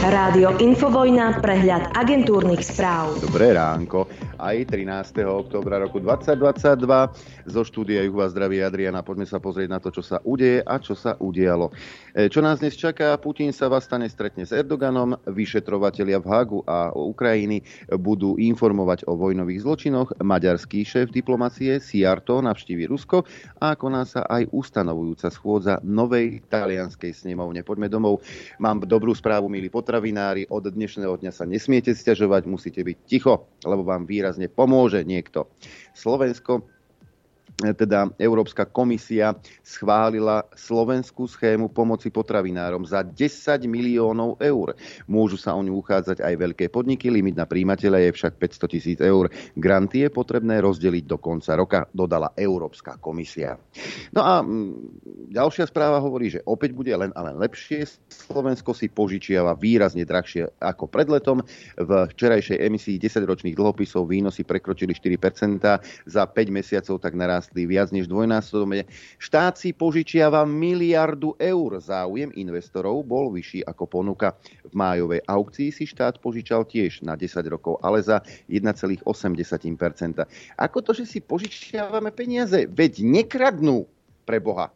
[0.00, 3.20] Rádio Infovojna, prehľad agentúrnych správ.
[3.20, 4.08] Dobré ránko.
[4.40, 4.88] Aj 13.
[5.28, 9.04] oktobra roku 2022 zo štúdia Juhu a zdraví Adriana.
[9.04, 11.68] Poďme sa pozrieť na to, čo sa udeje a čo sa udialo.
[12.16, 13.12] E, čo nás dnes čaká?
[13.20, 17.60] Putin sa vás stane stretne s Erdoganom, vyšetrovatelia v Hagu a Ukrajiny
[18.00, 23.28] budú informovať o vojnových zločinoch, maďarský šéf diplomacie Siarto navštívi Rusko
[23.60, 27.60] a koná sa aj ustanovujúca schôdza novej talianskej snemovne.
[27.60, 28.24] Poďme domov.
[28.56, 30.46] Mám dobrú správu, milí potravinári.
[30.54, 35.50] Od dnešného dňa sa nesmiete stiažovať, musíte byť ticho, lebo vám výrazne pomôže niekto.
[35.98, 36.62] Slovensko
[37.60, 44.74] teda Európska komisia schválila slovenskú schému pomoci potravinárom za 10 miliónov eur.
[45.04, 48.98] Môžu sa o ňu uchádzať aj veľké podniky, limit na príjimateľa je však 500 tisíc
[48.98, 49.28] eur.
[49.54, 53.60] Granty je potrebné rozdeliť do konca roka, dodala Európska komisia.
[54.16, 57.84] No a mm, ďalšia správa hovorí, že opäť bude len a len lepšie.
[58.08, 61.44] Slovensko si požičiava výrazne drahšie ako pred letom.
[61.76, 65.60] V včerajšej emisii 10-ročných dlhopisov výnosy prekročili 4%,
[66.06, 68.86] za 5 mesiacov tak narast narastli viac než dvojnásobne.
[69.18, 71.82] Štát si požičiava miliardu eur.
[71.82, 74.38] Záujem investorov bol vyšší ako ponuka.
[74.70, 79.02] V májovej aukcii si štát požičal tiež na 10 rokov, ale za 1,8%.
[80.62, 82.70] Ako to, že si požičiavame peniaze?
[82.70, 83.90] Veď nekradnú
[84.22, 84.70] pre Boha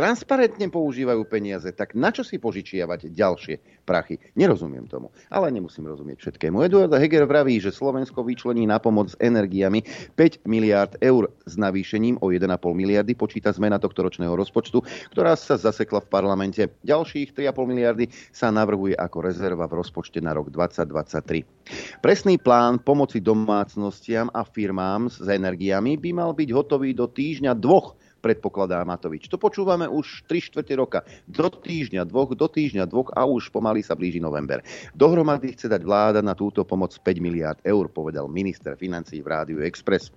[0.00, 4.16] transparentne používajú peniaze, tak na čo si požičiavať ďalšie prachy?
[4.32, 6.64] Nerozumiem tomu, ale nemusím rozumieť všetkému.
[6.64, 9.84] Eduard Heger vraví, že Slovensko vyčlení na pomoc s energiami
[10.16, 14.80] 5 miliard eur s navýšením o 1,5 miliardy počíta zmena tohto ročného rozpočtu,
[15.12, 16.62] ktorá sa zasekla v parlamente.
[16.80, 22.00] Ďalších 3,5 miliardy sa navrhuje ako rezerva v rozpočte na rok 2023.
[22.00, 27.99] Presný plán pomoci domácnostiam a firmám s energiami by mal byť hotový do týždňa dvoch
[28.20, 29.26] predpokladá Matovič.
[29.32, 31.00] To počúvame už 3 čtvrte roka.
[31.24, 34.60] Do týždňa, dvoch, do týždňa, dvoch a už pomaly sa blíži november.
[34.92, 39.58] Dohromady chce dať vláda na túto pomoc 5 miliárd eur, povedal minister financí v Rádiu
[39.64, 40.12] Express.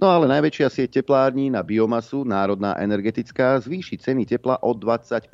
[0.00, 5.28] No ale najväčšia sieť teplární na biomasu, národná energetická, zvýši ceny tepla o 25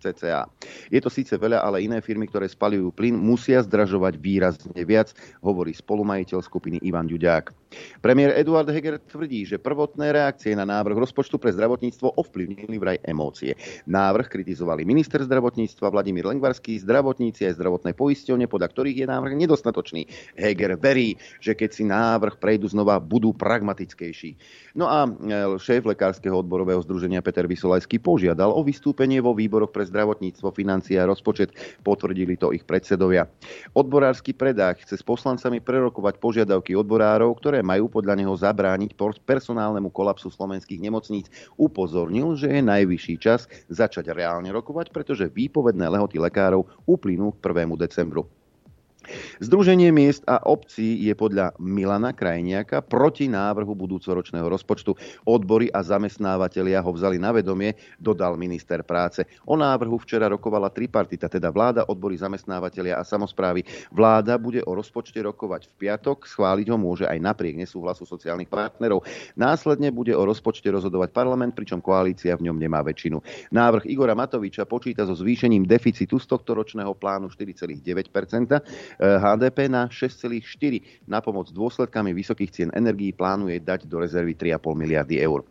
[0.00, 0.46] cca.
[0.92, 5.72] Je to síce veľa, ale iné firmy, ktoré spalujú plyn, musia zdražovať výrazne viac, hovorí
[5.72, 7.65] spolumajiteľ skupiny Ivan Ďuďák.
[8.00, 13.58] Premiér Eduard Heger tvrdí, že prvotné reakcie na návrh rozpočtu pre zdravotníctvo ovplyvnili vraj emócie.
[13.90, 20.02] Návrh kritizovali minister zdravotníctva Vladimír Lengvarský, zdravotníci aj zdravotné poisťovne, podľa ktorých je návrh nedostatočný.
[20.38, 24.38] Heger verí, že keď si návrh prejdú znova, budú pragmatickejší.
[24.78, 25.10] No a e,
[25.58, 31.08] šéf Lekárskeho odborového združenia Peter Vysolajský požiadal o vystúpenie vo výboroch pre zdravotníctvo, financie a
[31.08, 31.52] rozpočet.
[31.82, 33.26] Potvrdili to ich predsedovia.
[33.72, 40.32] Odborársky predák chce s poslancami prerokovať požiadavky odborárov, ktoré majú podľa neho zabrániť personálnemu kolapsu
[40.32, 41.28] slovenských nemocníc.
[41.54, 47.76] Upozornil, že je najvyšší čas začať reálne rokovať, pretože výpovedné lehoty lekárov uplynú k 1.
[47.76, 48.24] decembru.
[49.40, 54.94] Združenie miest a obcí je podľa Milana Krajniaka proti návrhu budúcoročného rozpočtu.
[55.24, 59.24] Odbory a zamestnávateľia ho vzali na vedomie, dodal minister práce.
[59.46, 63.64] O návrhu včera rokovala tripartita, teda vláda, odbory, zamestnávateľia a samozprávy.
[63.92, 69.04] Vláda bude o rozpočte rokovať v piatok, schváliť ho môže aj napriek nesúhlasu sociálnych partnerov.
[69.38, 73.20] Následne bude o rozpočte rozhodovať parlament, pričom koalícia v ňom nemá väčšinu.
[73.52, 78.10] Návrh Igora Matoviča počíta so zvýšením deficitu z tohto ročného plánu 4,9
[79.00, 81.08] HDP na 6,4.
[81.08, 85.44] Na pomoc dôsledkami vysokých cien energií plánuje dať do rezervy 3,5 miliardy eur.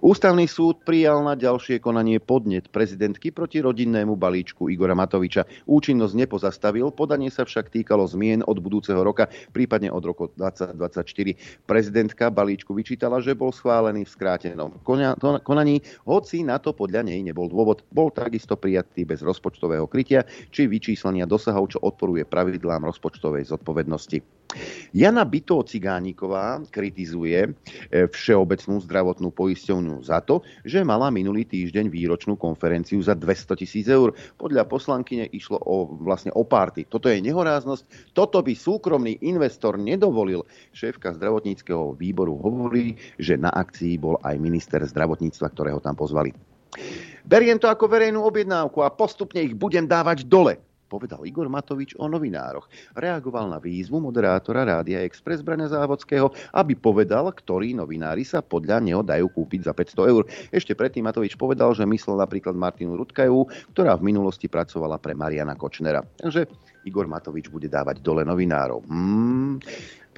[0.00, 5.44] Ústavný súd prijal na ďalšie konanie podnet prezidentky proti rodinnému balíčku Igora Matoviča.
[5.68, 11.68] Účinnosť nepozastavil, podanie sa však týkalo zmien od budúceho roka, prípadne od roku 2024.
[11.68, 14.80] Prezidentka balíčku vyčítala, že bol schválený v skrátenom
[15.44, 17.84] konaní, hoci na to podľa nej nebol dôvod.
[17.92, 24.40] Bol takisto prijatý bez rozpočtového krytia či vyčíslenia dosahov, čo odporuje pravidlám rozpočtovej zodpovednosti.
[24.90, 27.50] Jana Bytó Cigániková kritizuje e,
[28.10, 34.10] Všeobecnú zdravotnú poisťovňu za to, že mala minulý týždeň výročnú konferenciu za 200 tisíc eur.
[34.34, 36.82] Podľa poslankyne išlo o, vlastne o párty.
[36.82, 40.42] Toto je nehoráznosť, toto by súkromný investor nedovolil.
[40.74, 46.34] Šéfka zdravotníckého výboru hovorí, že na akcii bol aj minister zdravotníctva, ktorého tam pozvali.
[47.26, 52.10] Beriem to ako verejnú objednávku a postupne ich budem dávať dole povedal Igor Matovič o
[52.10, 52.66] novinároch.
[52.98, 59.06] Reagoval na výzvu moderátora Rádia Express Brania Závodského, aby povedal, ktorí novinári sa podľa neho
[59.06, 60.26] dajú kúpiť za 500 eur.
[60.50, 65.54] Ešte predtým Matovič povedal, že myslel napríklad Martinu Rudkajovú, ktorá v minulosti pracovala pre Mariana
[65.54, 66.02] Kočnera.
[66.02, 66.50] Takže
[66.90, 68.82] Igor Matovič bude dávať dole novinárov.
[68.90, 69.62] Hmm.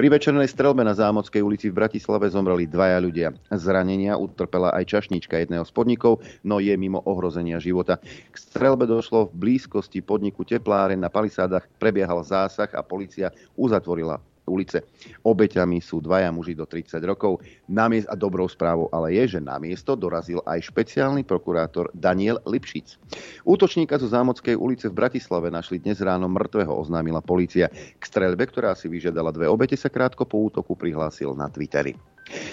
[0.02, 3.38] Pri večernej strelbe na Zámodskej ulici v Bratislave zomreli dvaja ľudia.
[3.54, 8.02] Zranenia utrpela aj čašnička jedného z podnikov, no je mimo ohrozenia života.
[8.02, 14.84] K strelbe došlo v blízkosti podniku Tepláren na palisádach, prebiehal zásah a policia uzatvorila ulice.
[15.22, 17.40] Obeťami sú dvaja muži do 30 rokov.
[17.70, 22.98] Namiest, a dobrou správou ale je, že na miesto dorazil aj špeciálny prokurátor Daniel Lipšic.
[23.46, 27.70] Útočníka zo Zámodskej ulice v Bratislave našli dnes ráno mŕtvého, oznámila polícia.
[27.72, 32.11] K streľbe, ktorá si vyžiadala dve obete, sa krátko po útoku prihlásil na Twitteri.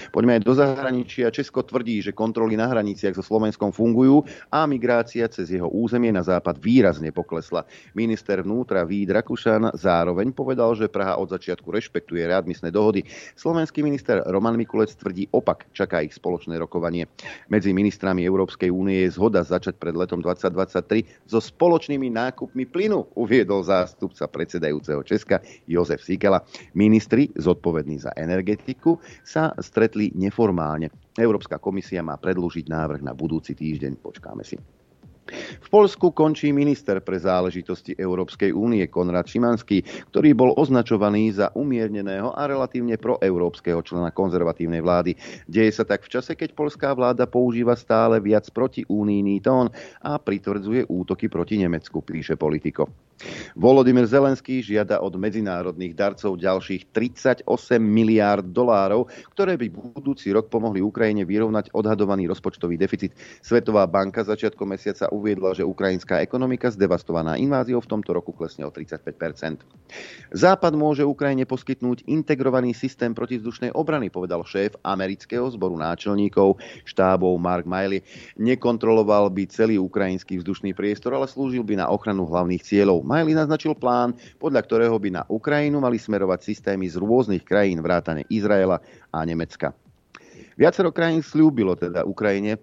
[0.10, 1.30] Poďme aj do zahraničia.
[1.30, 6.26] Česko tvrdí, že kontroly na hraniciach so Slovenskom fungujú a migrácia cez jeho územie na
[6.26, 7.64] západ výrazne poklesla.
[7.94, 13.06] Minister vnútra Vít Rakušan zároveň povedal, že Praha od začiatku rešpektuje readmisné dohody.
[13.38, 17.06] Slovenský minister Roman Mikulec tvrdí opak, čaká ich spoločné rokovanie.
[17.54, 23.62] Medzi ministrami Európskej únie je zhoda začať pred letom 2023 so spoločnými nákupmi plynu, uviedol
[23.62, 25.40] zástupca predsedajúceho Česka
[25.70, 26.42] Jozef Sikela.
[26.74, 30.92] Ministri zodpovední za energetiku sa stretli neformálne.
[31.16, 34.00] Európska komisia má predlúžiť návrh na budúci týždeň.
[34.00, 34.79] Počkáme si.
[35.36, 42.34] V Polsku končí minister pre záležitosti Európskej únie Konrad Šimanský, ktorý bol označovaný za umierneného
[42.34, 45.16] a relatívne proeurópskeho člena konzervatívnej vlády.
[45.46, 49.70] Deje sa tak v čase, keď polská vláda používa stále viac protiúnijný tón
[50.02, 52.90] a pritvrdzuje útoky proti Nemecku, píše politiko.
[53.60, 57.44] Volodymyr Zelenský žiada od medzinárodných darcov ďalších 38
[57.84, 63.12] miliárd dolárov, ktoré by budúci rok pomohli Ukrajine vyrovnať odhadovaný rozpočtový deficit.
[63.44, 68.72] Svetová banka začiatkom mesiaca uviedla, že ukrajinská ekonomika zdevastovaná inváziou v tomto roku klesne o
[68.72, 69.60] 35%
[70.30, 77.66] Západ môže Ukrajine poskytnúť integrovaný systém protizdušnej obrany, povedal šéf amerického zboru náčelníkov štábov Mark
[77.66, 78.06] Miley.
[78.38, 83.02] Nekontroloval by celý ukrajinský vzdušný priestor, ale slúžil by na ochranu hlavných cieľov.
[83.02, 88.30] Miley naznačil plán, podľa ktorého by na Ukrajinu mali smerovať systémy z rôznych krajín vrátane
[88.30, 88.78] Izraela
[89.10, 89.74] a Nemecka.
[90.60, 92.60] Viacero krajín slúbilo teda Ukrajine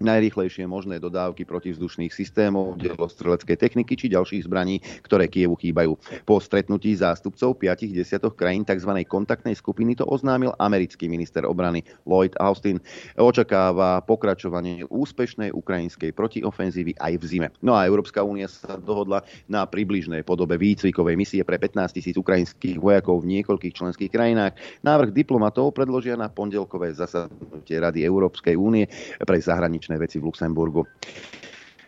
[0.00, 5.96] najrýchlejšie možné dodávky protivzdušných systémov, delostreleckej techniky či ďalších zbraní, ktoré Kievu chýbajú.
[6.24, 8.92] Po stretnutí zástupcov 5 desiatoch krajín tzv.
[9.06, 12.82] kontaktnej skupiny to oznámil americký minister obrany Lloyd Austin.
[13.14, 17.48] Očakáva pokračovanie úspešnej ukrajinskej protiofenzívy aj v zime.
[17.62, 22.80] No a Európska únia sa dohodla na približnej podobe výcvikovej misie pre 15 tisíc ukrajinských
[22.82, 24.58] vojakov v niekoľkých členských krajinách.
[24.82, 28.90] Návrh diplomatov predložia na pondelkové zasadnutie Rady Európskej únie
[29.22, 30.82] pre zahraničné zahraničné veci v Luxemburgu.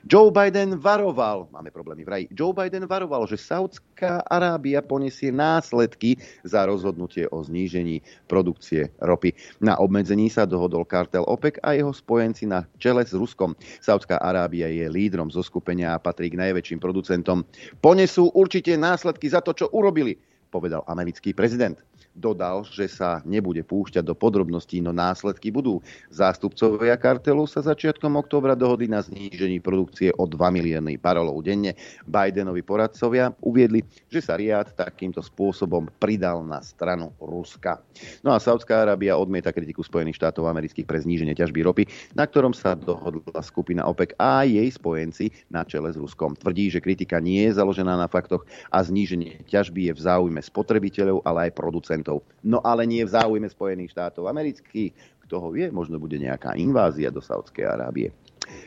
[0.06, 6.16] Joe Biden varoval, máme problémy vraj, Joe Biden varoval, že Saudská Arábia poniesie následky
[6.46, 8.00] za rozhodnutie o znížení
[8.30, 9.34] produkcie ropy.
[9.58, 13.58] Na obmedzení sa dohodol kartel OPEC a jeho spojenci na čele s Ruskom.
[13.82, 17.42] Saudská Arábia je lídrom zo skupenia a patrí k najväčším producentom.
[17.82, 20.14] Ponesú určite následky za to, čo urobili,
[20.54, 21.74] povedal americký prezident.
[22.18, 25.78] Dodal, že sa nebude púšťať do podrobností, no následky budú.
[26.10, 31.78] Zástupcovia kartelu sa začiatkom októbra dohodli na znížení produkcie o 2 milióny barelov denne.
[32.10, 37.78] Bidenovi poradcovia uviedli, že sa Riad takýmto spôsobom pridal na stranu Ruska.
[38.26, 41.86] No a Saudská Arábia odmieta kritiku Spojených štátov amerických pre zníženie ťažby ropy,
[42.18, 46.34] na ktorom sa dohodla skupina OPEC a jej spojenci na čele s Ruskom.
[46.34, 48.42] Tvrdí, že kritika nie je založená na faktoch
[48.74, 52.24] a zníženie ťažby je v záujme spotrebiteľov, ale aj producentov štátov.
[52.48, 55.20] No ale nie v záujme Spojených štátov amerických.
[55.28, 58.16] Kto ho vie, možno bude nejaká invázia do Saudskej Arábie.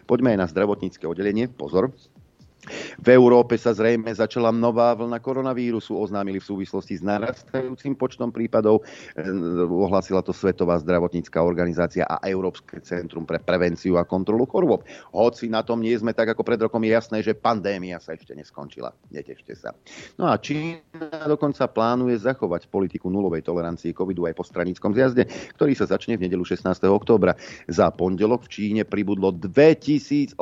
[0.05, 1.49] Poďme aj na zdravotnícke oddelenie.
[1.49, 1.89] Pozor,
[3.01, 8.85] v Európe sa zrejme začala nová vlna koronavírusu, oznámili v súvislosti s narastajúcim počtom prípadov.
[9.17, 9.25] Eh,
[9.65, 14.85] ohlasila to Svetová zdravotnícká organizácia a Európske centrum pre prevenciu a kontrolu chorôb.
[15.09, 18.37] Hoci na tom nie sme tak ako pred rokom, je jasné, že pandémia sa ešte
[18.37, 18.93] neskončila.
[19.09, 19.73] Netešte sa.
[20.21, 25.25] No a Čína dokonca plánuje zachovať politiku nulovej tolerancii covidu aj po stranickom zjazde,
[25.57, 26.61] ktorý sa začne v nedelu 16.
[26.85, 27.33] októbra.
[27.65, 30.37] Za pondelok v Číne pribudlo 2089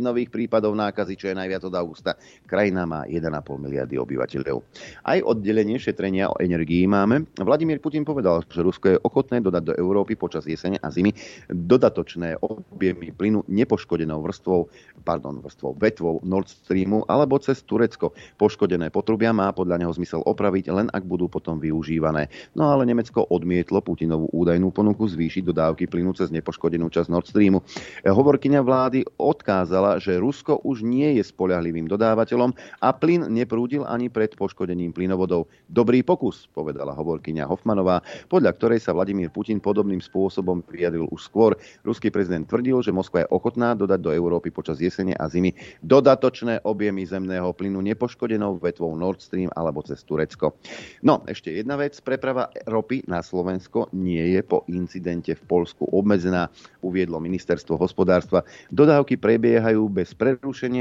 [0.00, 2.14] nových prípadov na nákazy, čo je najviac od augusta.
[2.46, 3.26] Krajina má 1,5
[3.58, 4.62] miliardy obyvateľov.
[5.02, 7.26] Aj oddelenie šetrenia o energii máme.
[7.34, 11.10] Vladimír Putin povedal, že Rusko je ochotné dodať do Európy počas jesene a zimy
[11.50, 14.70] dodatočné objemy plynu nepoškodenou vrstvou,
[15.02, 18.14] pardon, vrstvou vetvou Nord Streamu alebo cez Turecko.
[18.38, 22.30] Poškodené potrubia má podľa neho zmysel opraviť, len ak budú potom využívané.
[22.54, 27.66] No ale Nemecko odmietlo Putinovú údajnú ponuku zvýšiť dodávky plynu cez nepoškodenú časť Nord Streamu.
[28.06, 32.52] Hovorkyňa vlády odkázala, že Rusko už nie je spoľahlivým dodávateľom
[32.84, 35.48] a plyn neprúdil ani pred poškodením plynovodov.
[35.72, 41.56] Dobrý pokus, povedala hovorkyňa Hoffmanová, podľa ktorej sa Vladimír Putin podobným spôsobom vyjadril už skôr.
[41.80, 46.60] Ruský prezident tvrdil, že Moskva je ochotná dodať do Európy počas jesene a zimy dodatočné
[46.68, 50.60] objemy zemného plynu nepoškodenou vetvou Nord Stream alebo cez Turecko.
[51.00, 51.96] No, ešte jedna vec.
[52.04, 58.42] Preprava ropy na Slovensko nie je po incidente v Polsku obmedzená, uviedlo ministerstvo hospodárstva.
[58.74, 60.73] Dodávky prebiehajú bez prerušenia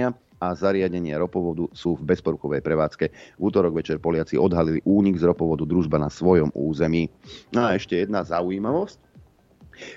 [0.43, 3.05] a zariadenia ropovodu sú v bezporuchovej prevádzke.
[3.39, 7.07] V útorok večer Poliaci odhalili únik z ropovodu družba na svojom území.
[7.55, 9.13] No a ešte jedna zaujímavosť.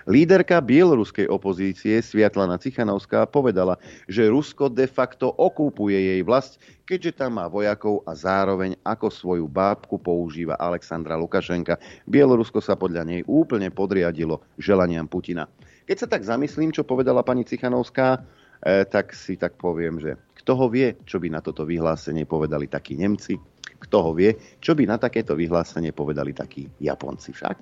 [0.09, 3.77] Líderka bieloruskej opozície Sviatlana Cichanovská povedala,
[4.09, 6.57] že Rusko de facto okupuje jej vlast,
[6.89, 11.77] keďže tam má vojakov a zároveň ako svoju bábku používa Alexandra Lukašenka.
[12.09, 15.45] Bielorusko sa podľa nej úplne podriadilo želaniam Putina.
[15.87, 18.25] Keď sa tak zamyslím, čo povedala pani Cichanovská,
[18.65, 22.95] tak si tak poviem, že kto ho vie, čo by na toto vyhlásenie povedali takí
[22.95, 23.37] Nemci,
[23.77, 24.33] kto ho vie,
[24.63, 27.59] čo by na takéto vyhlásenie povedali takí Japonci však.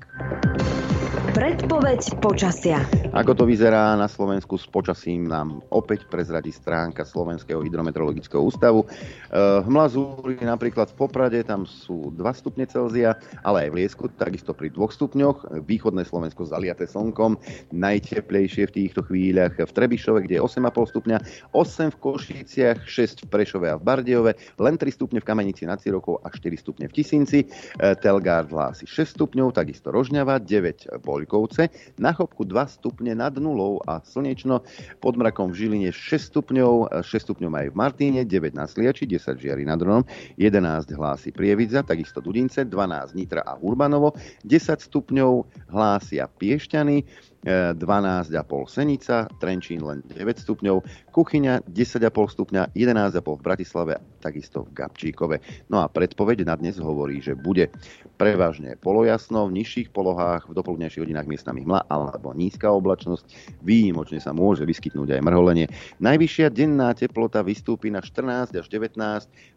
[1.35, 2.79] Predpoveď počasia.
[3.11, 8.87] Ako to vyzerá na Slovensku s počasím nám opäť prezradí stránka Slovenského hydrometeorologického ústavu.
[8.87, 14.07] Eh, v Mlazúri napríklad v Poprade tam sú 2 stupne Celzia, ale aj v Liesku
[14.15, 15.59] takisto pri 2 stupňoch.
[15.67, 17.35] Východné Slovensko zaliate slnkom,
[17.75, 21.19] najteplejšie v týchto chvíľach v Trebišove, kde je 8,5 stupňa,
[21.51, 25.83] 8 v Košíciach, 6 v Prešove a v Bardejove, len 3 stupne v Kamenici nad
[25.83, 27.43] Cirokov a 4 stupne v Tisinci.
[27.43, 33.33] Eh, Telgard hlási 6 stupňov, takisto Rožňava, 9 bol Poľkovce, na Chopku 2 stupne nad
[33.41, 34.61] nulou a slnečno,
[35.01, 39.41] pod mrakom v Žiline 6 stupňov, 6 stupňov aj v Martíne, 9 na Sliači, 10
[39.41, 40.05] Žiari nad Ronom,
[40.37, 44.13] 11 hlási Prievidza, takisto Dudince, 12 Nitra a Urbanovo,
[44.45, 48.33] 10 stupňov hlásia Piešťany, 12,5
[48.67, 50.81] Senica, Trenčín len 9 stupňov,
[51.13, 55.37] Kuchyňa 10,5 stupňa, 11,5 v Bratislave, takisto v Gabčíkove.
[55.69, 57.69] No a predpoveď na dnes hovorí, že bude
[58.17, 64.33] prevažne polojasno, v nižších polohách, v dopoludnejších hodinách miestami hmla alebo nízka oblačnosť, výjimočne sa
[64.33, 65.67] môže vyskytnúť aj mrholenie.
[66.01, 68.97] Najvyššia denná teplota vystúpi na 14 až 19,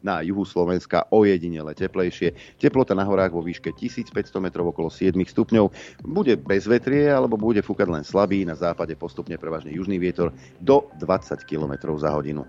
[0.03, 2.59] na juhu Slovenska ojedinele teplejšie.
[2.59, 4.11] Teplota na horách vo výške 1500
[4.43, 5.71] metrov okolo 7 stupňov.
[6.03, 10.33] Bude bez vetrie alebo bude fúkať fúkať len slabý, na západe postupne prevažne južný vietor
[10.57, 12.41] do 20 km za hodinu.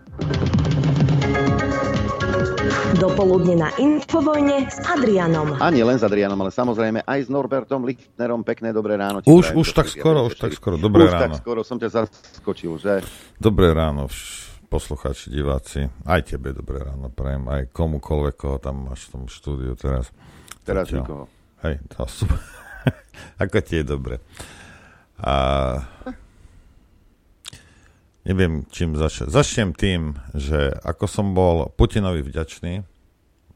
[2.97, 5.61] Dopoludne na Infovojne s Adrianom.
[5.61, 8.41] A nie len s Adrianom, ale samozrejme aj s Norbertom Lichtnerom.
[8.41, 9.21] Pekné dobré ráno.
[9.29, 10.81] Už, už tak skoro, už tak skoro.
[10.81, 11.37] Dobré už ráno.
[11.37, 13.05] tak skoro som ťa zaskočil, že?
[13.37, 14.09] Dobré ráno,
[14.73, 15.93] poslucháči, diváci.
[16.09, 20.09] Aj tebe dobré ráno prajem, aj komukoľvek, koho tam máš v tom štúdiu teraz.
[20.65, 21.05] Teraz Zatiaľ.
[21.05, 21.25] nikoho.
[21.69, 22.41] Hej, to super.
[23.45, 24.25] Ako ti je dobre.
[25.19, 25.35] A
[28.23, 29.35] neviem, čím začať.
[29.35, 32.87] Začnem tým, že ako som bol Putinovi vďačný,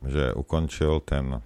[0.03, 1.39] že ukončil ten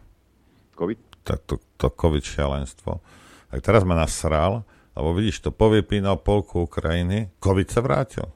[0.77, 1.01] COVID?
[1.29, 3.05] To, to, to COVID šialenstvo.
[3.53, 4.65] Tak teraz ma nasral,
[4.97, 8.27] lebo vidíš, to povypínal polku Ukrajiny, COVID sa vrátil.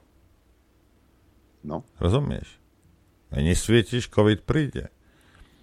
[1.65, 1.81] No.
[1.97, 2.61] Rozumieš?
[3.33, 4.93] Nesvietiš, COVID príde.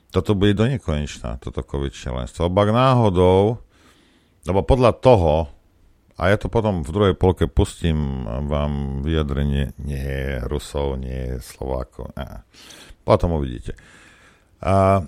[0.09, 2.49] Toto bude do nekonečná, toto COVID šialenstvo.
[2.49, 3.61] Ak náhodou,
[4.49, 5.53] lebo podľa toho,
[6.19, 12.11] a ja to potom v druhej polke pustím vám vyjadrenie nie Rusov, nie Slovákov.
[12.19, 12.43] Ne.
[13.07, 13.79] Potom uvidíte.
[14.59, 15.07] A,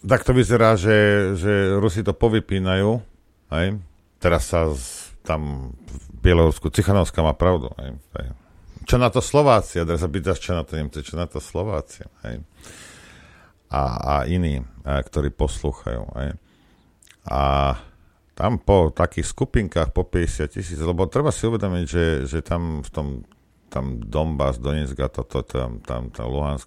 [0.00, 2.96] tak to vyzerá, že, že Rusi to povypínajú.
[3.52, 3.76] Hej.
[4.16, 7.68] Teraz sa z, tam v Bielorusku, Cichanovská má pravdu.
[7.76, 8.00] Hej.
[8.16, 8.32] Hej.
[8.88, 9.84] Čo na to Slováci?
[9.84, 12.08] A teraz sa pýtaš, čo na to Nemci, čo na to Slováci.
[12.24, 12.40] Hej.
[13.68, 16.08] A, a iní, a, ktorí poslúchajú.
[16.16, 16.40] Hej.
[17.28, 17.76] A
[18.40, 22.88] tam po takých skupinkách po 50 tisíc, lebo treba si uvedomiť, že, že tam v
[22.88, 23.06] tom
[23.70, 26.66] tam Donbass, Donetsk a toto, tam, tam, tam Luhansk,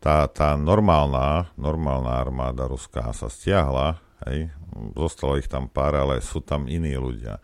[0.00, 4.48] tá, tá normálna, normálna armáda ruská sa stiahla, hej,
[4.96, 7.36] zostalo ich tam pár, ale sú tam iní ľudia.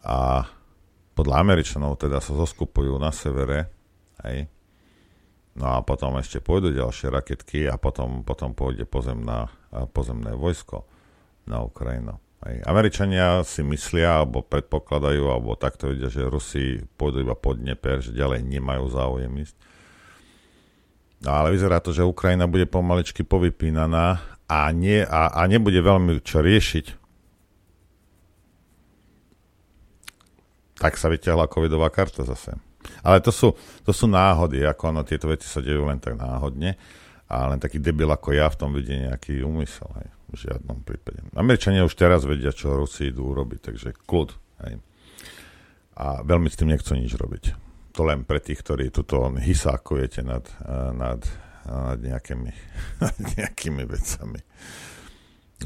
[0.00, 0.48] A
[1.12, 3.68] podľa Američanov teda sa zoskupujú na severe,
[4.24, 4.48] hej,
[5.58, 9.52] no a potom ešte pôjdu ďalšie raketky a potom, potom pôjde pozemná,
[9.92, 10.88] pozemné vojsko
[11.44, 12.29] na Ukrajinu.
[12.40, 18.00] Aj Američania si myslia, alebo predpokladajú, alebo takto vidia, že Rusi pôjdu iba pod Dnieper,
[18.00, 19.56] že ďalej nemajú záujem ísť.
[21.20, 26.24] No ale vyzerá to, že Ukrajina bude pomaličky povypínaná a, nie, a, a nebude veľmi
[26.24, 26.96] čo riešiť.
[30.80, 32.56] Tak sa vyťahla covidová karta zase.
[33.04, 33.52] Ale to sú,
[33.84, 36.80] to sú náhody, ako ono, tieto veci sa dejú len tak náhodne
[37.28, 39.92] a len taký debil ako ja v tom vidí nejaký úmysel.
[40.00, 41.22] Hej v žiadnom prípade.
[41.34, 44.30] Američania už teraz vedia, čo Rusi idú urobiť, takže kľud.
[44.66, 44.74] Hej.
[46.00, 47.44] A veľmi s tým nechcú nič robiť.
[47.90, 50.46] to len pre tých, ktorí tuto hysákujete nad,
[50.94, 51.20] nad,
[51.66, 52.52] nad, nejakými,
[53.04, 54.40] nad nejakými vecami.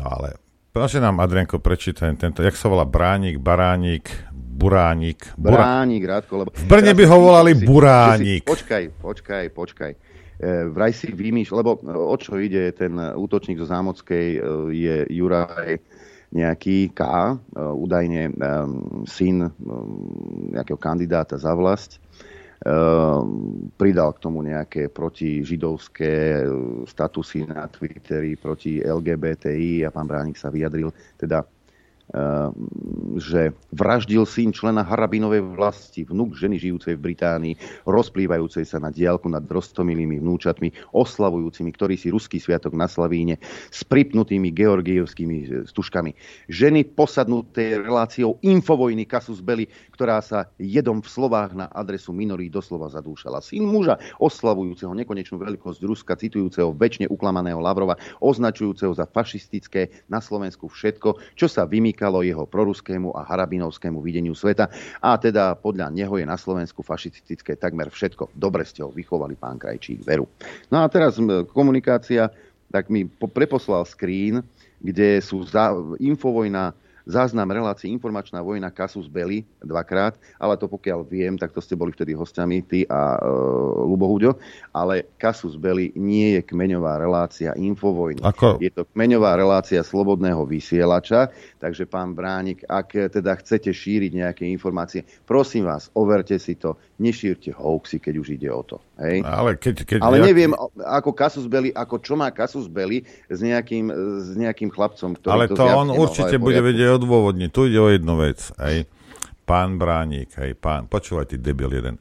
[0.00, 0.40] No ale
[0.74, 4.10] prosím nám, Adrianko, prečítaj tento, jak sa volá Bránik, Baránik,
[4.54, 5.34] Buránik.
[5.36, 5.82] Burá...
[5.82, 6.50] Bránik, Rádko, lebo...
[6.54, 8.42] V Brne by ho volali si, Buránik.
[8.42, 9.92] Si, počkaj, počkaj, počkaj.
[10.34, 14.40] E, vraj si vymýšľ, lebo o čo ide ten útočník zo Zámockej, e,
[14.74, 15.78] je Juraj
[16.34, 18.34] nejaký K, e, údajne
[19.06, 19.46] syn
[20.50, 22.02] nejakého kandidáta za vlast,
[23.76, 26.48] pridal k tomu nejaké protižidovské
[26.88, 30.88] statusy na Twitteri proti LGBTI a pán Bránik sa vyjadril
[31.20, 31.44] teda
[33.18, 37.54] že vraždil syn člena Harabinovej vlasti, vnúk ženy žijúcej v Británii,
[37.90, 43.82] rozplývajúcej sa na diálku nad roztomilými vnúčatmi, oslavujúcimi, ktorý si ruský sviatok na Slavíne, s
[43.82, 46.14] pripnutými georgievskými e, stužkami.
[46.46, 52.90] Ženy posadnuté reláciou infovojny Kasus Belli, ktorá sa jedom v slovách na adresu minorí doslova
[52.94, 53.42] zadúšala.
[53.42, 60.70] Syn muža, oslavujúceho nekonečnú veľkosť Ruska, citujúceho väčšine uklamaného Lavrova, označujúceho za fašistické na Slovensku
[60.70, 64.68] všetko, čo sa vymýka vymýkalo jeho proruskému a harabinovskému videniu sveta
[65.00, 68.36] a teda podľa neho je na Slovensku fašistické takmer všetko.
[68.36, 70.28] Dobre ste ho vychovali, pán Krajčík, veru.
[70.68, 71.16] No a teraz
[71.56, 72.28] komunikácia,
[72.68, 74.44] tak mi preposlal screen,
[74.84, 81.36] kde sú za, infovojna záznam relácie Informačná vojna Kasus Belli dvakrát, ale to pokiaľ viem,
[81.36, 83.28] tak to ste boli vtedy hostiami, ty a e,
[83.84, 84.40] Lubo Huďo,
[84.72, 88.24] ale Kasus Belli nie je kmeňová relácia Infovojny.
[88.24, 88.58] Ako?
[88.58, 91.28] Je to kmeňová relácia Slobodného vysielača,
[91.60, 97.50] takže pán Bránik, ak teda chcete šíriť nejaké informácie, prosím vás, overte si to, nešírte
[97.50, 98.78] hoaxy, keď už ide o to.
[99.02, 99.26] Hej?
[99.26, 100.24] Ale, keď, keď ale ja...
[100.30, 103.90] neviem, ako Kasus Belli, ako čo má Kasus Belli s nejakým,
[104.22, 107.48] s nejakým chlapcom, ktorý ale to, to on určite bude vedieť odôvodniť.
[107.50, 108.38] Tu ide o jednu vec.
[108.62, 108.86] Hej.
[109.44, 112.00] Pán Bránik, hej, pán, počúvaj, ty debil jeden.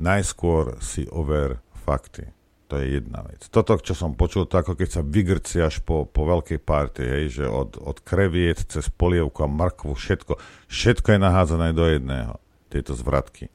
[0.00, 2.32] Najskôr si over fakty.
[2.68, 3.48] To je jedna vec.
[3.48, 7.44] Toto, čo som počul, to ako keď sa vygrciaš po, po veľkej party, hej, že
[7.48, 10.36] od, od kreviet cez polievku a mrkvu, všetko,
[10.68, 12.36] všetko je nahádzané do jedného,
[12.68, 13.48] tieto zvratky.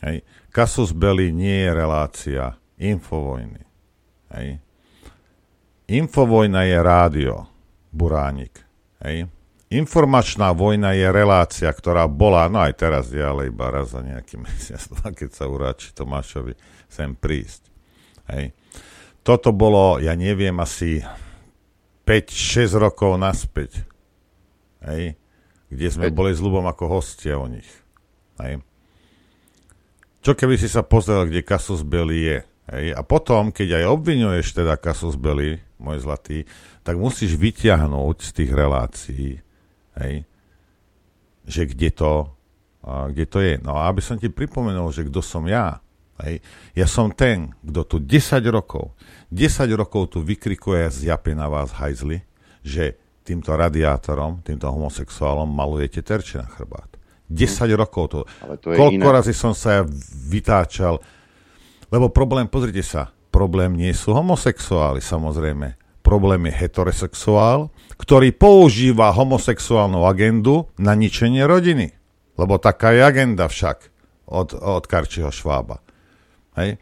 [0.00, 0.24] Hej.
[0.50, 2.44] Kasus Belli nie je relácia
[2.80, 3.62] infovojny.
[4.32, 4.58] Hej.
[5.90, 7.34] Infovojna je rádio,
[7.92, 8.62] Buránik.
[9.02, 9.28] Hej.
[9.70, 14.40] Informačná vojna je relácia, ktorá bola, no aj teraz je, ale iba raz za nejaký
[14.44, 14.82] mesiac,
[15.14, 16.54] keď sa uráči Tomášovi
[16.90, 17.70] sem prísť.
[18.30, 18.54] Hej.
[19.22, 21.04] Toto bolo, ja neviem, asi
[22.08, 23.86] 5-6 rokov naspäť.
[24.82, 25.14] Hej.
[25.70, 27.68] Kde sme boli s Lubom ako hostia o nich.
[28.42, 28.64] Hej.
[30.20, 32.38] Čo keby si sa pozrel, kde Kasus Belli je?
[32.70, 32.86] Hej.
[32.92, 36.44] A potom, keď aj obvinuješ teda Kasus Belli, môj zlatý,
[36.84, 39.30] tak musíš vyťahnuť z tých relácií
[39.96, 40.14] hej,
[41.48, 42.12] že kde to,
[42.84, 43.54] a kde to je.
[43.64, 45.80] No a aby som ti pripomenul, že kto som ja,
[46.24, 46.44] hej,
[46.76, 48.92] ja som ten, kto tu 10 rokov,
[49.32, 52.20] 10 rokov tu vykrikuje z japy na vás hajzli,
[52.60, 56.99] že týmto radiátorom, týmto homosexuálom malujete terče na chrbát.
[57.30, 57.78] 10 hmm.
[57.78, 58.20] rokov to.
[58.42, 59.16] Ale to Koľko iné.
[59.22, 59.82] razy som sa ja
[60.26, 60.98] vytáčal,
[61.94, 65.78] lebo problém, pozrite sa, problém nie sú homosexuáli, samozrejme.
[66.02, 71.94] Problém je heterosexuál, ktorý používa homosexuálnu agendu na ničenie rodiny.
[72.40, 73.92] Lebo taká je agenda však
[74.26, 75.82] od, od Karčiho Švába.
[76.56, 76.80] Hej.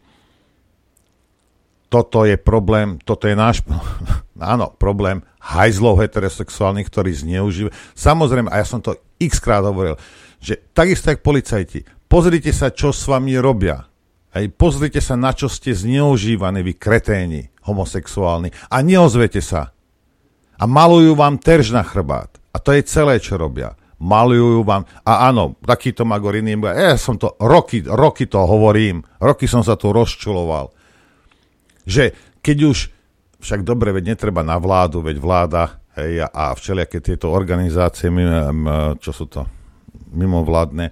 [1.89, 3.65] Toto je problém, toto je náš,
[4.37, 7.73] áno, problém hajzlov heterosexuálnych, ktorí zneužívajú.
[7.97, 9.97] Samozrejme, a ja som to x krát hovoril,
[10.39, 13.85] že takisto jak policajti, pozrite sa, čo s vami robia.
[14.29, 18.53] Hej, pozrite sa, na čo ste zneužívaní, vy kreténi homosexuálni.
[18.69, 19.73] A neozvete sa.
[20.59, 22.37] A malujú vám terž na chrbát.
[22.53, 23.73] A to je celé, čo robia.
[23.99, 29.59] Malujú vám, a áno, takýto magorini, ja som to, roky, roky to hovorím, roky som
[29.59, 30.71] sa tu rozčuloval,
[31.83, 32.77] že keď už,
[33.43, 38.07] však dobre, veď netreba na vládu, veď vláda, hej, a všelijaké tieto organizácie,
[39.03, 39.43] čo sú to,
[40.11, 40.91] mimovládne,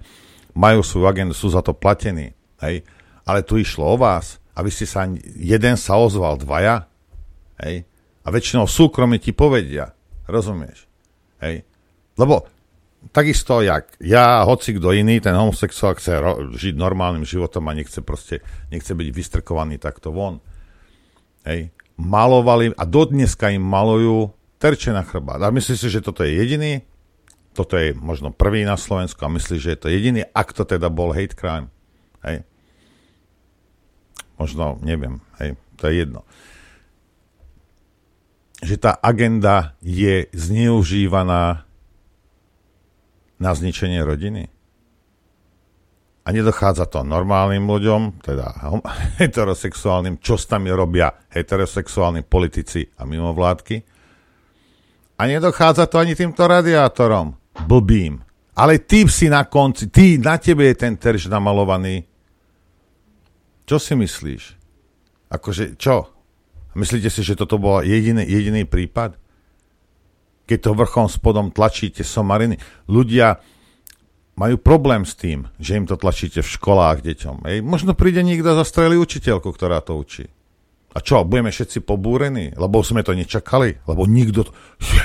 [0.54, 2.82] majú svoju agendu, sú za to platení, hej,
[3.22, 5.06] ale tu išlo o vás, a vy ste sa,
[5.38, 6.90] jeden sa ozval, dvaja,
[7.62, 7.86] hej,
[8.24, 9.96] a väčšinou súkromne ti povedia.
[10.28, 10.84] Rozumieš?
[11.40, 11.64] Hej?
[12.20, 12.44] Lebo
[13.08, 18.04] takisto jak ja, hoci kto iný, ten homosexuál chce ro- žiť normálnym životom a nechce
[18.04, 20.44] proste, nechce byť vystrkovaný takto von.
[21.48, 21.72] Hej?
[21.96, 24.28] Malovali a dodneska im malujú
[24.60, 25.40] terče na chrbát.
[25.40, 26.84] A myslíš si, že toto je jediný?
[27.58, 30.86] Toto je možno prvý na Slovensku a myslíš, že je to jediný, ak to teda
[30.86, 31.74] bol hate crime.
[32.22, 32.46] Hej?
[34.38, 36.22] Možno, neviem, hej, to je jedno
[38.58, 41.62] že tá agenda je zneužívaná
[43.38, 44.50] na zničenie rodiny?
[46.28, 48.52] a nedochádza to normálnym ľuďom, teda
[49.24, 53.80] heterosexuálnym, čo s tam robia heterosexuálni politici a mimovládky.
[55.16, 57.32] A nedochádza to ani týmto radiátorom,
[57.66, 58.20] blbým.
[58.58, 62.06] Ale ty si na konci, ty, na tebe je ten terž namalovaný.
[63.64, 64.42] Čo si myslíš?
[65.30, 66.10] Akože, čo?
[66.74, 69.14] Myslíte si, že toto bol jediný, jediný prípad?
[70.48, 72.56] Keď to vrchom spodom tlačíte somariny.
[72.88, 73.36] Ľudia,
[74.38, 77.42] majú problém s tým, že im to tlačíte v školách deťom.
[77.50, 80.30] Ej, možno príde niekto a zastrelí učiteľku, ktorá to učí.
[80.94, 82.54] A čo, budeme všetci pobúrení?
[82.54, 83.82] Lebo sme to nečakali?
[83.84, 84.50] Lebo nikto to...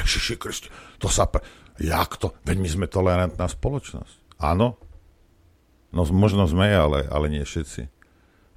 [0.06, 0.70] Ježiši Kristi,
[1.02, 1.26] to sa...
[1.26, 1.42] Pre...
[1.82, 2.34] Jak to?
[2.46, 4.38] Veď my sme tolerantná spoločnosť.
[4.38, 4.78] Áno?
[5.94, 7.82] No možno sme, ale, ale nie všetci.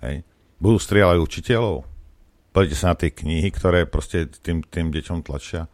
[0.05, 0.25] Hej.
[0.57, 1.85] Budú strieľať učiteľov.
[2.53, 5.69] Poďte sa na tie knihy, ktoré proste tým, tým deťom tlačia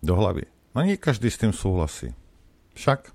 [0.00, 0.48] do hlavy.
[0.72, 2.16] No nie každý s tým súhlasí.
[2.72, 3.12] Však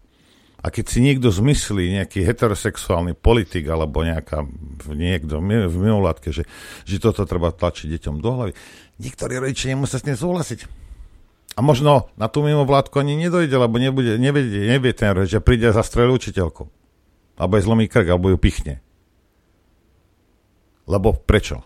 [0.63, 4.47] a keď si niekto zmyslí, nejaký heterosexuálny politik alebo nejaká,
[4.95, 6.47] niekto v mimovládke, že,
[6.87, 8.53] že toto treba tlačiť deťom do hlavy,
[8.95, 10.83] niektorí rodičia nemusia s tým súhlasiť.
[11.53, 14.41] A možno na tú mimovládku ani nedojde, lebo nebude, nevie,
[14.73, 16.65] nevie ten rodič, že príde a zastrelí učiteľku.
[17.37, 18.81] Alebo je zlomý krk, alebo ju pichne.
[20.89, 21.61] Lebo prečo?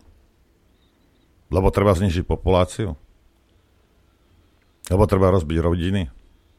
[1.48, 3.00] Lebo treba znižiť populáciu?
[4.92, 6.12] Lebo treba rozbiť rodiny?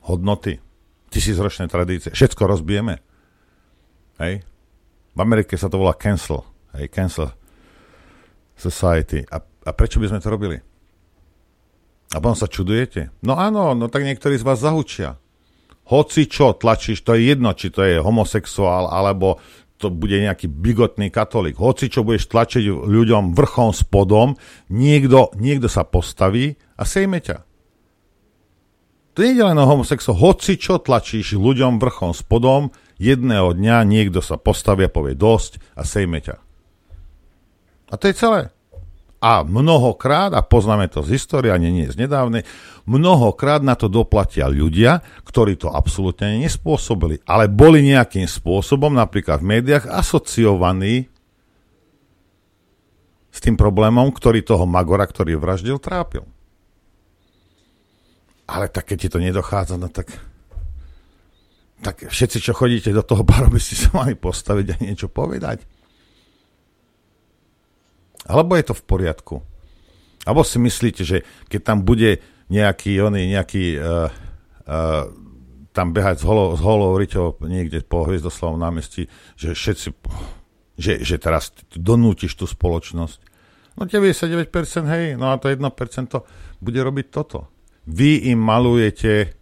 [0.09, 0.69] Hodnoty?
[1.09, 2.13] tisícročné tradície.
[2.13, 3.01] Všetko rozbijeme.
[4.21, 4.45] Hej.
[5.17, 6.45] V Amerike sa to volá cancel.
[6.77, 7.33] Hej, cancel
[8.55, 9.25] society.
[9.33, 10.57] A, a prečo by sme to robili?
[12.13, 13.13] A potom sa čudujete?
[13.21, 15.21] No áno, no tak niektorí z vás zahučia.
[15.89, 19.41] Hoci čo tlačíš, to je jedno, či to je homosexuál, alebo
[19.81, 21.57] to bude nejaký bigotný katolík.
[21.57, 24.37] Hoci čo budeš tlačiť ľuďom vrchom spodom,
[24.69, 27.47] niekto, niekto sa postaví a sejme ťa.
[29.17, 30.15] To nie je len o homosexu.
[30.15, 32.71] Hoci čo tlačíš ľuďom vrchom spodom,
[33.03, 36.37] jedného dňa niekto sa postaví a povie dosť a sejme ťa.
[37.89, 38.41] A to je celé.
[39.19, 42.47] A mnohokrát, a poznáme to z histórie, ani nie z nedávnej,
[42.87, 49.59] mnohokrát na to doplatia ľudia, ktorí to absolútne nespôsobili, ale boli nejakým spôsobom, napríklad v
[49.59, 51.11] médiách, asociovaní
[53.35, 56.23] s tým problémom, ktorý toho Magora, ktorý vraždil, trápil.
[58.47, 60.15] Ale tak keď ti to nedochádza, no tak
[61.79, 65.63] tak všetci, čo chodíte do toho baru, by ste sa mali postaviť a niečo povedať.
[68.29, 69.37] Alebo je to v poriadku?
[70.29, 72.21] Alebo si myslíte, že keď tam bude
[72.53, 74.13] nejaký, oný, nejaký uh,
[74.69, 75.05] uh,
[75.73, 79.09] tam behať s holou, s holou riťou niekde po Hviezdoslavom námestí,
[79.41, 79.89] že všetci,
[80.77, 83.19] že, že teraz donútiš tú spoločnosť.
[83.81, 84.53] No 99%
[84.93, 85.65] hej, no a to 1%
[86.61, 87.49] bude robiť toto
[87.89, 89.33] vy im malujete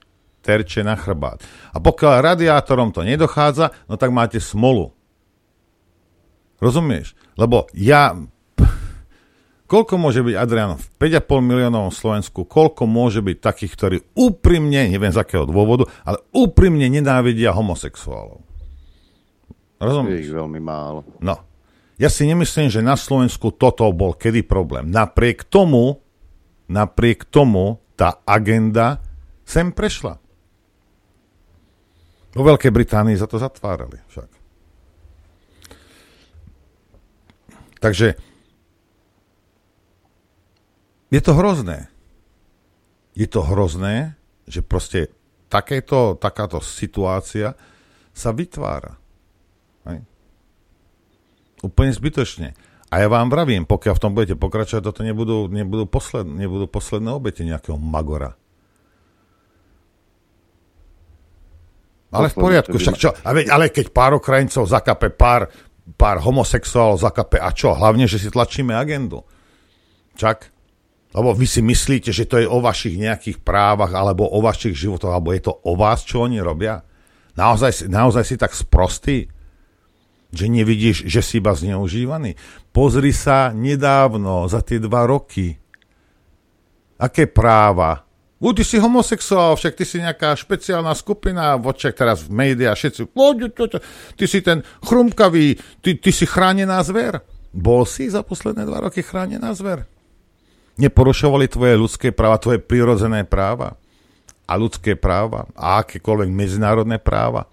[0.47, 1.43] terče na chrbát.
[1.75, 4.95] A pokiaľ radiátorom to nedochádza, no tak máte smolu.
[6.63, 7.19] Rozumieš?
[7.35, 8.15] Lebo ja...
[9.67, 15.11] Koľko môže byť, Adrian, v 5,5 miliónovom Slovensku, koľko môže byť takých, ktorí úprimne, neviem
[15.11, 18.47] z akého dôvodu, ale úprimne nenávidia homosexuálov?
[19.83, 20.31] Rozumieš?
[20.31, 21.03] Je veľmi málo.
[21.19, 21.43] No.
[21.99, 24.87] Ja si nemyslím, že na Slovensku toto bol kedy problém.
[24.87, 25.99] Napriek tomu,
[26.71, 29.03] napriek tomu tá agenda
[29.43, 30.21] sem prešla.
[32.37, 34.31] Vo Veľkej Británii za to zatvárali však.
[37.81, 38.26] Takže
[41.11, 41.89] je to hrozné.
[43.17, 45.09] Je to hrozné, že proste
[45.49, 47.55] takéto, takáto situácia
[48.13, 48.99] sa vytvára.
[49.89, 50.05] Hej.
[51.65, 52.49] Úplne zbytočne.
[52.87, 57.11] A ja vám vravím, pokiaľ v tom budete pokračovať, toto nebudú, nebudú, posled, nebudú posledné
[57.11, 58.39] obete nejakého magora.
[62.15, 63.11] Ale v poriadku, však čo?
[63.27, 65.51] Ale keď pár Ukrajincov zakape, pár,
[65.99, 67.75] pár homosexuálov zakape, a čo?
[67.75, 69.27] Hlavne, že si tlačíme agendu.
[70.15, 70.56] Čak?
[71.17, 75.17] Lebo vy si myslíte, že to je o vašich nejakých právach, alebo o vašich životoch,
[75.17, 76.85] alebo je to o vás, čo oni robia?
[77.41, 79.25] Naozaj, naozaj si tak sprostý?
[80.37, 82.37] Že nevidíš, že si iba zneužívaný?
[82.69, 85.57] Pozri sa nedávno, za tie dva roky.
[87.01, 88.05] Aké práva?
[88.37, 93.03] U, ty si homosexuál, však ty si nejaká špeciálna skupina, vočak teraz v médiách, všetci,
[94.21, 97.25] ty si ten chrumkavý, ty, ty si chránená zver.
[97.57, 99.96] Bol si za posledné dva roky chránená zver?
[100.77, 103.81] Neporušovali tvoje ľudské práva, tvoje prirodzené práva
[104.45, 107.49] a ľudské práva a akékoľvek medzinárodné práva,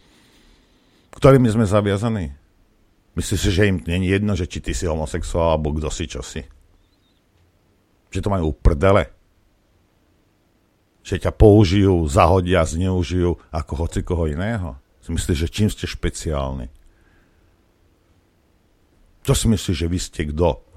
[1.16, 2.36] ktorými sme zaviazaní?
[3.16, 6.20] Myslíš si, že im není jedno, že či ty si homosexuál, alebo kto si, čo
[6.26, 6.42] si?
[8.10, 9.08] Že to majú prdele?
[11.06, 14.76] Že ťa použijú, zahodia, zneužijú ako hoci koho iného?
[15.00, 16.68] Si myslíš, že čím ste špeciálni?
[19.24, 20.73] Čo si myslíš, že vy ste kto?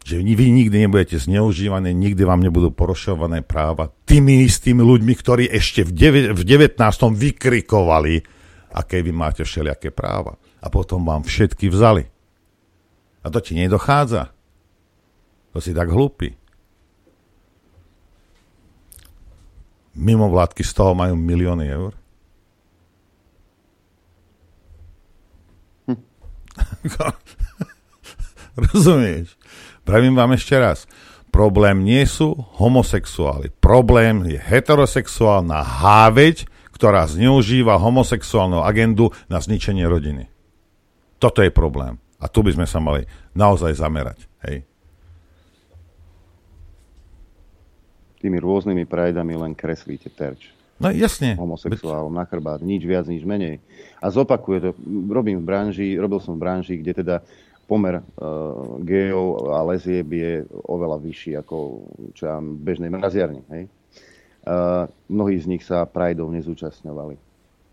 [0.00, 5.84] Že vy nikdy nebudete zneužívané, nikdy vám nebudú porušované práva tými istými ľuďmi, ktorí ešte
[5.84, 6.80] v, dev- v 19.
[7.12, 8.24] vykrikovali,
[8.72, 10.40] aké vy máte všelijaké práva.
[10.64, 12.08] A potom vám všetky vzali.
[13.20, 14.32] A to ti nedochádza.
[15.52, 16.32] To si tak hlúpy.
[20.00, 21.92] Mimo vládky z toho majú milióny eur.
[25.90, 26.00] Hm.
[28.70, 29.39] Rozumieš?
[29.90, 30.86] Pravím vám ešte raz.
[31.34, 33.50] Problém nie sú homosexuáli.
[33.58, 40.30] Problém je heterosexuálna háveť, ktorá zneužíva homosexuálnu agendu na zničenie rodiny.
[41.18, 41.98] Toto je problém.
[42.22, 43.02] A tu by sme sa mali
[43.34, 44.30] naozaj zamerať.
[44.46, 44.62] Hej.
[48.22, 50.54] Tými rôznymi prajdami len kreslíte terč.
[50.78, 51.34] No jasne.
[51.34, 52.62] Homosexuálom na chrbát.
[52.62, 53.58] Nič viac, nič menej.
[53.98, 54.70] A zopakuje to.
[55.10, 57.16] Robím v branži, robil som v branži, kde teda
[57.70, 61.56] pomer uh, gejov a lezieb je oveľa vyšší ako
[62.18, 63.46] čo ja bežnej mraziarni.
[63.54, 63.70] Hej?
[64.42, 67.14] Uh, mnohí z nich sa prajdov nezúčastňovali.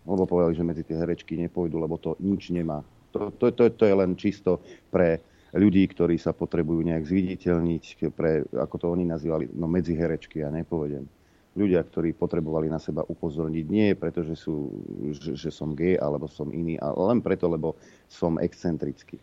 [0.06, 2.86] Lebo povedali, že medzi tie herečky nepôjdu, lebo to nič nemá.
[3.10, 4.62] To, to, to, to je len čisto
[4.94, 5.18] pre
[5.52, 10.52] ľudí, ktorí sa potrebujú nejak zviditeľniť, pre, ako to oni nazývali, no medzi herečky, ja
[10.52, 11.08] nepovedem.
[11.56, 14.70] Ľudia, ktorí potrebovali na seba upozorniť, nie preto, že, sú,
[15.16, 17.74] že, že som gay alebo som iný, ale len preto, lebo
[18.06, 19.18] som excentrický.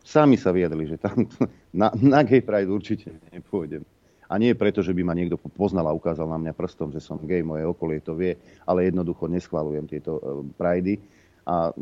[0.00, 1.28] Sami sa vyjadli, že tam
[1.80, 3.84] na, na gay pride určite nepôjdem.
[4.30, 7.18] A nie preto, že by ma niekto poznal a ukázal na mňa prstom, že som
[7.18, 11.02] gay, moje okolie to vie, ale jednoducho neschvalujem tieto e, pridey
[11.42, 11.74] a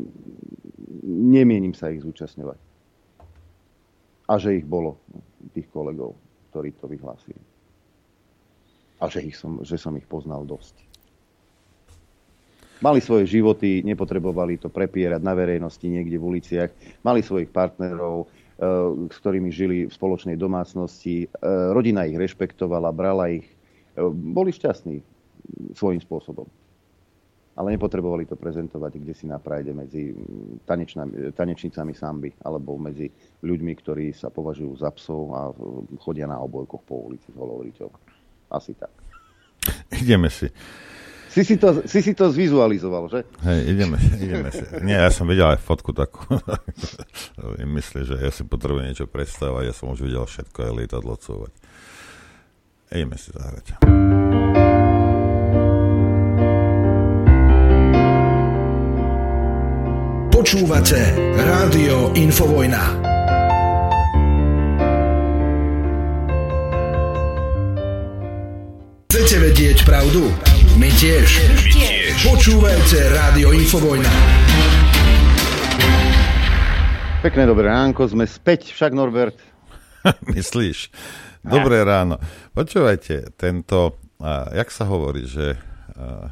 [1.05, 2.57] nemienim sa ich zúčastňovať.
[4.29, 4.97] A že ich bolo,
[5.53, 6.17] tých kolegov,
[6.49, 7.41] ktorí to vyhlásili.
[8.99, 10.88] A že, ich som, že som ich poznal dosť.
[12.79, 16.71] Mali svoje životy, nepotrebovali to prepierať na verejnosti niekde v uliciach.
[17.03, 18.31] Mali svojich partnerov, eh,
[19.11, 21.27] s ktorými žili v spoločnej domácnosti.
[21.27, 21.29] Eh,
[21.75, 23.47] rodina ich rešpektovala, brala ich.
[23.47, 25.03] Eh, boli šťastní
[25.75, 26.47] svojím spôsobom.
[27.59, 30.15] Ale nepotrebovali to prezentovať kde si na prajde medzi
[31.35, 33.11] tanečnicami samby alebo medzi
[33.43, 35.51] ľuďmi, ktorí sa považujú za psov a
[35.99, 37.67] chodia na obojkoch po ulici s holou
[38.55, 38.95] Asi tak.
[39.91, 40.47] Ideme si
[41.29, 43.21] si si to, si si to zvizualizoval, že?
[43.45, 44.65] Hej, ideme, ideme si.
[44.81, 46.25] Nie, ja som videl aj fotku takú.
[47.79, 51.53] Myslí, že ja si potrebujem niečo predstavovať, ja som už videl všetko, aj lietadlo cúvať.
[52.89, 53.85] Ideme si zahrať.
[60.33, 61.01] Počúvate
[61.37, 62.85] Rádio Infovojna.
[69.13, 70.33] Chcete vedieť pravdu?
[70.79, 71.43] My tiež.
[71.43, 72.15] My tiež.
[72.23, 74.15] Počúvajte Rádio Infovojna.
[77.19, 79.35] Pekné dobré ránko, sme späť, však Norbert.
[80.39, 80.95] Myslíš?
[81.43, 82.23] Dobré ráno.
[82.55, 85.59] Počúvajte, tento, a, jak sa hovorí, že
[85.99, 86.31] a,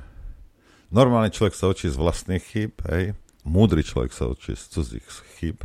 [0.94, 3.18] normálny človek sa učí z vlastných chýb, hej?
[3.42, 5.06] múdry človek sa učí z cudzích
[5.42, 5.59] chýb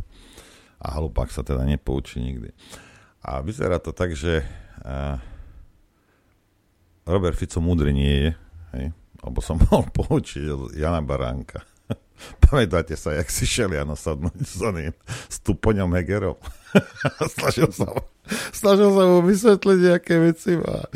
[0.82, 2.50] a hlupák sa teda nepoučí nikdy.
[3.22, 4.42] A vyzerá to tak, že
[4.82, 5.22] a,
[7.06, 8.30] Robert Fico múdry nie je,
[8.76, 8.92] Hej?
[9.22, 11.62] Lebo som mohol poučiť Jana Baránka.
[12.44, 14.94] Pamätáte sa, jak si šel Jano sadnúť s oným
[15.28, 16.38] stupoňom Hegerov?
[17.36, 17.86] snažil, sa,
[18.54, 20.86] snažil sa mu vysvetliť, aké veci má.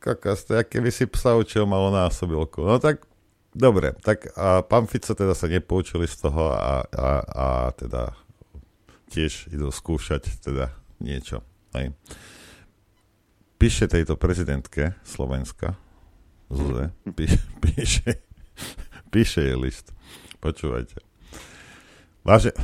[0.00, 2.62] Kakas, to aké by si psa učil malo násobilku.
[2.62, 3.04] No tak,
[3.52, 8.14] dobre, tak a pán Fico teda sa nepoučili z toho a, a, a teda
[9.10, 11.42] tiež idú skúšať teda niečo.
[11.74, 11.92] Hej.
[13.56, 15.80] Píše tejto prezidentke Slovenska,
[16.50, 18.10] Zuze, píše, píše,
[19.10, 19.92] píše je list.
[20.40, 21.02] Počúvajte.
[22.26, 22.54] Váže,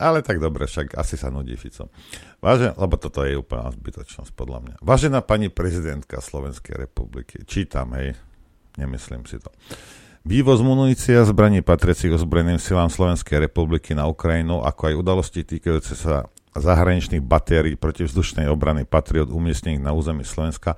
[0.00, 1.92] ale tak dobre, však asi sa nudí Fico.
[2.40, 4.74] Váže, lebo toto je úplná zbytočnosť podľa mňa.
[4.80, 8.16] Vážená pani prezidentka Slovenskej republiky, čítam, hej,
[8.80, 9.52] nemyslím si to.
[10.24, 15.96] Vývoz munície a zbraní patriacich ozbrojeným silám Slovenskej republiky na Ukrajinu, ako aj udalosti týkajúce
[15.96, 20.74] sa zahraničných batérií protivzdušnej obrany Patriot umiestnených na území Slovenska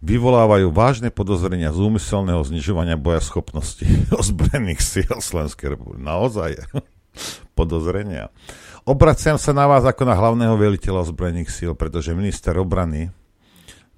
[0.00, 3.84] vyvolávajú vážne podozrenia z úmyselného znižovania boja schopnosti
[4.20, 6.00] ozbrojených síl Slovenskej republiky.
[6.00, 6.50] Naozaj
[7.58, 8.32] podozrenia.
[8.88, 13.12] Obraciam sa na vás ako na hlavného veliteľa ozbrojených síl, pretože minister obrany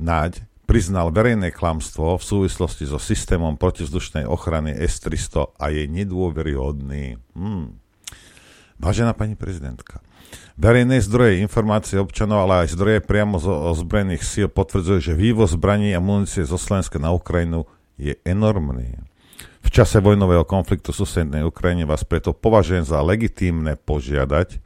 [0.03, 7.23] Naď priznal verejné klamstvo v súvislosti so systémom protivzdušnej ochrany S-300 a je nedôveryhodný.
[7.38, 7.79] Hmm.
[8.83, 10.03] Vážená pani prezidentka,
[10.57, 15.97] Verejné zdroje informácie občanov, ale aj zdroje priamo zo ozbrojených síl potvrdzujú, že vývoz zbraní
[15.97, 17.64] a munície zo Slovenska na Ukrajinu
[17.97, 19.01] je enormný.
[19.62, 24.59] V čase vojnového konfliktu v susednej Ukrajine vás preto považujem za legitímne požiadať,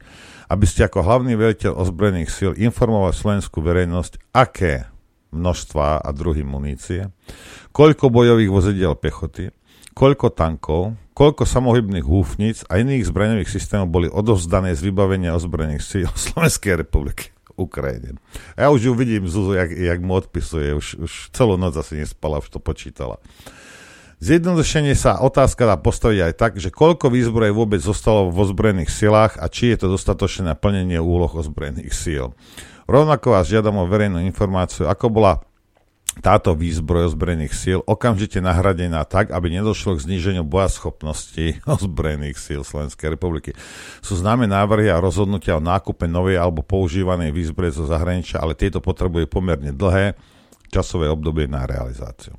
[0.47, 4.89] aby ste ako hlavný veliteľ ozbrojených síl informovali slovenskú verejnosť, aké
[5.35, 7.11] množstva a druhy munície,
[7.75, 9.51] koľko bojových vozidiel pechoty,
[9.93, 16.09] koľko tankov, koľko samohybných húfnic a iných zbraňových systémov boli odovzdané z vybavenia ozbrojených síl
[16.29, 17.33] Slovenskej republiky.
[17.57, 18.21] Ukrajine.
[18.53, 20.77] A ja už ju vidím, Zuzu, jak, jak mu odpisuje.
[20.77, 23.17] Už, už celú noc asi nespala, už to počítala.
[24.21, 29.41] Zjednodušenie sa otázka dá postaviť aj tak, že koľko výzbroje vôbec zostalo v ozbrojených silách
[29.41, 32.37] a či je to dostatočné naplnenie úloh ozbrojených síl.
[32.85, 35.41] Rovnako vás žiadam o verejnú informáciu, ako bola
[36.21, 43.13] táto výzbroj ozbrojených síl okamžite nahradená tak, aby nedošlo k zníženiu bojaschopnosti ozbrojených síl Slovenskej
[43.13, 43.53] republiky.
[44.01, 48.81] Sú známe návrhy a rozhodnutia o nákupe novej alebo používanej výzbroje zo zahraničia, ale tieto
[48.81, 50.17] potrebujú pomerne dlhé
[50.73, 52.35] časové obdobie na realizáciu.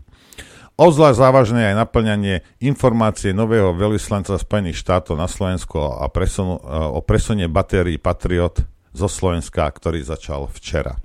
[0.79, 6.55] Ozvlášť závažné aj naplňanie informácie nového veľvyslanca Spojených štátov na Slovensku a presunu,
[6.95, 8.63] o presunie batérií Patriot
[8.95, 11.03] zo Slovenska, ktorý začal včera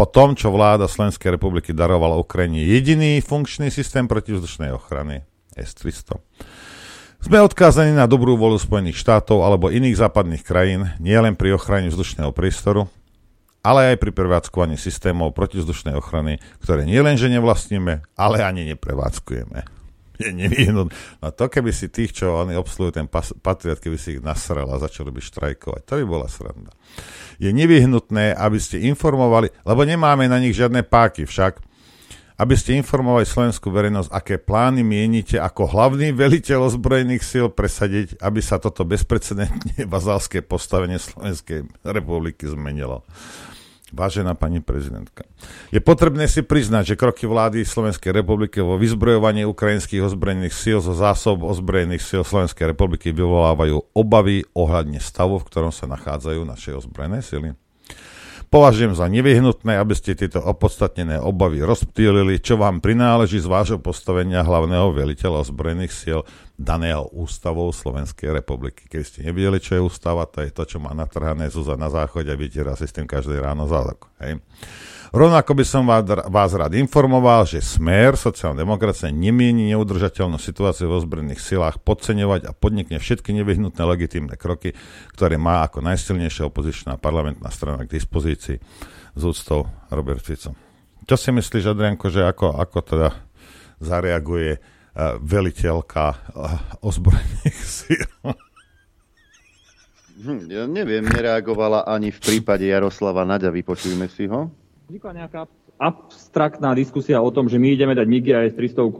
[0.00, 6.16] po tom, čo vláda Slovenskej republiky darovala Ukrajine jediný funkčný systém protivzdušnej ochrany S-300.
[7.20, 12.32] Sme odkázaní na dobrú volu Spojených štátov alebo iných západných krajín, nielen pri ochrane vzdušného
[12.32, 12.88] priestoru,
[13.60, 19.79] ale aj pri prevádzkovaní systémov protivzdušnej ochrany, ktoré nielenže nevlastníme, ale ani neprevádzkujeme.
[20.20, 20.92] Je nevyhnutné.
[21.24, 23.08] No to keby si tých, čo oni obsluhujú ten
[23.40, 26.70] patriot, keby si ich nasrel a začali by štrajkovať, to by bola sranda
[27.40, 31.64] je nevyhnutné, aby ste informovali, lebo nemáme na nich žiadne páky však,
[32.36, 38.40] aby ste informovali slovenskú verejnosť, aké plány mienite ako hlavný veliteľ ozbrojených síl presadiť, aby
[38.44, 43.08] sa toto bezprecedentne bazálske postavenie Slovenskej republiky zmenilo.
[43.90, 45.26] Vážená pani prezidentka,
[45.74, 50.94] je potrebné si priznať, že kroky vlády Slovenskej republiky vo vyzbrojovaní ukrajinských ozbrojených síl zo
[50.94, 57.22] zásob ozbrojených síl Slovenskej republiky vyvolávajú obavy ohľadne stavu, v ktorom sa nachádzajú naše ozbrojené
[57.22, 57.54] sily.
[58.50, 64.42] Považujem za nevyhnutné, aby ste tieto opodstatnené obavy rozptýlili, čo vám prináleží z vášho postavenia
[64.42, 66.26] hlavného veliteľa ozbrojených síl
[66.58, 68.90] daného ústavou Slovenskej republiky.
[68.90, 72.26] Keď ste nevideli, čo je ústava, to je to, čo má natrhané Zuza na záchode
[72.26, 74.10] a vytiera si s tým každé ráno zádok.
[74.18, 74.42] Hej.
[75.10, 75.90] Rovnako by som
[76.30, 82.54] vás, rád informoval, že Smer, sociálna demokracia, nemieni neudržateľnú situáciu v ozbrojených silách podceňovať a
[82.54, 84.70] podnikne všetky nevyhnutné legitímne kroky,
[85.10, 88.62] ktoré má ako najsilnejšia opozičná parlamentná strana k dispozícii
[89.18, 90.54] z úctou Robert Fico.
[91.02, 93.10] Čo si myslíš, Adrianko, že ako, ako teda
[93.82, 96.04] zareaguje uh, veliteľka
[96.38, 98.06] uh, ozbrojených síl?
[100.22, 103.50] Hm, ja neviem, nereagovala ani v prípade Jaroslava Naďa.
[103.50, 104.59] Vypočujme si ho
[104.90, 105.46] vznikla nejaká
[105.78, 108.90] abstraktná diskusia o tom, že my ideme dať MIGI a S-300 uh,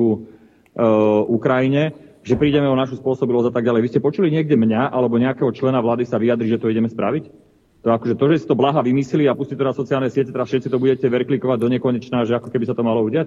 [1.27, 1.91] Ukrajine,
[2.23, 3.83] že prídeme o našu spôsobilosť a tak ďalej.
[3.83, 7.51] Vy ste počuli niekde mňa alebo nejakého člena vlády sa vyjadri, že to ideme spraviť?
[7.81, 10.47] To, akože to, že si to blaha vymysleli a pustí to na sociálne siete, teraz
[10.53, 13.27] všetci to budete verklikovať do nekonečná, že ako keby sa to malo udiať?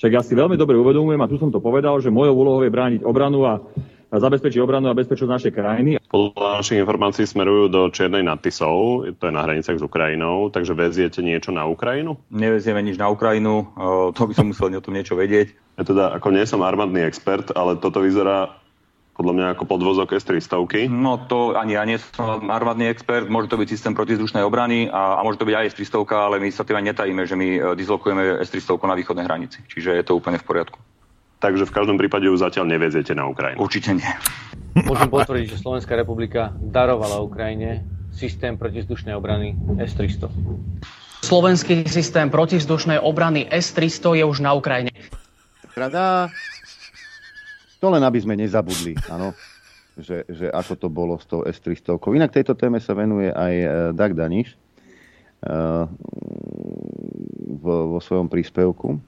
[0.00, 2.72] Však ja si veľmi dobre uvedomujem, a tu som to povedal, že mojou úlohou je
[2.72, 3.60] brániť obranu a
[4.18, 5.90] zabezpečí obranu a bezpečnosť našej krajiny.
[6.10, 10.74] Podľa našich informácií smerujú do Čiernej nad Tisou, to je na hraniciach s Ukrajinou, takže
[10.74, 12.18] veziete niečo na Ukrajinu?
[12.34, 13.70] Nevezieme nič na Ukrajinu,
[14.18, 15.54] to by som musel o tom niečo vedieť.
[15.78, 18.58] Ja teda, ako nie som armádny expert, ale toto vyzerá
[19.20, 20.88] podľa mňa ako podvozok S-300.
[20.88, 25.20] No to ani ja nie som armádny expert, môže to byť systém protizdušnej obrany a,
[25.20, 27.60] a môže to byť aj S-300, ale my sa tým aj netajíme, že my e,
[27.76, 30.80] dislokujeme S-300 na východnej hranici, čiže je to úplne v poriadku
[31.40, 33.58] takže v každom prípade ju zatiaľ neveziete na Ukrajinu.
[33.64, 34.10] Určite nie.
[34.86, 37.82] Môžem potvrdiť, že Slovenská republika darovala Ukrajine
[38.14, 40.30] systém protizdušnej obrany S-300.
[41.20, 44.92] Slovenský systém protizdušnej obrany S-300 je už na Ukrajine.
[45.74, 46.28] Rada.
[47.80, 49.32] To len aby sme nezabudli, áno,
[49.96, 51.96] že, že ako to bolo s tou S-300.
[52.12, 54.52] Inak tejto téme sa venuje aj eh, Dag Daniš
[55.44, 55.88] uh,
[57.60, 59.00] vo, vo svojom príspevku.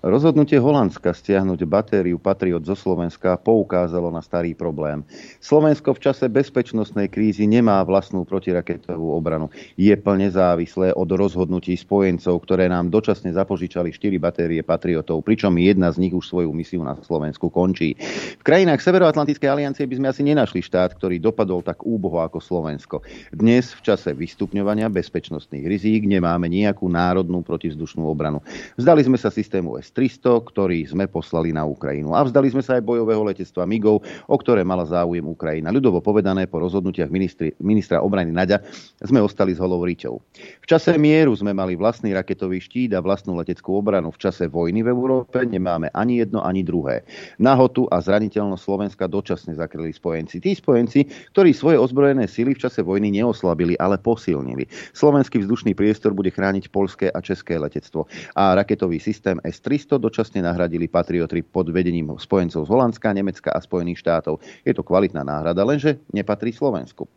[0.00, 5.04] Rozhodnutie Holandska stiahnuť batériu Patriot zo Slovenska poukázalo na starý problém.
[5.44, 9.52] Slovensko v čase bezpečnostnej krízy nemá vlastnú protiraketovú obranu.
[9.76, 15.92] Je plne závislé od rozhodnutí spojencov, ktoré nám dočasne zapožičali 4 batérie Patriotov, pričom jedna
[15.92, 17.92] z nich už svoju misiu na Slovensku končí.
[18.40, 23.04] V krajinách Severoatlantickej aliancie by sme asi nenašli štát, ktorý dopadol tak úboho ako Slovensko.
[23.28, 28.40] Dnes v čase vystupňovania bezpečnostných rizík nemáme nejakú národnú protizdušnú obranu.
[28.80, 32.14] Vzdali sme sa si systému S-300, ktorý sme poslali na Ukrajinu.
[32.14, 35.74] A vzdali sme sa aj bojového letectva MIGov, o ktoré mala záujem Ukrajina.
[35.74, 38.62] Ľudovo povedané, po rozhodnutiach ministri, ministra obrany Naďa
[39.02, 39.82] sme ostali s holou.
[39.82, 44.14] V čase mieru sme mali vlastný raketový štít a vlastnú leteckú obranu.
[44.14, 47.02] V čase vojny v Európe nemáme ani jedno, ani druhé.
[47.42, 50.38] Nahotu a zraniteľnosť Slovenska dočasne zakryli spojenci.
[50.38, 54.68] Tí spojenci, ktorí svoje ozbrojené sily v čase vojny neoslabili, ale posilnili.
[54.94, 58.06] Slovenský vzdušný priestor bude chrániť polské a české letectvo.
[58.38, 64.04] A raketový systém S-300 dočasne nahradili Patriotry pod vedením spojencov z Holandska, Nemecka a Spojených
[64.04, 64.44] štátov.
[64.66, 67.08] Je to kvalitná náhrada, lenže nepatrí Slovensku.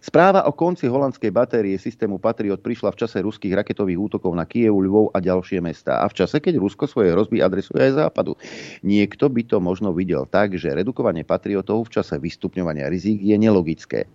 [0.00, 4.78] Správa o konci holandskej batérie systému Patriot prišla v čase ruských raketových útokov na Kiev,
[4.78, 6.00] Lvov a ďalšie mestá.
[6.00, 8.38] A v čase, keď Rusko svoje hrozby adresuje aj západu.
[8.86, 14.08] Niekto by to možno videl tak, že redukovanie patriotov v čase vystupňovania rizík je nelogické.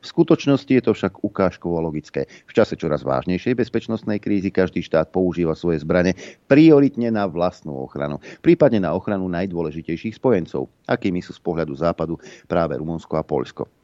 [0.00, 2.26] V skutočnosti je to však ukážkovo logické.
[2.48, 6.16] V čase čoraz vážnejšej bezpečnostnej krízy každý štát používa svoje zbrane
[6.50, 12.18] prioritne na vlastnú ochranu, prípadne na ochranu najdôležitejších spojencov, akými sú z pohľadu západu
[12.50, 13.77] práve Rumunsko a Poľsko.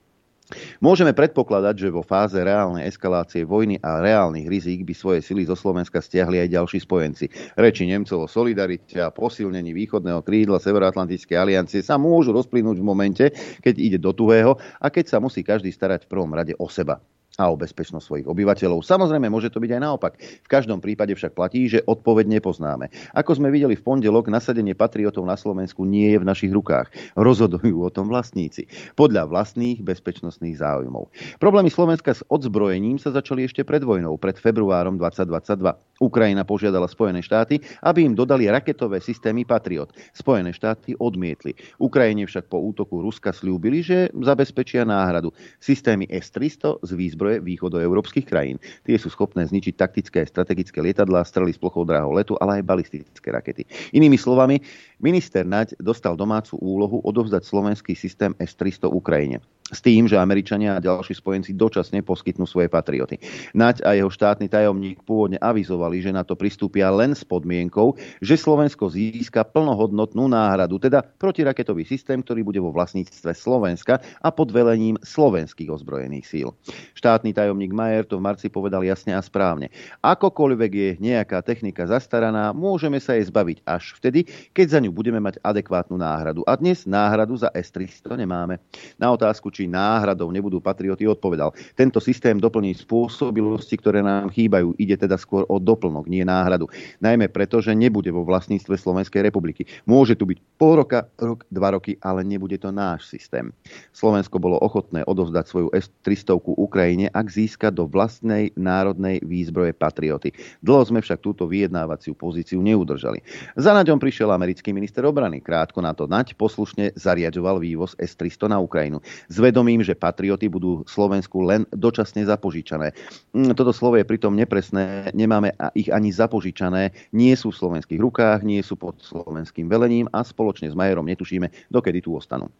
[0.85, 5.57] Môžeme predpokladať, že vo fáze reálnej eskalácie vojny a reálnych rizík by svoje sily zo
[5.57, 7.33] Slovenska stiahli aj ďalší spojenci.
[7.57, 13.25] Reči Nemcov o solidarite a posilnení východného krídla Severoatlantickej aliancie sa môžu rozplynúť v momente,
[13.65, 17.01] keď ide do tuhého a keď sa musí každý starať v prvom rade o seba
[17.35, 18.87] a o bezpečnosť svojich obyvateľov.
[18.87, 20.13] Samozrejme, môže to byť aj naopak.
[20.23, 22.95] V každom prípade však platí, že odpoveď nepoznáme.
[23.11, 26.95] Ako sme videli v pondelok, nasadenie patriotov na Slovensku nie je v našich rukách.
[27.19, 28.71] Rozhodujú o tom vlastníci.
[28.95, 31.11] Podľa vlastných bezpečnostných záujmov.
[31.43, 35.75] Problémy Slovenska s odzbrojením sa začali ešte pred vojnou, pred februárom 2022.
[36.03, 39.91] Ukrajina požiadala Spojené štáty, aby im dodali raketové systémy Patriot.
[40.15, 41.55] Spojené štáty odmietli.
[41.79, 45.31] Ukrajine však po útoku Ruska slúbili, že zabezpečia náhradu.
[45.63, 48.61] Systémy S-300 z výzbroje výzbroje východoeurópskych krajín.
[48.85, 52.69] Tie sú schopné zničiť taktické a strategické lietadlá, strely s plochou dráhou letu, ale aj
[52.69, 53.65] balistické rakety.
[53.97, 54.61] Inými slovami,
[55.01, 59.41] minister Naď dostal domácu úlohu odovzdať slovenský systém S-300 Ukrajine
[59.75, 63.19] s tým, že Američania a ďalší spojenci dočasne poskytnú svoje patrioty.
[63.53, 68.39] Naď a jeho štátny tajomník pôvodne avizovali, že na to pristúpia len s podmienkou, že
[68.39, 74.95] Slovensko získa plnohodnotnú náhradu, teda protiraketový systém, ktorý bude vo vlastníctve Slovenska a pod velením
[75.03, 76.49] slovenských ozbrojených síl.
[76.95, 79.75] Štátny tajomník Majer to v marci povedal jasne a správne.
[80.07, 85.19] Akokoľvek je nejaká technika zastaraná, môžeme sa jej zbaviť až vtedy, keď za ňu budeme
[85.19, 86.47] mať adekvátnu náhradu.
[86.47, 88.61] A dnes náhradu za S-300 nemáme.
[89.01, 91.57] Na otázku, či náhradou nebudú patrioty, odpovedal.
[91.73, 94.77] Tento systém doplní spôsobilosti, ktoré nám chýbajú.
[94.77, 96.69] Ide teda skôr o doplnok, nie náhradu.
[97.01, 99.65] Najmä preto, že nebude vo vlastníctve Slovenskej republiky.
[99.89, 103.57] Môže tu byť pol roka, rok, dva roky, ale nebude to náš systém.
[103.97, 110.37] Slovensko bolo ochotné odovzdať svoju S-300 Ukrajine, ak získa do vlastnej národnej výzbroje patrioty.
[110.61, 113.25] Dlho sme však túto vyjednávaciu pozíciu neudržali.
[113.57, 115.41] Za Naďom prišiel americký minister obrany.
[115.41, 119.01] Krátko na to Naď poslušne zariadoval vývoz S-300 na Ukrajinu.
[119.31, 122.91] Z vedomím, že patrioty budú Slovensku len dočasne zapožičané.
[123.31, 128.43] Mm, toto slovo je pritom nepresné, nemáme ich ani zapožičané, nie sú v slovenských rukách,
[128.43, 132.51] nie sú pod slovenským velením a spoločne s Majerom netušíme, dokedy tu ostanú.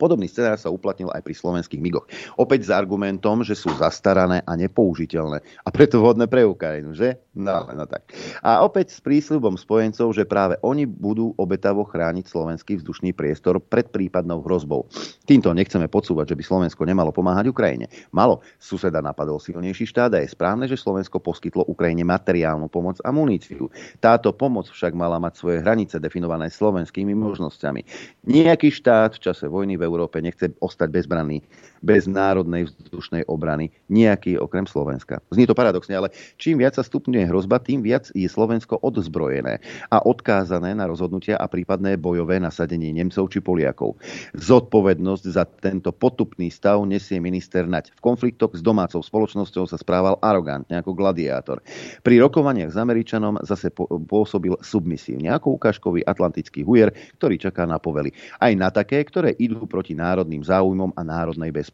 [0.00, 2.08] Podobný scenár sa uplatnil aj pri slovenských migoch.
[2.40, 7.20] Opäť s argumentom, že sú zastarané a nepoužiteľné a preto vhodné pre Ukrajinu, že?
[7.36, 8.08] No, no tak.
[8.40, 13.92] A opäť s prísľubom spojencov, že práve oni budú obetavo chrániť slovenský vzdušný priestor pred
[13.92, 14.88] prípadnou hrozbou.
[15.28, 17.92] Týmto nechceme podsúvať, že by Slovensko nemalo pomáhať Ukrajine.
[18.16, 18.40] Malo.
[18.56, 23.68] Suseda napadol silnejší štát a je správne, že Slovensko poskytlo Ukrajine materiálnu pomoc a muníciu.
[24.00, 27.82] Táto pomoc však mala mať svoje hranice definované slovenskými možnosťami.
[28.24, 31.42] Nejaký štát v čase vojny v Európe nechce ostať bezbranný,
[31.80, 35.24] bez národnej vzdušnej obrany, nejaký okrem Slovenska.
[35.32, 39.96] Znie to paradoxne, ale čím viac sa stupňuje hrozba, tým viac je Slovensko odzbrojené a
[40.04, 43.96] odkázané na rozhodnutia a prípadné bojové nasadenie Nemcov či Poliakov.
[44.36, 47.96] Zodpovednosť za tento potupný stav nesie minister Nať.
[47.96, 51.64] V konfliktoch s domácou spoločnosťou sa správal arogantne ako gladiátor.
[52.04, 53.72] Pri rokovaniach s Američanom zase
[54.04, 58.12] pôsobil submisívne ako ukážkový atlantický hujer, ktorý čaká na povely.
[58.36, 61.69] Aj na také, ktoré idú proti národným záujmom a národnej bezpečnosti.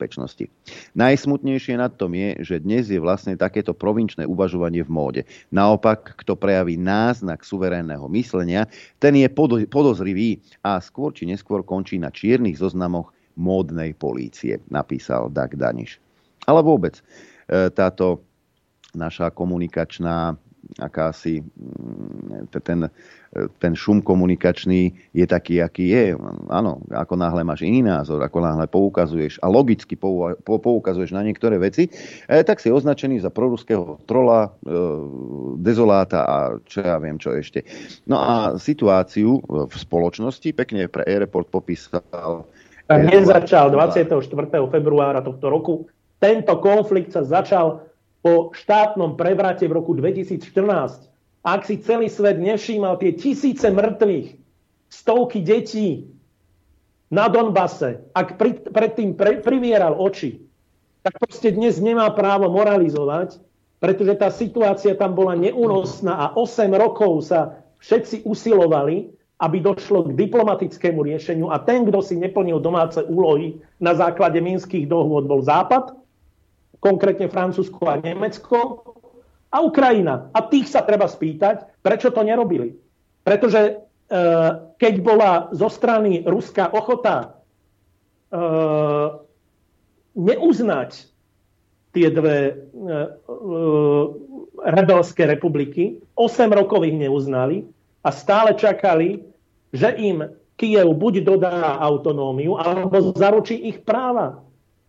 [0.97, 5.23] Najsmutnejšie na tom je, že dnes je vlastne takéto provinčné uvažovanie v móde.
[5.51, 8.69] Naopak, kto prejaví náznak suverénneho myslenia,
[9.01, 9.29] ten je
[9.67, 16.01] podozrivý a skôr či neskôr končí na čiernych zoznamoch módnej polície, napísal Dag Daniš.
[16.49, 18.25] Ale vôbec e, táto
[18.97, 20.41] naša komunikačná
[20.79, 22.91] akási mm, ten,
[23.59, 26.05] ten šum komunikačný je taký, aký je.
[26.51, 29.97] Áno, ako náhle máš iný názor, ako náhle poukazuješ a logicky
[30.45, 31.89] poukazuješ na niektoré veci,
[32.27, 34.73] eh, tak si označený za proruského trola, eh,
[35.61, 37.65] dezoláta a čo ja viem, čo ešte.
[38.07, 42.47] No a situáciu v spoločnosti pekne pre Airport popísal
[42.87, 44.71] nezačal 24.
[44.71, 45.75] februára tohto roku.
[46.23, 47.83] Tento konflikt sa začal
[48.27, 51.15] po štátnom prevrate v roku 2014
[51.47, 54.35] ak si celý svet nevšímal tie tisíce mŕtvych,
[54.91, 56.11] stovky detí
[57.07, 58.35] na Donbase, ak
[58.75, 60.43] predtým pre, privieral oči,
[61.07, 63.39] tak proste dnes nemá právo moralizovať,
[63.79, 70.19] pretože tá situácia tam bola neúnosná a 8 rokov sa všetci usilovali, aby došlo k
[70.19, 75.95] diplomatickému riešeniu a ten, kto si neplnil domáce úlohy na základe minských dohôd, bol Západ,
[76.87, 78.87] konkrétne Francúzsko a Nemecko,
[79.51, 80.31] a Ukrajina.
[80.31, 82.79] A tých sa treba spýtať, prečo to nerobili.
[83.27, 83.73] Pretože e,
[84.79, 87.17] keď bola zo strany Ruska ochota
[88.31, 88.39] e,
[90.15, 90.91] neuznať
[91.97, 92.99] tie dve e, e,
[94.69, 97.65] rebelské republiky, 8 rokov ich neuznali
[98.05, 99.25] a stále čakali,
[99.73, 100.23] že im
[100.57, 104.46] Kiev buď dodá autonómiu, alebo zaručí ich práva.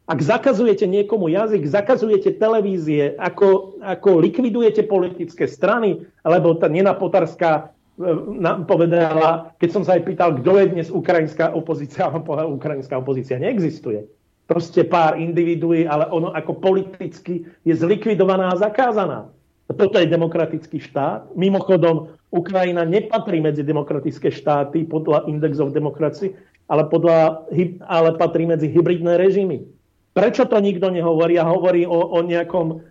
[0.08, 7.76] Ak zakazujete niekomu jazyk, zakazujete televízie, ako, ako likvidujete politické strany, lebo tá Nena Potarská
[8.00, 8.16] e,
[8.64, 13.36] povedala, keď som sa aj pýtal, kto je dnes ukrajinská opozícia, a povedal, ukrajinská opozícia
[13.36, 14.08] neexistuje.
[14.48, 19.28] Proste pár individuí, ale ono ako politicky je zlikvidovaná a zakázaná.
[19.68, 21.36] Toto je demokratický štát.
[21.36, 26.32] Mimochodom, Ukrajina nepatrí medzi demokratické štáty podľa Index of Democracy,
[26.72, 27.44] ale, podľa,
[27.92, 29.77] ale patrí medzi hybridné režimy.
[30.18, 32.82] Prečo to nikto nehovorí a hovorí o, o nejakom uh,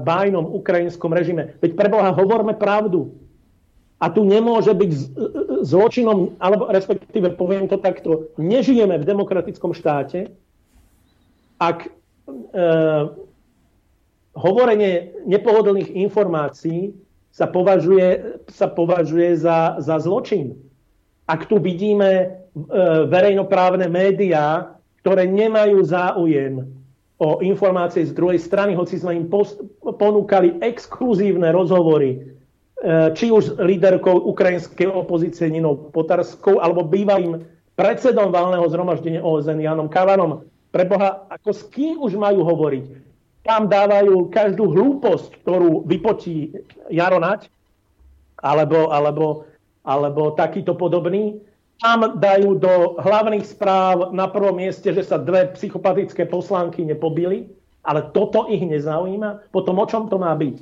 [0.00, 1.60] bájnom ukrajinskom režime?
[1.60, 3.12] Veď preboha, hovorme pravdu.
[4.00, 4.92] A tu nemôže byť
[5.64, 10.32] zločinom, alebo respektíve poviem to takto, nežijeme v demokratickom štáte,
[11.60, 13.12] ak uh,
[14.36, 16.92] hovorenie nepohodlných informácií
[17.32, 20.56] sa považuje, sa považuje za, za zločin.
[21.28, 22.26] Ak tu vidíme e,
[23.12, 24.75] verejnoprávne médiá,
[25.06, 26.66] ktoré nemajú záujem
[27.22, 33.42] o informácie z druhej strany, hoci sme im post- ponúkali exkluzívne rozhovory, e, či už
[33.46, 37.46] s líderkou ukrajinskej opozície Ninou Potarskou, alebo bývalým
[37.78, 40.42] predsedom valného zhromaždenia OSN Janom Kavanom.
[40.74, 42.84] Preboha, ako s kým už majú hovoriť?
[43.46, 46.50] Tam dávajú každú hlúposť, ktorú vypotí
[46.90, 47.46] Jaro Nať,
[48.42, 49.46] alebo, alebo,
[49.86, 51.45] alebo takýto podobný
[51.76, 57.52] tam dajú do hlavných správ na prvom mieste, že sa dve psychopatické poslanky nepobili,
[57.84, 60.56] ale toto ich nezaujíma, potom o čom to má byť?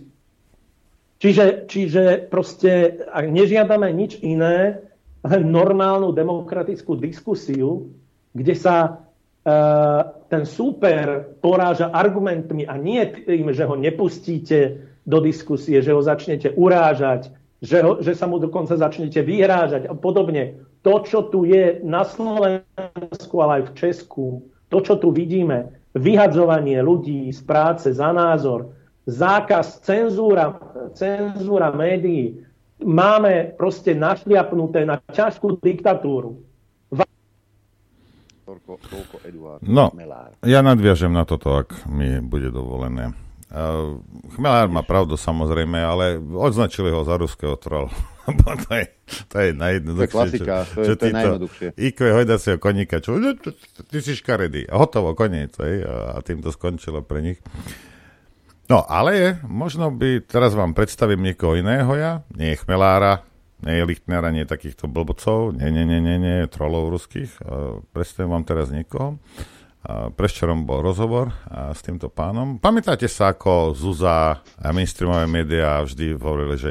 [1.23, 4.83] Čiže, čiže proste, ak nežiadame nič iné,
[5.25, 7.89] len normálnu demokratickú diskusiu,
[8.37, 8.91] kde sa e,
[10.29, 16.53] ten súper poráža argumentmi a nie tým, že ho nepustíte do diskusie, že ho začnete
[16.53, 17.33] urážať,
[17.65, 22.05] že, ho, že sa mu dokonca začnete vyhrážať a podobne to, čo tu je na
[22.05, 24.27] Slovensku, ale aj v Česku,
[24.69, 28.77] to, čo tu vidíme, vyhadzovanie ľudí z práce za názor,
[29.09, 30.61] zákaz, cenzúra,
[30.93, 32.45] cenzúra médií,
[32.85, 36.37] máme proste našliapnuté na ťažkú diktatúru.
[39.65, 39.89] No,
[40.45, 43.17] ja nadviažem na toto, ak mi bude dovolené.
[44.35, 47.95] Chmelár má pravdu samozrejme, ale označili ho za ruského trolla.
[48.67, 48.85] to je,
[49.31, 50.01] to je najjednoduchšie.
[50.01, 51.69] To je klasika, to je, to je najjednoduchšie.
[51.77, 53.21] IQ hojdacieho koníka, čo,
[53.87, 54.67] ty si škaredý.
[54.67, 55.55] A hotovo, koniec.
[55.61, 57.39] Hej, a tým to skončilo pre nich.
[58.65, 63.21] No, ale možno by, teraz vám predstavím niekoho iného ja, nie je Chmelára,
[63.61, 67.29] nie je Lichtnera, nie takýchto blbcov, nie, nie, nie, nie, nie, trolov ruských.
[67.93, 69.21] Predstavím vám teraz niekoho.
[69.85, 72.57] Preščerom bol rozhovor s týmto pánom.
[72.57, 76.71] Pamätáte sa, ako Zuza a mainstreamové médiá vždy hovorili, že,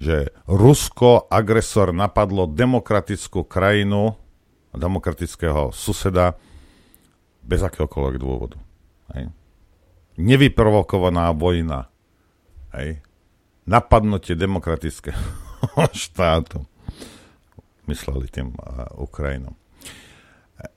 [0.00, 4.16] že Rusko, agresor, napadlo demokratickú krajinu,
[4.72, 6.40] demokratického suseda
[7.44, 8.56] bez akéhokoľvek dôvodu.
[9.12, 9.28] Hej.
[10.16, 11.92] Nevyprovokovaná vojna.
[12.72, 13.04] Hej.
[13.68, 15.20] Napadnutie demokratického
[15.92, 16.64] štátu.
[17.88, 19.52] Mysleli tým uh, Ukrajinom.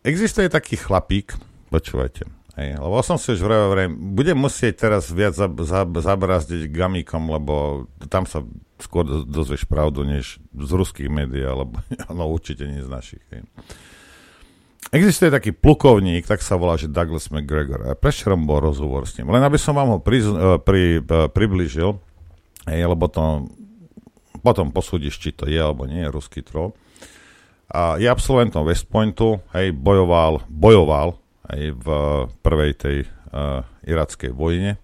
[0.03, 1.35] Existuje taký chlapík,
[1.71, 2.27] Počúvajte.
[2.59, 7.87] Hej, lebo som si už vravel, budem musieť teraz viac zab, zab, zabrazdiť gamikom, lebo
[8.11, 8.43] tam sa
[8.75, 11.79] skôr dozvieš pravdu, než z ruských médií, alebo
[12.11, 13.23] no, určite nie z našich.
[13.31, 13.47] Hej.
[14.91, 17.87] Existuje taký plukovník, tak sa volá, že Douglas McGregor.
[17.87, 19.31] A prečerom bol rozhovor s ním.
[19.31, 21.95] Len aby som vám ho pri, e, pri, e, približil,
[22.67, 23.47] hej, lebo to
[24.43, 26.75] potom posúdiš, či to je alebo nie je ruský troll.
[27.71, 31.87] A je absolventom West Pointu, hej, bojoval, bojoval hej, v
[32.45, 32.97] prvej tej
[33.33, 34.77] uh, irackej vojne.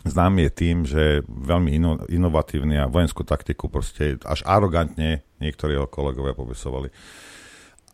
[0.00, 5.88] Znám je tým, že veľmi ino, inovatívny a vojenskú taktiku proste až arogantne niektorí jeho
[5.88, 6.88] kolegovia popisovali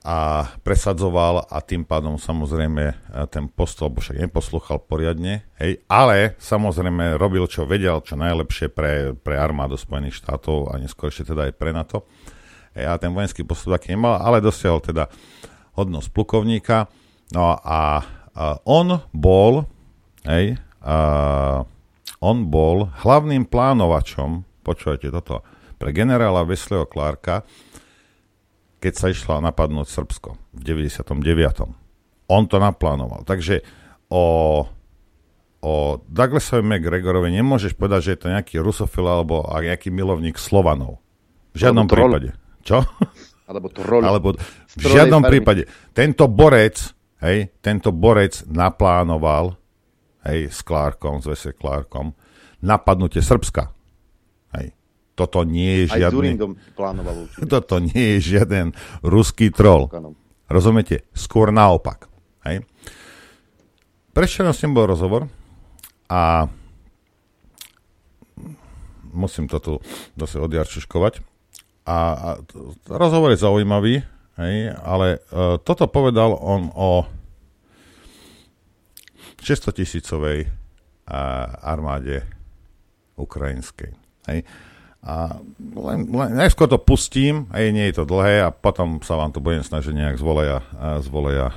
[0.06, 2.94] a presadzoval a tým pádom samozrejme e,
[3.26, 9.18] ten postol, bo však neposlúchal poriadne, hej, ale samozrejme robil, čo vedel, čo najlepšie pre,
[9.18, 12.06] pre armádu Spojených štátov a neskôr ešte teda aj pre NATO.
[12.78, 15.10] Hej, a ten vojenský postol taký nemal, ale dosiahol teda
[15.74, 16.86] hodnosť plukovníka.
[17.34, 19.66] No a, a on bol,
[20.28, 20.96] hej, a,
[22.22, 25.42] on bol hlavným plánovačom, počujete toto,
[25.76, 27.44] pre generála Wesleyho Clarka,
[28.80, 31.10] keď sa išla napadnúť Srbsko v 99.
[32.30, 33.26] On to naplánoval.
[33.26, 33.62] Takže
[34.08, 34.24] o,
[35.60, 35.72] o
[36.06, 41.02] Douglasovi McGregorovi nemôžeš povedať, že je to nejaký rusofil alebo nejaký milovník Slovanov.
[41.56, 42.36] V žiadnom prípade.
[42.66, 42.84] Čo?
[43.46, 44.02] Alebo troll.
[44.02, 44.34] Alebo
[44.74, 45.70] v žiadnom prípade.
[45.94, 49.56] Tento borec, hej, tento borec naplánoval
[50.28, 52.12] hej, s Clarkom, s Vese Clarkom,
[52.60, 53.76] napadnutie Srbska.
[55.16, 56.36] Toto nie je žiadny...
[56.76, 57.48] plánoval určite.
[57.56, 59.88] Toto nie je žiaden ruský troll.
[60.46, 61.08] Rozumiete?
[61.16, 62.12] Skôr naopak.
[62.44, 62.68] Hej?
[64.12, 65.32] Prečo s ním bol rozhovor
[66.12, 66.46] a
[69.08, 69.72] musím to tu
[70.20, 71.24] zase odjarčuškovať.
[71.88, 72.28] A, a
[72.92, 74.04] rozhovor je zaujímavý,
[74.40, 77.04] hej, ale uh, toto povedal on o
[79.40, 80.50] 600 tisícovej uh,
[81.62, 82.26] armáde
[83.16, 83.94] ukrajinskej.
[84.28, 84.42] Hej.
[85.06, 89.30] A len, len, najskôr to pustím, aj nie je to dlhé a potom sa vám
[89.30, 90.58] to budem snažiť nejak z voleja,
[90.98, 91.54] z voleja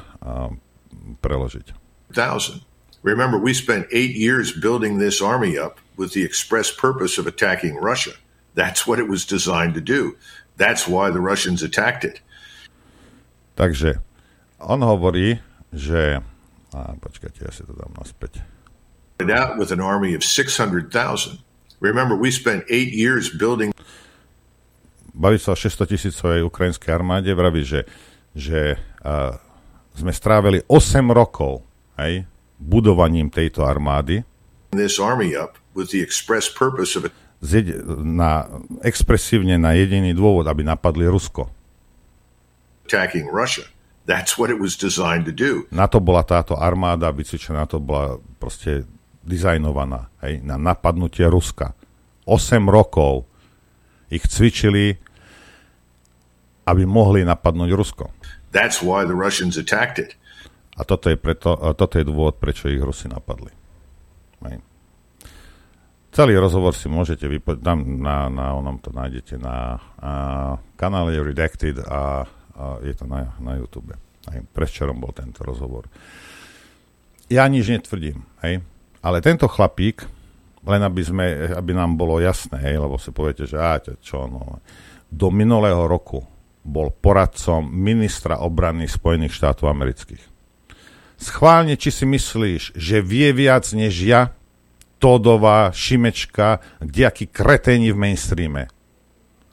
[1.17, 1.73] preložiť.
[2.13, 2.61] Thousand.
[3.01, 7.79] Remember, we spent eight years building this army up with the express purpose of attacking
[7.79, 8.11] Russia.
[8.55, 10.19] That's what it was designed to do.
[10.59, 12.19] That's why the Russians attacked it.
[13.59, 13.99] Takže
[14.63, 15.35] on hovorí,
[15.75, 16.23] že...
[16.71, 18.39] A počkajte, ja si to dám naspäť.
[19.19, 21.43] Out with an army of 600,000
[21.79, 23.71] Remember, we spent eight years building...
[25.15, 27.83] Baví sa o 600 tisícovej ukrajinskej armáde, vraví, že,
[28.35, 29.35] že uh,
[29.95, 31.63] sme strávili 8 rokov
[31.99, 32.23] hej,
[32.55, 34.23] budovaním tejto armády.
[34.71, 37.07] This army up with the express purpose of
[37.39, 38.51] Zjed, na,
[38.83, 41.47] expresívne na jediný dôvod, aby napadli Rusko.
[42.89, 43.69] Attacking Russia.
[44.09, 45.69] That's what it was designed to do.
[45.69, 48.89] Na to bola táto armáda vycvičená, na to bola proste
[49.21, 51.77] dizajnovaná hej, na napadnutie Ruska.
[52.25, 53.29] 8 rokov
[54.09, 54.97] ich cvičili,
[56.65, 58.05] aby mohli napadnúť Rusko.
[58.49, 60.17] That's why the Russians attacked it.
[60.73, 63.53] A toto je, preto, toto je dôvod, prečo ich Rusi napadli.
[64.49, 64.57] Hej.
[66.09, 70.11] Celý rozhovor si môžete vypočuť, tam na, na onom to nájdete na a,
[70.73, 72.25] kanále Redacted a,
[72.59, 73.95] a je to na, na YouTube.
[74.27, 74.43] Hej.
[74.51, 75.87] Prečerom bol tento rozhovor.
[77.31, 78.59] Ja nič netvrdím, hej.
[78.99, 80.03] Ale tento chlapík,
[80.67, 84.59] len aby, sme, aby nám bolo jasné, hej, lebo si poviete, že á, čo, no,
[85.07, 86.27] do minulého roku
[86.59, 90.23] bol poradcom ministra obrany Spojených štátov amerických.
[91.15, 94.35] Schválne, či si myslíš, že vie viac než ja,
[94.99, 98.67] Todová, Šimečka, kdejakí kreténi v mainstreame.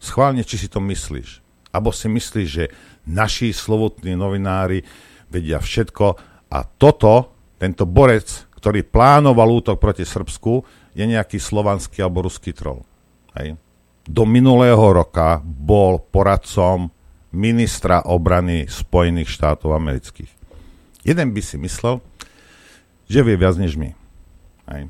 [0.02, 1.45] Schválne, či si to myslíš.
[1.76, 2.72] Abo si myslíš, že
[3.04, 4.80] naši slovotní novinári
[5.28, 6.06] vedia všetko
[6.48, 10.64] a toto, tento borec, ktorý plánoval útok proti Srbsku,
[10.96, 12.82] je nejaký slovanský alebo ruský troll.
[13.36, 13.60] Hej.
[14.08, 16.88] Do minulého roka bol poradcom
[17.36, 20.32] ministra obrany Spojených štátov amerických.
[21.04, 22.00] Jeden by si myslel,
[23.06, 23.92] že vie viac než my.
[24.72, 24.88] Hej.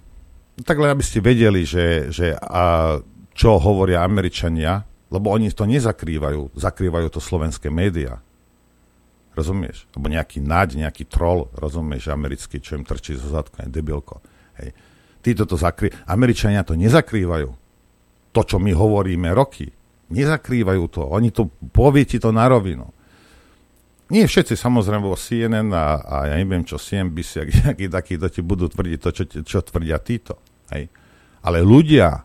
[0.57, 2.97] No tak len aby ste vedeli, že, že a
[3.37, 8.19] čo hovoria Američania, lebo oni to nezakrývajú, zakrývajú to slovenské médiá.
[9.37, 9.85] Rozumieš?
[9.93, 14.25] Alebo nejaký naď, nejaký troll, rozumieš, americký, čo im trčí zo zadku, je debilko.
[14.59, 14.73] Hej.
[15.21, 15.93] Títo to zakry...
[16.09, 17.51] Američania to nezakrývajú.
[18.33, 19.69] To, čo my hovoríme roky.
[20.09, 21.03] Nezakrývajú to.
[21.05, 22.89] Oni to, povie ti to na rovinu.
[24.07, 28.41] Nie všetci samozrejme vo CNN a, a ja neviem čo, CNBC, akí takí to ti
[28.41, 30.39] budú tvrdiť to, čo, čo tvrdia títo.
[30.71, 30.87] Hej.
[31.43, 32.23] Ale ľudia,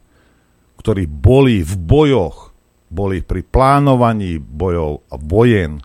[0.77, 2.50] ktorí boli v bojoch,
[2.91, 5.79] boli pri plánovaní bojov a vojen,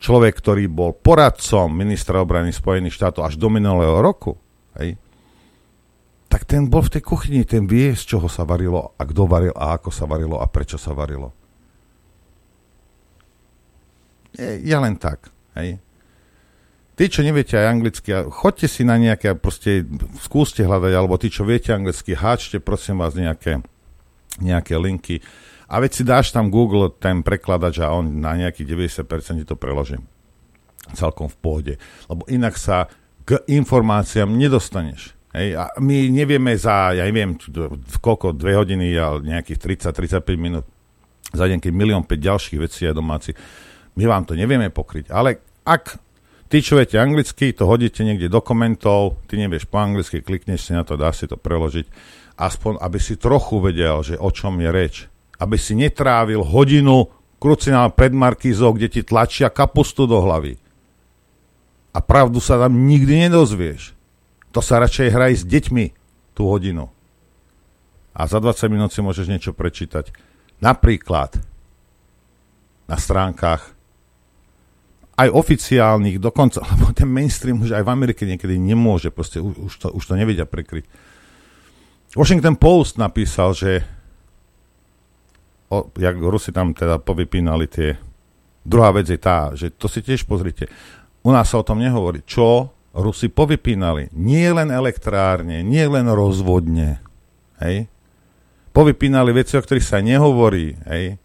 [0.00, 4.40] človek, ktorý bol poradcom ministra obrany Spojených štátov až do minulého roku,
[4.80, 4.96] hej,
[6.32, 9.52] tak ten bol v tej kuchyni, ten vie, z čoho sa varilo a kto varil
[9.52, 11.28] a ako sa varilo a prečo sa varilo.
[14.64, 15.28] Ja len tak,
[15.60, 15.76] hej.
[16.96, 19.84] Tí, čo neviete aj anglicky, choďte si na nejaké, proste
[20.24, 23.60] skúste hľadať, alebo tí, čo viete anglicky, háčte prosím vás nejaké
[24.40, 25.20] nejaké linky.
[25.72, 29.08] A veď si dáš tam Google ten prekladač a on na nejaký 90%
[29.40, 29.96] ti to preloží.
[30.92, 31.74] Celkom v pohode.
[32.12, 32.92] Lebo inak sa
[33.24, 35.16] k informáciám nedostaneš.
[35.32, 37.40] Hej, a my nevieme za, ja neviem,
[38.04, 40.68] koľko, dve hodiny, ale nejakých 30-35 minút
[41.32, 43.32] za deň, keď milión 5 ďalších vecí je domáci.
[43.96, 45.08] My vám to nevieme pokryť.
[45.08, 45.96] Ale ak
[46.52, 50.76] ty, čo viete anglicky, to hodíte niekde do komentov, ty nevieš po anglicky, klikneš si
[50.76, 51.88] na to, dáš si to preložiť,
[52.36, 55.11] aspoň aby si trochu vedel, že o čom je reč.
[55.42, 57.10] Aby si netrávil hodinu
[57.42, 60.54] krucinál pred Markizou, kde ti tlačia kapustu do hlavy.
[61.90, 63.98] A pravdu sa tam nikdy nedozvieš.
[64.54, 65.84] To sa radšej hraj s deťmi
[66.38, 66.86] tú hodinu.
[68.14, 70.14] A za 20 minút si môžeš niečo prečítať.
[70.62, 71.42] Napríklad
[72.86, 73.72] na stránkach
[75.16, 79.88] aj oficiálnych dokonca, lebo ten mainstream už aj v Amerike niekedy nemôže, proste už, to,
[79.90, 80.86] už to nevedia prekryť.
[82.12, 83.80] Washington Post napísal, že
[85.72, 87.96] o, jak Rusi tam teda povypínali tie
[88.62, 90.70] druhá vec je tá, že to si tiež pozrite.
[91.22, 92.22] U nás sa o tom nehovorí.
[92.26, 94.12] Čo Rusi povypínali.
[94.14, 97.00] Nie len elektrárne, nie len rozvodne.
[97.62, 97.88] Hej?
[98.74, 100.76] Povypínali veci, o ktorých sa nehovorí.
[100.88, 101.16] Hej?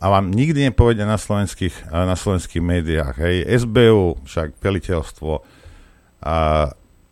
[0.00, 3.14] A vám nikdy nepovedia na slovenských, na slovenských médiách.
[3.20, 3.36] Hej?
[3.64, 5.32] SBU, však veliteľstvo.
[6.24, 6.36] A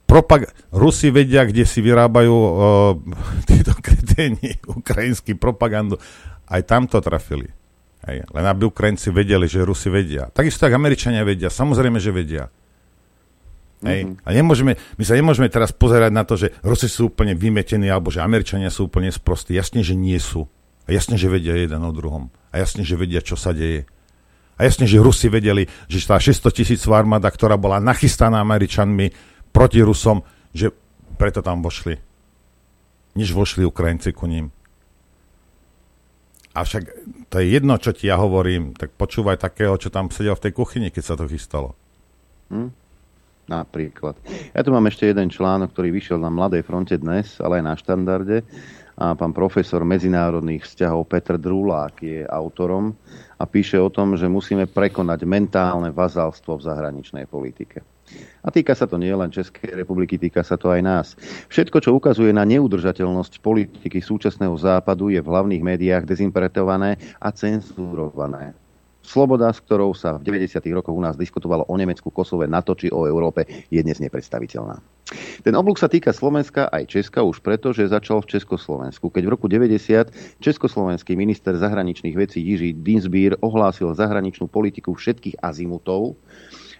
[0.09, 2.49] propag- Rusi vedia, kde si vyrábajú o,
[3.49, 6.01] títo kreténi ukrajinský propagandu.
[6.49, 7.53] Aj tam to trafili.
[8.09, 8.25] Hej.
[8.33, 10.33] Len aby Ukrajinci vedeli, že Rusi vedia.
[10.33, 11.53] Takisto tak Američania vedia.
[11.53, 12.49] Samozrejme, že vedia.
[13.85, 14.11] Hej.
[14.11, 14.25] Mm-hmm.
[14.25, 18.09] A nemôžeme, my sa nemôžeme teraz pozerať na to, že Rusi sú úplne vymetení, alebo
[18.09, 19.55] že Američania sú úplne sprostí.
[19.55, 20.49] Jasne, že nie sú.
[20.89, 22.33] A jasne, že vedia jeden o druhom.
[22.49, 23.85] A jasne, že vedia, čo sa deje.
[24.59, 29.15] A jasne, že Rusi vedeli, že tá 600 tisíc armáda, ktorá bola nachystaná Američanmi
[29.51, 30.23] proti Rusom,
[30.55, 30.71] že
[31.19, 31.99] preto tam vošli.
[33.19, 34.55] Než vošli Ukrajinci ku ním.
[36.55, 36.83] Avšak
[37.31, 40.53] to je jedno, čo ti ja hovorím, tak počúvaj takého, čo tam sedel v tej
[40.55, 41.79] kuchyni, keď sa to chystalo.
[42.51, 42.71] Hm?
[43.49, 44.21] Napríklad.
[44.53, 47.75] Ja tu mám ešte jeden článok, ktorý vyšiel na Mladej fronte dnes, ale aj na
[47.81, 48.45] štandarde.
[48.99, 52.93] A pán profesor medzinárodných vzťahov Petr Drulák je autorom
[53.39, 57.81] a píše o tom, že musíme prekonať mentálne vazalstvo v zahraničnej politike.
[58.45, 61.07] A týka sa to nie len Českej republiky, týka sa to aj nás.
[61.53, 68.57] Všetko, čo ukazuje na neudržateľnosť politiky súčasného západu, je v hlavných médiách dezinterpretované a cenzurované.
[69.09, 70.61] Sloboda, s ktorou sa v 90.
[70.69, 74.85] rokoch u nás diskutovalo o Nemecku, Kosove, NATO či o Európe, je dnes nepredstaviteľná.
[75.41, 79.09] Ten oblúk sa týka Slovenska aj Česka už preto, že začal v Československu.
[79.09, 86.21] Keď v roku 90 československý minister zahraničných vecí Jiří Dinsbír ohlásil zahraničnú politiku všetkých azimutov,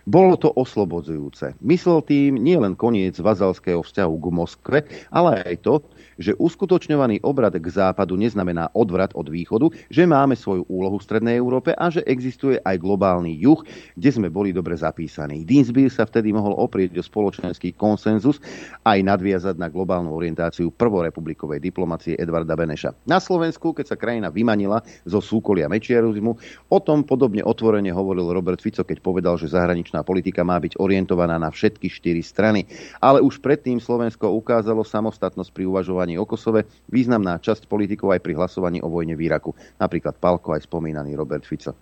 [0.09, 1.61] bolo to oslobodzujúce.
[1.61, 4.79] Myslel tým nielen koniec vazalského vzťahu k Moskve,
[5.13, 5.75] ale aj to,
[6.19, 11.39] že uskutočňovaný obrad k západu neznamená odvrat od východu, že máme svoju úlohu v Strednej
[11.39, 13.63] Európe a že existuje aj globálny juh,
[13.95, 15.47] kde sme boli dobre zapísaní.
[15.47, 18.43] Dinsbír sa vtedy mohol oprieť o spoločenský konsenzus
[18.83, 23.07] aj nadviazať na globálnu orientáciu prvorepublikovej diplomacie Edvarda Beneša.
[23.07, 26.33] Na Slovensku, keď sa krajina vymanila zo súkolia mečiarizmu,
[26.69, 31.37] o tom podobne otvorene hovoril Robert Fico, keď povedal, že zahraničná politika má byť orientovaná
[31.37, 32.65] na všetky štyri strany.
[32.99, 38.25] Ale už predtým Slovensko ukázalo samostatnosť pri uvažovaní hlasovaní o Kosove významná časť politikov aj
[38.25, 39.53] pri hlasovaní o vojne v Iraku.
[39.77, 41.77] Napríklad Palko aj spomínaný Robert Fico.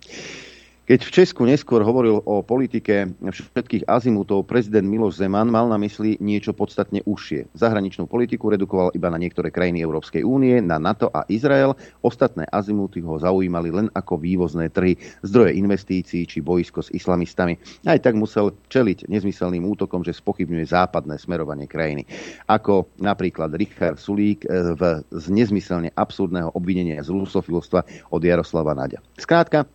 [0.87, 6.15] Keď v Česku neskôr hovoril o politike všetkých azimutov, prezident Miloš Zeman mal na mysli
[6.23, 7.51] niečo podstatne užšie.
[7.59, 11.75] Zahraničnú politiku redukoval iba na niektoré krajiny Európskej únie, na NATO a Izrael.
[11.99, 14.95] Ostatné azimuty ho zaujímali len ako vývozné trhy,
[15.27, 17.59] zdroje investícií či boisko s islamistami.
[17.83, 22.07] Aj tak musel čeliť nezmyselným útokom, že spochybňuje západné smerovanie krajiny.
[22.47, 29.03] Ako napríklad Richard Sulík eh, v z nezmyselne absurdného obvinenia z rusofilstva od Jaroslava Naďa.
[29.19, 29.67] Skrátka,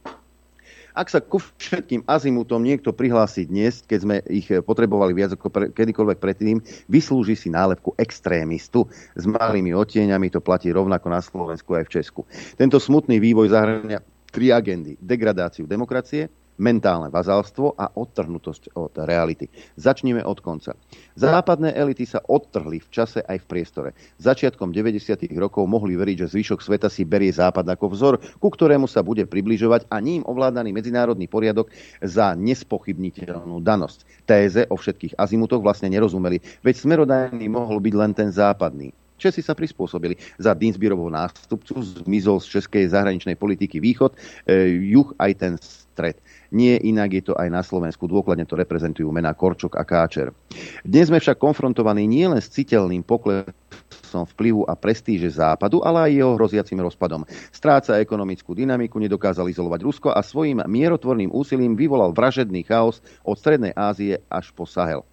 [0.93, 5.65] ak sa ku všetkým azimutom niekto prihlási dnes, keď sme ich potrebovali viac ako pre,
[5.73, 8.85] kedykoľvek predtým, vyslúži si nálepku extrémistu.
[9.17, 12.21] S malými otieňami to platí rovnako na Slovensku aj v Česku.
[12.61, 14.97] Tento smutný vývoj zahrania tri agendy.
[15.01, 16.29] Degradáciu demokracie,
[16.61, 19.49] mentálne vazalstvo a odtrhnutosť od reality.
[19.79, 20.77] Začneme od konca.
[21.17, 23.91] Západné elity sa odtrhli v čase aj v priestore.
[24.21, 25.29] Začiatkom 90.
[25.37, 29.25] rokov mohli veriť, že zvyšok sveta si berie Západ ako vzor, ku ktorému sa bude
[29.25, 34.27] približovať a ním ovládaný medzinárodný poriadok za nespochybniteľnú danosť.
[34.29, 38.93] Téze o všetkých azimutoch vlastne nerozumeli, veď smerodajný mohol byť len ten západný.
[39.23, 40.19] Česi sa prispôsobili.
[40.35, 44.19] Za Dinsbirovho nástupcu zmizol z českej zahraničnej politiky východ,
[44.51, 45.53] e, juh aj ten
[45.93, 46.17] stred.
[46.49, 48.09] Nie inak je to aj na Slovensku.
[48.09, 50.33] Dôkladne to reprezentujú mená Korčok a Káčer.
[50.81, 56.33] Dnes sme však konfrontovaní nielen s citeľným poklesom vplyvu a prestíže Západu, ale aj jeho
[56.41, 57.29] hroziacim rozpadom.
[57.53, 63.77] Stráca ekonomickú dynamiku, nedokázal izolovať Rusko a svojim mierotvorným úsilím vyvolal vražedný chaos od Strednej
[63.77, 65.05] Ázie až po Sahel.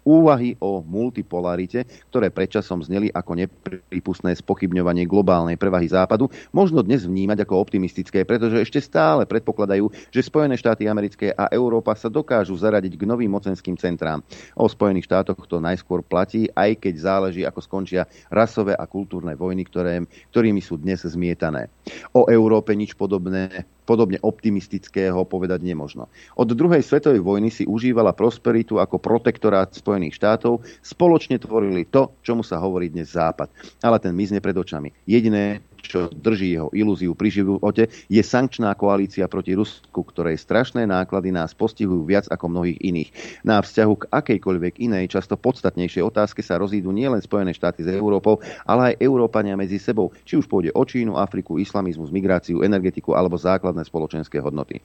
[0.00, 7.44] Úvahy o multipolarite, ktoré predčasom zneli ako nepripustné spochybňovanie globálnej prevahy Západu, možno dnes vnímať
[7.44, 12.96] ako optimistické, pretože ešte stále predpokladajú, že Spojené štáty americké a Európa sa dokážu zaradiť
[12.96, 14.24] k novým mocenským centrám.
[14.56, 19.68] O Spojených štátoch to najskôr platí, aj keď záleží, ako skončia rasové a kultúrne vojny,
[19.68, 20.00] ktoré,
[20.32, 21.68] ktorými sú dnes zmietané.
[22.16, 26.06] O Európe nič podobné podobne optimistického povedať nemožno.
[26.38, 32.46] Od druhej svetovej vojny si užívala prosperitu ako protektorát Spojených štátov, spoločne tvorili to, čomu
[32.46, 33.50] sa hovorí dnes Západ.
[33.82, 34.94] Ale ten mizne pred očami.
[35.10, 35.58] Jediné,
[35.90, 41.50] čo drží jeho ilúziu pri živote, je sankčná koalícia proti Rusku, ktorej strašné náklady nás
[41.50, 43.10] postihujú viac ako mnohých iných.
[43.42, 48.38] Na vzťahu k akejkoľvek inej, často podstatnejšej otázke sa rozídu nielen Spojené štáty s Európou,
[48.62, 53.34] ale aj Európania medzi sebou, či už pôjde o Čínu, Afriku, islamizmus, migráciu, energetiku alebo
[53.34, 54.78] základné spoločenské hodnoty.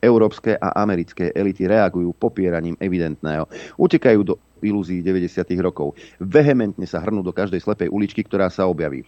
[0.00, 3.48] Európske a americké elity reagujú popieraním evidentného.
[3.80, 5.42] Utekajú do ilúzií 90.
[5.60, 5.96] rokov.
[6.20, 9.04] Vehementne sa hrnú do každej slepej uličky, ktorá sa objaví.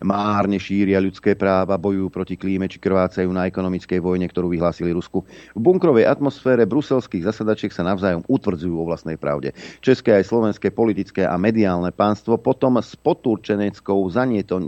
[0.00, 5.20] Márne šíria ľudské práva, bojujú proti klíme či krvácajú na ekonomickej vojne, ktorú vyhlásili Rusku.
[5.52, 9.52] V bunkrovej atmosfére bruselských zasadačiek sa navzájom utvrdzujú vo vlastnej pravde.
[9.84, 14.00] České aj slovenské politické a mediálne pánstvo potom s potúrčeneckou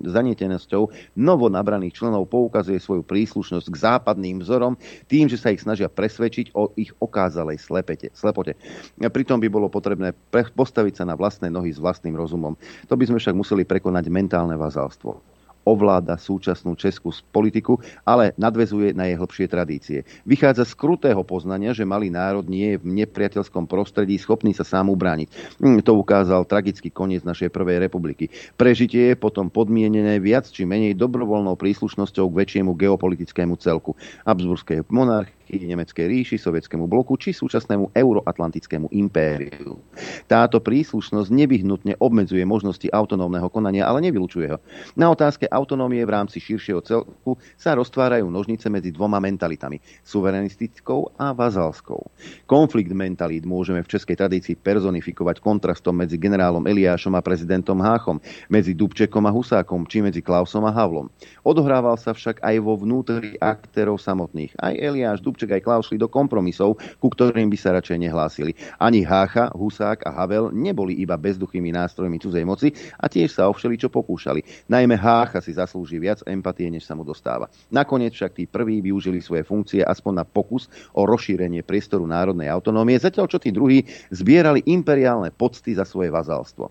[0.04, 0.82] zanietenosťou
[1.16, 4.76] novo nabraných členov poukazuje svoju príslušnosť k západným vzorom
[5.08, 8.60] tým, že sa ich snažia presvedčiť o ich okázalej slepete, slepote.
[9.00, 12.54] Pritom by bolo potrebné postaviť sa na vlastné nohy s vlastným rozumom.
[12.92, 15.22] To by sme však museli prekonať mentálne vazalstvo
[15.62, 19.98] ovláda súčasnú českú politiku, ale nadvezuje na jej hlbšie tradície.
[20.26, 24.90] Vychádza z krutého poznania, že malý národ nie je v nepriateľskom prostredí schopný sa sám
[24.90, 25.30] ubrániť.
[25.62, 28.26] Hm, to ukázal tragický koniec našej prvej republiky.
[28.58, 33.94] Prežitie je potom podmienené viac či menej dobrovoľnou príslušnosťou k väčšiemu geopolitickému celku.
[34.26, 39.84] Habsburskej monarchie Nemeckej ríši, sovietskému bloku či súčasnému euroatlantickému impériu.
[40.24, 44.58] Táto príslušnosť nevyhnutne obmedzuje možnosti autonómneho konania, ale nevylučuje ho.
[44.96, 51.36] Na otázke autonómie v rámci širšieho celku sa roztvárajú nožnice medzi dvoma mentalitami, suverenistickou a
[51.36, 52.00] vazalskou.
[52.48, 58.72] Konflikt mentalít môžeme v českej tradícii personifikovať kontrastom medzi generálom Eliášom a prezidentom Háchom, medzi
[58.72, 61.12] Dubčekom a Husákom, či medzi Klausom a Havlom.
[61.44, 64.56] Odohrával sa však aj vo vnútri aktérov samotných.
[64.56, 68.52] Aj Eliáš, Dubček aj Klaus šli do kompromisov, ku ktorým by sa radšej nehlásili.
[68.78, 72.68] Ani Hácha, Husák a Havel neboli iba bezduchými nástrojmi cudzej moci
[73.00, 74.68] a tiež sa o všeličo pokúšali.
[74.68, 77.50] Najmä Hácha si zaslúži viac empatie, než sa mu dostáva.
[77.72, 83.00] Nakoniec však tí prví využili svoje funkcie aspoň na pokus o rozšírenie priestoru národnej autonómie,
[83.00, 86.70] zatiaľ čo tí druhí zbierali imperiálne pocty za svoje vazalstvo.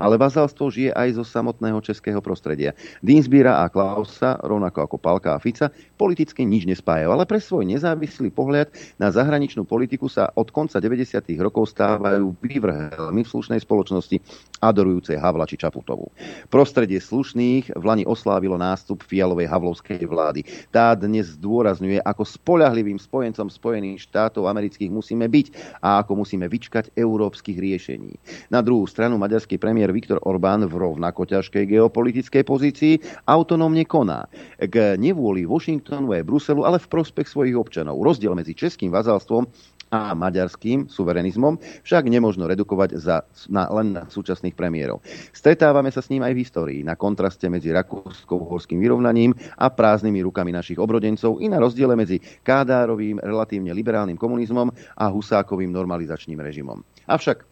[0.00, 2.72] Ale vazalstvo žije aj zo samotného českého prostredia.
[3.04, 5.68] Dinsbíra a Klausa, rovnako ako Palka a Fica,
[6.00, 11.20] politicky nič nespájajú, ale pre svoj nezávislý pohľad na zahraničnú politiku sa od konca 90.
[11.36, 14.16] rokov stávajú vyvrhelmi v slušnej spoločnosti
[14.64, 16.08] adorujúcej Havla či Čaputovú.
[16.48, 20.40] Prostredie slušných v Lani oslávilo nástup fialovej havlovskej vlády.
[20.72, 26.92] Tá dnes zdôrazňuje, ako spolahlivým spojencom Spojených štátov amerických musíme byť a ako musíme vyčkať
[26.96, 28.16] európskych riešení.
[28.48, 32.94] Na druhú stranu maďarský premiér premiér Viktor Orbán v rovnako ťažkej geopolitickej pozícii
[33.26, 34.30] autonómne koná.
[34.62, 37.98] K nevôli Washingtonu aj Bruselu, ale v prospech svojich občanov.
[37.98, 39.50] Rozdiel medzi českým vazalstvom
[39.90, 45.02] a maďarským suverenizmom však nemožno redukovať za, na, len na súčasných premiérov.
[45.34, 50.54] Stretávame sa s ním aj v histórii, na kontraste medzi rakúsko-uhorským vyrovnaním a prázdnymi rukami
[50.54, 56.78] našich obrodencov i na rozdiele medzi Kádárovým relatívne liberálnym komunizmom a Husákovým normalizačným režimom.
[57.10, 57.49] Avšak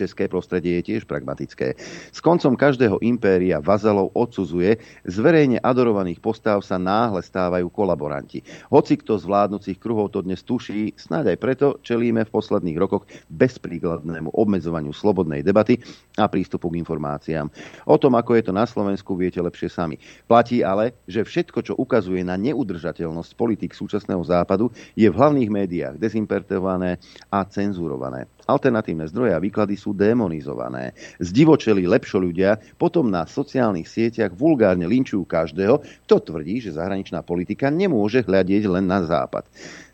[0.00, 1.76] České prostredie je tiež pragmatické.
[2.08, 8.40] S koncom každého impéria vazalov odsudzuje, z verejne adorovaných postav sa náhle stávajú kolaboranti.
[8.72, 13.04] Hoci kto z vládnúcich kruhov to dnes tuší, snáď aj preto čelíme v posledných rokoch
[13.28, 15.76] bezpríkladnému obmedzovaniu slobodnej debaty
[16.16, 17.52] a prístupu k informáciám.
[17.84, 20.00] O tom, ako je to na Slovensku, viete lepšie sami.
[20.24, 26.00] Platí ale, že všetko, čo ukazuje na neudržateľnosť politik súčasného západu, je v hlavných médiách
[26.00, 26.96] dezinterpretované
[27.28, 28.30] a cenzurované.
[28.50, 30.90] Alternatívne zdroje a výklady sú demonizované.
[31.22, 35.78] Zdivočeli lepšo ľudia potom na sociálnych sieťach vulgárne linčujú každého,
[36.10, 39.46] kto tvrdí, že zahraničná politika nemôže hľadieť len na západ.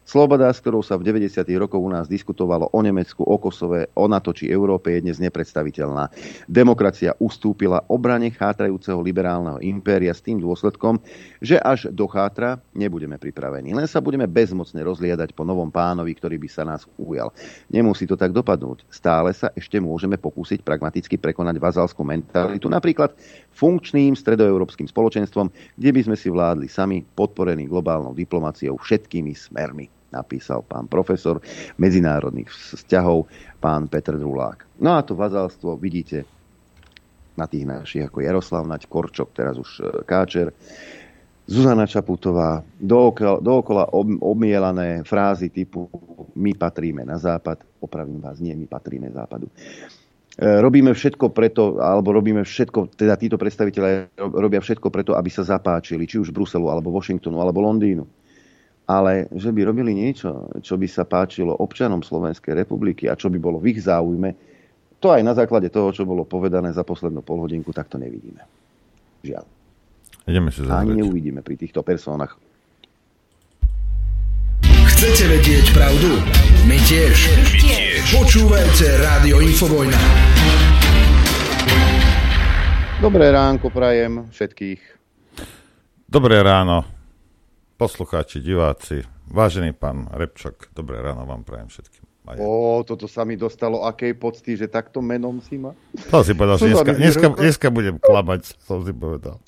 [0.07, 1.43] Sloboda, s ktorou sa v 90.
[1.59, 6.15] rokoch u nás diskutovalo o Nemecku, o Kosove, o NATO či Európe, je dnes nepredstaviteľná.
[6.47, 11.03] Demokracia ustúpila obrane chátrajúceho liberálneho impéria s tým dôsledkom,
[11.43, 13.75] že až do chátra nebudeme pripravení.
[13.75, 17.35] Len sa budeme bezmocne rozliadať po novom pánovi, ktorý by sa nás ujal.
[17.67, 18.87] Nemusí to tak dopadnúť.
[18.87, 23.11] Stále sa ešte môžeme pokúsiť pragmaticky prekonať vazalskú mentalitu, napríklad
[23.59, 30.65] funkčným stredoeurópskym spoločenstvom, kde by sme si vládli sami, podporení globálnou diplomáciou všetkými smermi napísal
[30.65, 31.45] pán profesor
[31.77, 33.29] medzinárodných vzťahov,
[33.61, 34.81] pán Petr Drulák.
[34.81, 36.25] No a to vazalstvo vidíte
[37.37, 40.57] na tých našich, ako Jaroslav Naď, Korčok, teraz už e, Káčer,
[41.47, 43.85] Zuzana Čaputová, dookola, dookola
[44.19, 45.87] omielané frázy typu
[46.35, 49.47] my patríme na západ, opravím vás, nie, my patríme západu.
[49.47, 49.53] E,
[50.43, 56.09] robíme všetko preto, alebo robíme všetko, teda títo predstaviteľe robia všetko preto, aby sa zapáčili,
[56.09, 58.26] či už Bruselu, alebo Washingtonu, alebo Londýnu
[58.87, 63.39] ale že by robili niečo, čo by sa páčilo občanom Slovenskej republiky a čo by
[63.43, 64.31] bolo v ich záujme,
[65.03, 68.41] to aj na základe toho, čo bolo povedané za poslednú polhodinku, tak to nevidíme.
[69.27, 69.45] Žiaľ.
[70.27, 72.39] Ideme si Ani neuvidíme pri týchto personách.
[74.87, 76.23] Chcete vedieť pravdu?
[76.65, 77.17] My tiež.
[77.37, 78.01] My tiež.
[78.17, 80.01] Počúvajte Rádio Infovojna.
[83.03, 84.81] Dobré ránko prajem všetkých.
[86.09, 86.96] Dobré ráno
[87.77, 92.05] poslucháči, diváci, vážený pán Repčok, dobré ráno vám prajem všetkým.
[92.43, 95.77] Ó, toto sa mi dostalo akej pocty, že takto menom si ma.
[96.11, 99.39] To si povedal, že dneska, dneska, dneska budem klamať, som si povedal.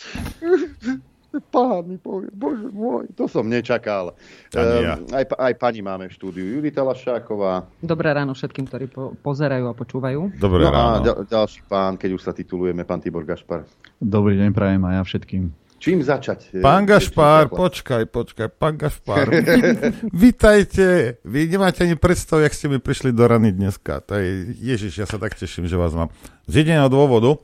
[1.50, 4.14] Pán mi povie, bože môj, to som nečakal.
[4.54, 4.96] Ja.
[4.96, 7.68] Um, aj, aj pani máme v štúdiu, Judita Lašáková.
[7.82, 10.38] Dobré ráno všetkým, ktorí po, pozerajú a počúvajú.
[10.38, 10.88] Dobré no ráno.
[10.88, 13.66] a ďal, ďalší pán, keď už sa titulujeme, pán Tibor Gašpar.
[13.98, 15.44] Dobrý deň, prajem aj ja všetkým.
[15.78, 16.58] Čím začať?
[16.58, 19.30] Pán Gašpár, počkaj, počkaj, pán Gašpár.
[20.26, 21.16] Vítajte.
[21.22, 24.02] Vy nemáte ani predstavu, jak ste mi prišli do rany dneska.
[24.10, 26.10] To je, Ježiš, ja sa tak teším, že vás mám.
[26.50, 27.38] Z jediného dôvodu,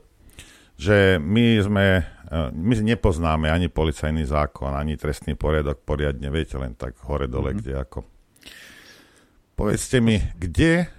[0.75, 6.75] že my sme, eh, my nepoznáme ani policajný zákon, ani trestný poriadok poriadne, viete, len
[6.75, 7.63] tak hore-dole, mm-hmm.
[7.63, 7.99] kde ako.
[9.55, 10.91] Povedzte mi, kde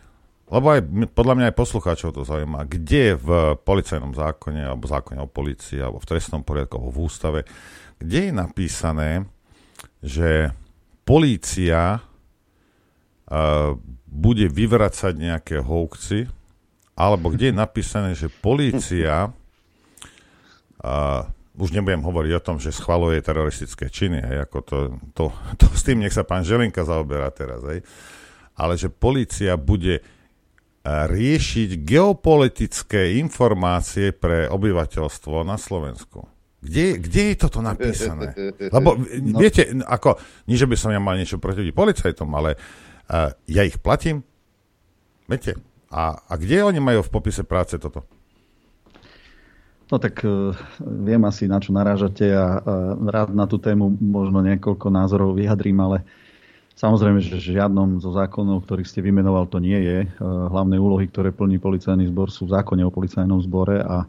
[0.46, 0.80] lebo aj
[1.10, 3.28] podľa mňa aj poslucháčov to zaujíma, kde v
[3.66, 7.40] policajnom zákone, alebo zákone o policii, alebo v trestnom poriadku, alebo v ústave,
[7.98, 9.10] kde je napísané,
[10.06, 10.54] že
[11.02, 13.74] polícia uh,
[14.06, 16.30] bude vyvracať nejaké hoaxy,
[16.94, 19.34] alebo kde je napísané, že polícia,
[20.86, 21.26] uh,
[21.58, 24.76] už nebudem hovoriť o tom, že schvaluje teroristické činy, hej, ako to,
[25.10, 25.24] to,
[25.58, 27.82] to s tým nech sa pán Želinka zaoberá teraz, hej,
[28.54, 30.06] ale že polícia bude
[30.86, 36.30] riešiť geopolitické informácie pre obyvateľstvo na Slovensku.
[36.62, 38.32] Kde, kde je toto napísané?
[38.70, 38.94] Lebo
[39.34, 39.38] no.
[39.38, 43.82] viete, ako, nie že by som ja mal niečo proti policajtom, ale uh, ja ich
[43.82, 44.22] platím.
[45.26, 45.58] Viete?
[45.90, 48.06] A, a kde oni majú v popise práce toto?
[49.90, 52.62] No tak uh, viem asi, na čo narážate a uh,
[53.10, 56.25] rád na tú tému možno niekoľko názorov vyjadrím, ale uh,
[56.76, 59.98] Samozrejme, že žiadnom zo zákonov, ktorých ste vymenoval, to nie je.
[60.04, 64.04] E, hlavné úlohy, ktoré plní policajný zbor, sú v zákone o policajnom zbore a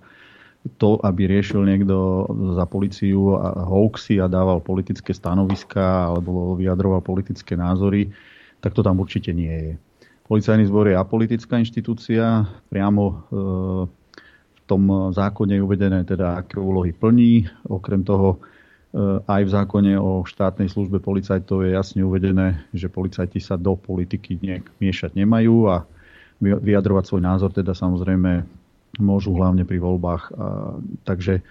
[0.76, 2.28] to, aby riešil niekto
[2.60, 8.12] za policiu a hoaxy a dával politické stanoviská alebo vyjadroval politické názory,
[8.60, 9.74] tak to tam určite nie je.
[10.28, 13.14] Policajný zbor je apolitická inštitúcia, priamo e,
[13.88, 17.48] v tom zákone je uvedené teda, aké úlohy plní.
[17.72, 18.57] Okrem toho Eh,
[19.28, 24.40] aj v zákone o štátnej službe policajtov je jasne uvedené, že policajti sa do politiky
[24.80, 25.84] miešať nemajú a
[26.40, 28.48] vyjadrovať svoj názor teda samozrejme
[28.98, 30.32] môžu hlavne pri voľbách.
[31.04, 31.44] Takže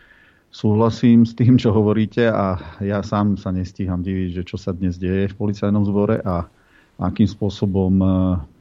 [0.50, 4.96] súhlasím s tým, čo hovoríte a ja sám sa nestíham diviť, že čo sa dnes
[4.96, 6.48] deje v policajnom zbore a
[6.96, 8.08] akým spôsobom eh,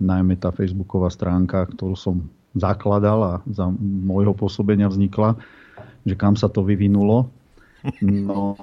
[0.04, 5.40] najmä tá facebooková stránka, ktorú som zakladal a za môjho pôsobenia vznikla,
[6.08, 7.32] že kam sa to vyvinulo
[8.02, 8.58] No,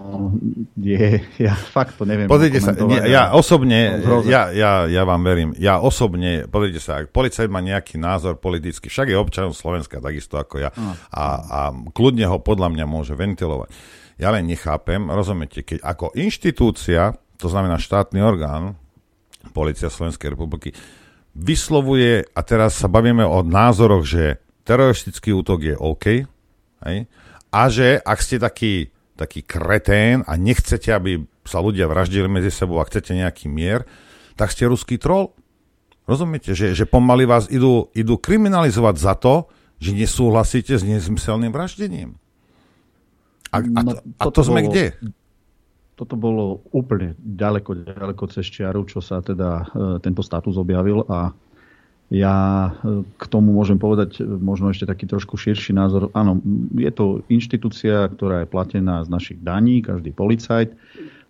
[0.74, 2.26] je, ja fakt to neviem.
[2.26, 7.14] Pozrite sa, nie, ja osobne, ja, ja, ja vám verím, ja osobne, pozrite sa, ak
[7.14, 10.96] policajt má nejaký názor politický, však je občan Slovenska takisto ako ja no.
[11.14, 11.60] a, a
[11.94, 13.70] kľudne ho podľa mňa môže ventilovať.
[14.18, 18.78] Ja len nechápem, rozumiete, keď ako inštitúcia, to znamená štátny orgán,
[19.50, 20.70] Polícia Slovenskej republiky,
[21.34, 26.06] vyslovuje, a teraz sa bavíme o názoroch, že teroristický útok je OK,
[26.86, 26.98] hej?
[27.52, 28.88] a že ak ste taký
[29.22, 33.86] taký kretén a nechcete, aby sa ľudia vraždili medzi sebou a chcete nejaký mier,
[34.34, 35.34] tak ste ruský troll.
[36.04, 39.46] Rozumiete, že, že pomaly vás idú, idú kriminalizovať za to,
[39.78, 42.18] že nesúhlasíte s nezmyselným vraždením.
[43.54, 44.84] A, a, no, to, a to sme bolo, kde?
[45.92, 49.68] toto bolo úplne ďaleko, ďaleko cez čiaru, čo sa teda
[50.02, 51.30] tento status objavil a
[52.12, 52.68] ja
[53.16, 56.12] k tomu môžem povedať možno ešte taký trošku širší názor.
[56.12, 56.44] Áno,
[56.76, 60.76] je to inštitúcia, ktorá je platená z našich daní, každý policajt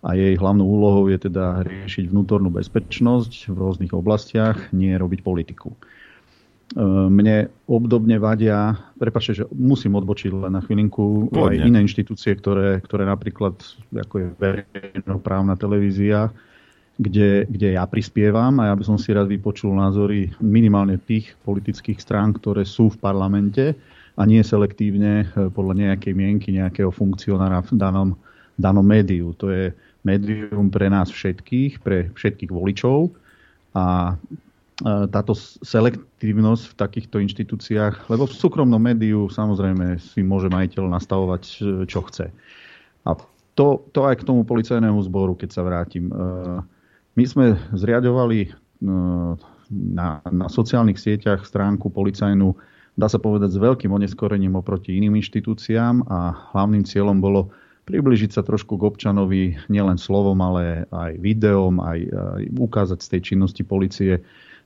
[0.03, 5.71] a jej hlavnou úlohou je teda riešiť vnútornú bezpečnosť v rôznych oblastiach, nie robiť politiku.
[5.71, 12.83] E, mne obdobne vadia, prepáčte, že musím odbočiť len na chvílinku, aj iné inštitúcie, ktoré,
[12.83, 13.55] ktoré napríklad,
[13.95, 16.35] ako je verejnoprávna televízia,
[16.97, 21.97] kde, kde ja prispievam a ja by som si rád vypočul názory minimálne tých politických
[21.97, 23.73] strán, ktoré sú v parlamente
[24.13, 28.09] a nie selektívne eh, podľa nejakej mienky nejakého funkcionára v danom,
[28.61, 29.33] danom médiu.
[29.41, 29.73] To je
[30.05, 33.09] médium pre nás všetkých, pre všetkých voličov
[33.73, 35.33] a eh, táto
[35.65, 41.57] selektívnosť v takýchto inštitúciách, lebo v súkromnom médiu samozrejme si môže majiteľ nastavovať, eh,
[41.89, 42.29] čo chce.
[43.03, 43.17] A
[43.57, 46.09] to, to aj k tomu policajnému zboru, keď sa vrátim.
[47.13, 47.45] My sme
[47.77, 48.49] zriadovali
[48.81, 49.37] no,
[49.69, 52.57] na, na sociálnych sieťach stránku policajnú,
[52.97, 57.53] dá sa povedať, s veľkým oneskorením oproti iným inštitúciám a hlavným cieľom bolo
[57.83, 63.21] približiť sa trošku k občanovi nielen slovom, ale aj videom, aj, aj ukázať z tej
[63.33, 64.23] činnosti policie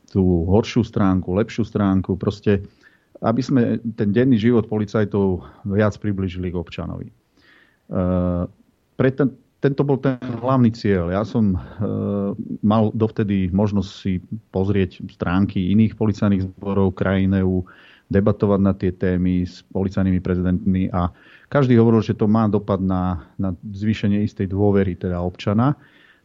[0.07, 2.63] tú horšiu stránku, lepšiu stránku, proste
[3.19, 3.61] aby sme
[3.97, 7.09] ten denný život policajtov viac približili k občanovi.
[7.09, 7.13] E,
[8.93, 11.09] pre ten, tento bol ten hlavný cieľ.
[11.09, 11.59] Ja som e,
[12.61, 14.21] mal dovtedy možnosť si
[14.53, 17.65] pozrieť stránky iných policajných zborov krajín EU,
[18.07, 21.11] debatovať na tie témy s policajnými prezidentmi a
[21.51, 25.75] každý hovoril, že to má dopad na, na zvýšenie istej dôvery teda občana.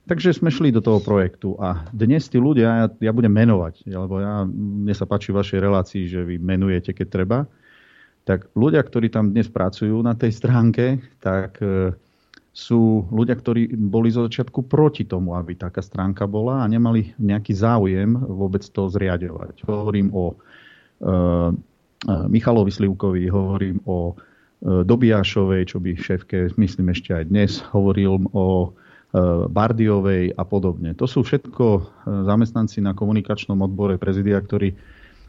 [0.02, 4.18] Takže sme šli do toho projektu a dnes tí ľudia, ja, ja budem menovať, lebo
[4.18, 7.38] ja, mne sa páči vašej relácii, že vy menujete, keď treba,
[8.26, 11.94] tak ľudia, ktorí tam dnes pracujú na tej stránke, tak e,
[12.52, 17.56] sú ľudia, ktorí boli zo začiatku proti tomu, aby taká stránka bola a nemali nejaký
[17.56, 19.64] záujem vôbec to zriadovať.
[19.64, 20.34] Hovorím o e,
[22.28, 24.14] Michalovi Slivkovi, hovorím o e,
[24.84, 28.68] Dobiašovej, čo by šéfke, myslím ešte aj dnes, hovoril o e,
[29.48, 30.92] Bardiovej a podobne.
[31.00, 34.76] To sú všetko e, zamestnanci na komunikačnom odbore prezidia, ktorí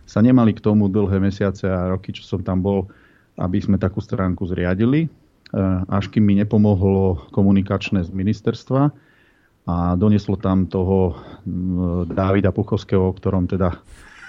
[0.04, 2.92] sa nemali k tomu dlhé mesiace a roky, čo som tam bol,
[3.40, 5.08] aby sme takú stránku zriadili
[5.88, 8.90] až kým mi nepomohlo komunikačné z ministerstva
[9.64, 13.80] a doneslo tam toho mm, Davida Puchovského, o ktorom teda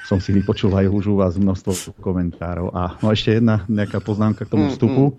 [0.04, 2.70] som si vypočul aj už u vás množstvo komentárov.
[2.76, 5.04] A no ešte jedna nejaká poznámka k tomu mm, vstupu.
[5.10, 5.14] Mm.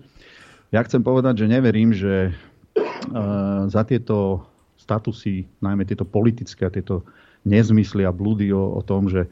[0.72, 4.46] Ja chcem povedať, že neverím, že uh, za tieto
[4.78, 7.02] statusy, najmä tieto politické a tieto
[7.42, 9.26] nezmysly a blúdy o, o tom, že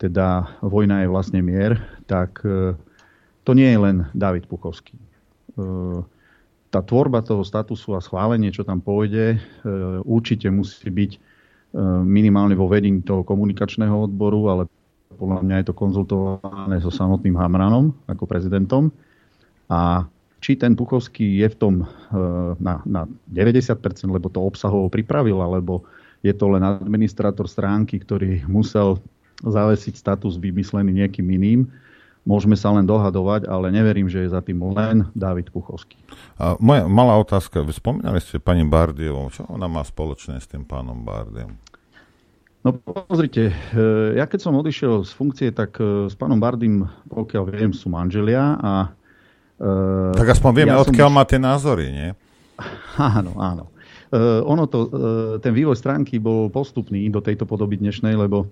[0.00, 1.76] teda vojna je vlastne mier,
[2.08, 2.72] tak uh,
[3.44, 4.96] to nie je len David Puchovský.
[5.56, 5.64] E,
[6.66, 9.38] tá tvorba toho statusu a schválenie, čo tam pôjde, e,
[10.04, 11.18] určite musí byť e,
[12.04, 14.62] minimálne vo vedení toho komunikačného odboru, ale
[15.16, 18.92] podľa mňa je to konzultované so samotným Hamranom ako prezidentom.
[19.72, 20.04] A
[20.44, 21.74] či ten Puchovský je v tom
[22.60, 23.02] na, na
[23.32, 23.80] 90%,
[24.12, 25.88] lebo to obsahovo pripravil, alebo
[26.20, 29.00] je to len administrátor stránky, ktorý musel
[29.40, 31.60] zavesiť status vymyslený niekým iným,
[32.26, 35.94] Môžeme sa len dohadovať, ale neverím, že je za tým len David Puchovský.
[36.42, 37.62] A moja malá otázka.
[37.62, 39.30] Vy spomínali ste pani Bardievom.
[39.30, 41.54] Čo ona má spoločné s tým pánom Bardiem?
[42.66, 47.42] No pozrite, e, ja keď som odišiel z funkcie, tak e, s pánom Bardim, pokiaľ
[47.46, 48.90] viem, sú manželia a...
[49.54, 49.70] E,
[50.18, 51.14] tak aspoň vieme, ja odkiaľ som...
[51.14, 52.10] má tie názory, nie?
[52.98, 53.70] Áno, áno.
[54.50, 54.78] ono to,
[55.38, 58.50] ten vývoj stránky bol postupný do tejto podoby dnešnej, lebo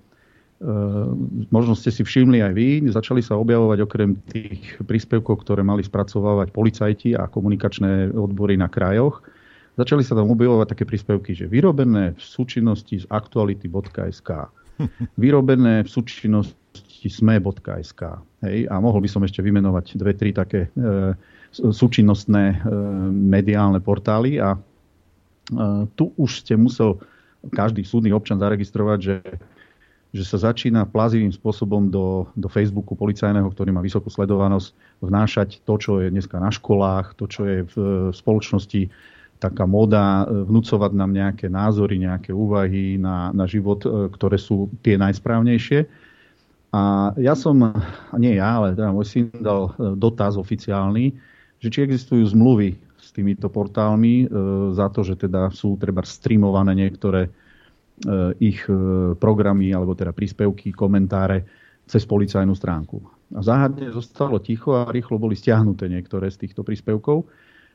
[1.51, 6.55] možno ste si všimli aj vy, začali sa objavovať okrem tých príspevkov, ktoré mali spracovávať
[6.55, 9.21] policajti a komunikačné odbory na krajoch,
[9.75, 14.31] začali sa tam objavovať také príspevky, že vyrobené v súčinnosti z aktuality.sk,
[15.23, 18.03] vyrobené v súčinnosti sme.sk.
[18.41, 21.13] Hej, a mohol by som ešte vymenovať dve, tri také e,
[21.53, 22.57] súčinnostné e,
[23.13, 24.59] mediálne portály a e,
[25.95, 26.97] tu už ste musel
[27.53, 29.17] každý súdny občan zaregistrovať, že
[30.15, 35.75] že sa začína plazivým spôsobom do, do Facebooku policajného, ktorý má vysokú sledovanosť, vnášať to,
[35.75, 38.95] čo je dneska na školách, to, čo je v, v spoločnosti
[39.43, 44.95] taká moda, vnúcovať nám nejaké názory, nejaké úvahy na, na život, e, ktoré sú tie
[44.95, 45.85] najsprávnejšie.
[46.71, 47.75] A ja som,
[48.15, 51.13] nie ja, ale teda môj syn dal e, dotaz oficiálny,
[51.59, 54.27] že či existujú zmluvy s týmito portálmi e,
[54.73, 57.29] za to, že teda sú treba streamované niektoré
[58.39, 58.77] ich eh,
[59.17, 61.45] programy alebo teda príspevky, komentáre
[61.85, 63.01] cez policajnú stránku.
[63.35, 67.25] A záhadne zostalo ticho a rýchlo boli stiahnuté niektoré z týchto príspevkov.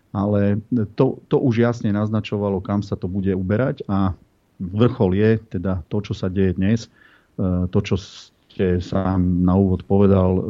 [0.10, 0.58] ale
[0.98, 4.18] to, to už jasne naznačovalo, kam sa to bude uberať a
[4.58, 6.90] vrchol je teda to, čo sa deje dnes,
[7.38, 10.42] e, to, čo ste sám na úvod povedal, e,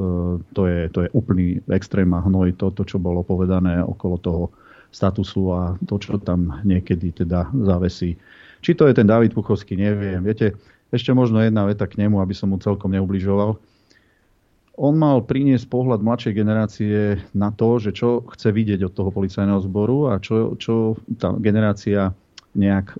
[0.55, 4.43] to je, to je úplný extrém a hnoj, to, to, čo bolo povedané okolo toho
[4.95, 8.15] statusu a to, čo tam niekedy teda zavesí.
[8.59, 10.19] Či to je ten David Puchovský, neviem.
[10.23, 10.59] Viete,
[10.89, 13.55] ešte možno jedna veta k nemu, aby som mu celkom neubližoval
[14.79, 19.59] on mal priniesť pohľad mladšej generácie na to, že čo chce vidieť od toho policajného
[19.67, 22.15] zboru a čo, čo tá generácia
[22.55, 22.97] nejak e,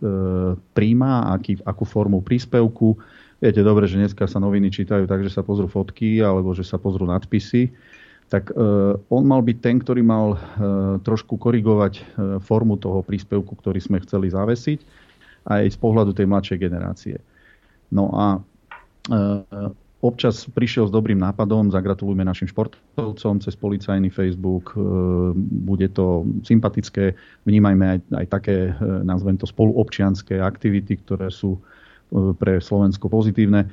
[0.75, 2.99] príjma, aký, akú formu príspevku.
[3.39, 6.75] Viete dobre, že dneska sa noviny čítajú tak, že sa pozrú fotky alebo že sa
[6.75, 7.71] pozrú nadpisy.
[8.27, 8.53] Tak e,
[8.99, 10.37] on mal byť ten, ktorý mal e,
[11.01, 12.01] trošku korigovať e,
[12.43, 15.08] formu toho príspevku, ktorý sme chceli zavesiť
[15.47, 17.17] aj z pohľadu tej mladšej generácie.
[17.89, 18.39] No a e,
[19.99, 24.79] občas prišiel s dobrým nápadom, zagratulujme našim športovcom cez policajný Facebook, e,
[25.65, 27.17] bude to sympatické,
[27.49, 31.57] vnímajme aj, aj také, e, nazvem to spoluobčianské aktivity, ktoré sú
[32.41, 33.69] pre Slovensko pozitívne.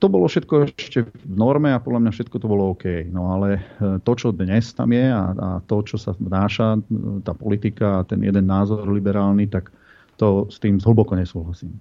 [0.00, 3.12] To bolo všetko ešte v norme a podľa mňa všetko to bolo OK.
[3.12, 6.80] No ale to, čo dnes tam je a, a to, čo sa vnáša,
[7.28, 9.68] tá politika a ten jeden názor liberálny, tak
[10.16, 11.78] to s tým hlboko nesúhlasím.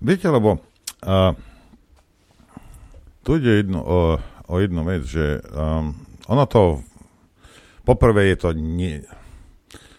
[0.00, 0.60] Viete, lebo
[1.06, 1.32] uh
[3.28, 4.16] tu ide jedno, o,
[4.48, 5.92] o jednu vec, že um,
[6.32, 6.80] ono to,
[7.84, 9.04] poprvé je to nie,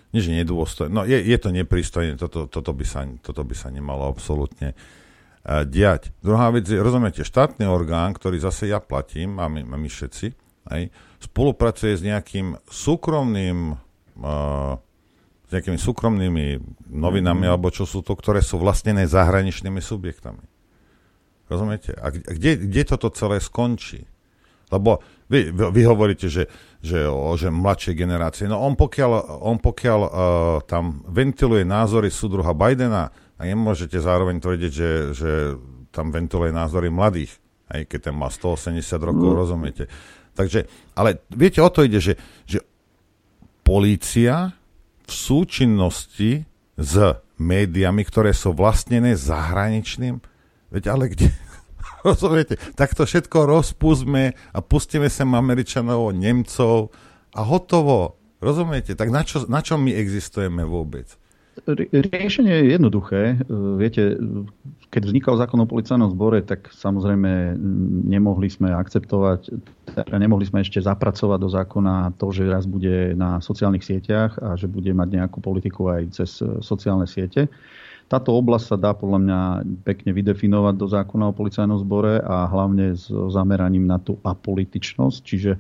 [0.10, 3.70] nie že nedôstojné, no je, je to neprístojné, toto, toto, by sa, toto by sa
[3.70, 6.10] nemalo absolútne uh, diať.
[6.26, 10.34] Druhá vec je, rozumiete, štátny orgán, ktorý zase ja platím, a my, my všetci,
[10.74, 10.90] aj,
[11.22, 14.74] spolupracuje s nejakým súkromným uh,
[15.50, 16.62] s nejakými súkromnými
[16.94, 17.54] novinami, mm-hmm.
[17.58, 20.46] alebo čo sú to, ktoré sú vlastnené zahraničnými subjektami.
[21.50, 21.98] Rozumiete?
[21.98, 24.06] A kde, kde toto celé skončí?
[24.70, 26.46] Lebo vy, vy hovoríte, že,
[26.78, 28.46] že, o, že mladšej generácie.
[28.46, 30.10] No on pokiaľ, on pokiaľ uh,
[30.70, 33.10] tam ventiluje názory súdruha Bidena,
[33.40, 35.32] a nemôžete zároveň tvrdiť, že, že
[35.96, 37.40] tam ventiluje názory mladých,
[37.72, 39.40] aj keď ten má 180 rokov, mm.
[39.40, 39.84] rozumiete.
[40.36, 42.60] Takže, ale viete, o to ide, že, že
[43.64, 44.59] polícia
[45.10, 46.32] v súčinnosti
[46.78, 46.94] s
[47.42, 50.22] médiami, ktoré sú vlastnené zahraničným
[50.70, 51.34] Veď ale kde...
[52.08, 52.56] Rozumiete?
[52.78, 56.94] Tak to všetko rozpúzme a pustíme sem Američanov, Nemcov
[57.36, 58.16] a hotovo.
[58.40, 58.96] Rozumiete?
[58.96, 61.12] Tak na čo, na čo my existujeme vôbec?
[61.92, 63.44] Riešenie je jednoduché.
[63.76, 64.16] Viete,
[64.90, 67.54] keď vznikal zákon o policajnom zbore, tak samozrejme
[68.10, 69.54] nemohli sme akceptovať,
[70.10, 74.66] nemohli sme ešte zapracovať do zákona to, že raz bude na sociálnych sieťach a že
[74.66, 77.54] bude mať nejakú politiku aj cez sociálne siete.
[78.10, 79.40] Táto oblasť sa dá podľa mňa
[79.86, 85.20] pekne vydefinovať do zákona o policajnom zbore a hlavne s zameraním na tú apolitičnosť.
[85.22, 85.52] Čiže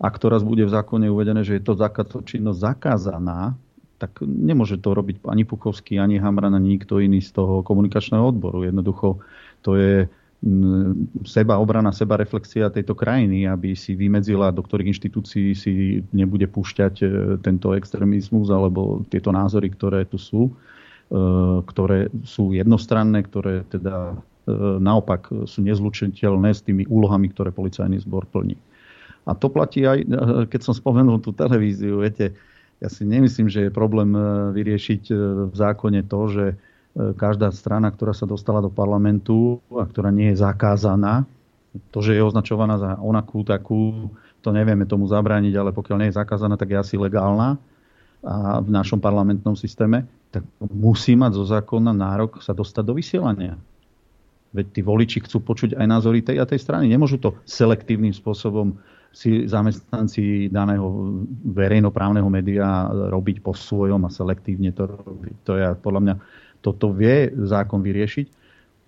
[0.00, 1.76] ak to raz bude v zákone uvedené, že je to
[2.24, 3.52] činnosť zakázaná,
[4.00, 8.64] tak nemôže to robiť ani Puchovský, ani Hamran, ani nikto iný z toho komunikačného odboru.
[8.64, 9.20] Jednoducho
[9.60, 10.08] to je
[11.28, 16.94] seba obrana, seba reflexia tejto krajiny, aby si vymedzila, do ktorých inštitúcií si nebude púšťať
[17.04, 17.06] e,
[17.44, 20.48] tento extrémizmus alebo tieto názory, ktoré tu sú.
[20.48, 21.20] E,
[21.60, 24.16] ktoré sú jednostranné, ktoré teda
[24.48, 24.48] e,
[24.80, 28.56] naopak sú nezlučiteľné s tými úlohami, ktoré policajný zbor plní.
[29.28, 30.08] A to platí aj,
[30.48, 32.32] keď som spomenul tú televíziu, viete,
[32.80, 34.12] ja si nemyslím, že je problém
[34.56, 35.02] vyriešiť
[35.48, 36.44] v zákone to, že
[36.96, 41.28] každá strana, ktorá sa dostala do parlamentu a ktorá nie je zakázaná,
[41.94, 44.10] to, že je označovaná za onakú, takú,
[44.42, 47.60] to nevieme tomu zabrániť, ale pokiaľ nie je zakázaná, tak je asi legálna
[48.20, 53.54] a v našom parlamentnom systéme tak musí mať zo zákona nárok sa dostať do vysielania.
[54.50, 56.90] Veď tí voliči chcú počuť aj názory tej a tej strany.
[56.90, 58.76] Nemôžu to selektívnym spôsobom
[59.10, 60.86] si zamestnanci daného
[61.50, 65.34] verejnoprávneho média robiť po svojom a selektívne to robiť.
[65.46, 66.14] To je podľa mňa,
[66.62, 68.38] toto vie zákon vyriešiť.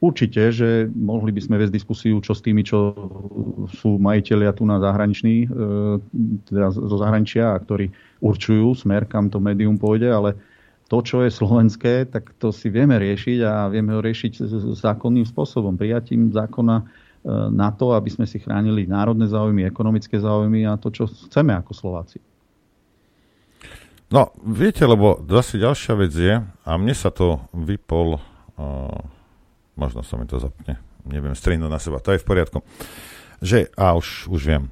[0.03, 2.91] Určite, že mohli by sme viesť diskusiu, čo s tými, čo
[3.71, 5.49] sú majiteľia tu na zahraničný, e,
[6.51, 7.87] teda zo zahraničia, a ktorí
[8.19, 10.35] určujú smer, kam to médium pôjde, ale
[10.91, 14.43] to, čo je slovenské, tak to si vieme riešiť a vieme ho riešiť
[14.77, 16.83] zákonným spôsobom, prijatím zákona
[17.31, 21.71] na to, aby sme si chránili národné záujmy, ekonomické záujmy a to, čo chceme ako
[21.71, 22.19] Slováci.
[24.13, 29.01] No, viete, lebo zase ďalšia vec je, a mne sa to vypol, uh,
[29.73, 30.77] možno sa mi to zapne,
[31.09, 32.61] neviem, strihnúť na seba, to je v poriadku,
[33.41, 34.69] že, a už, už viem,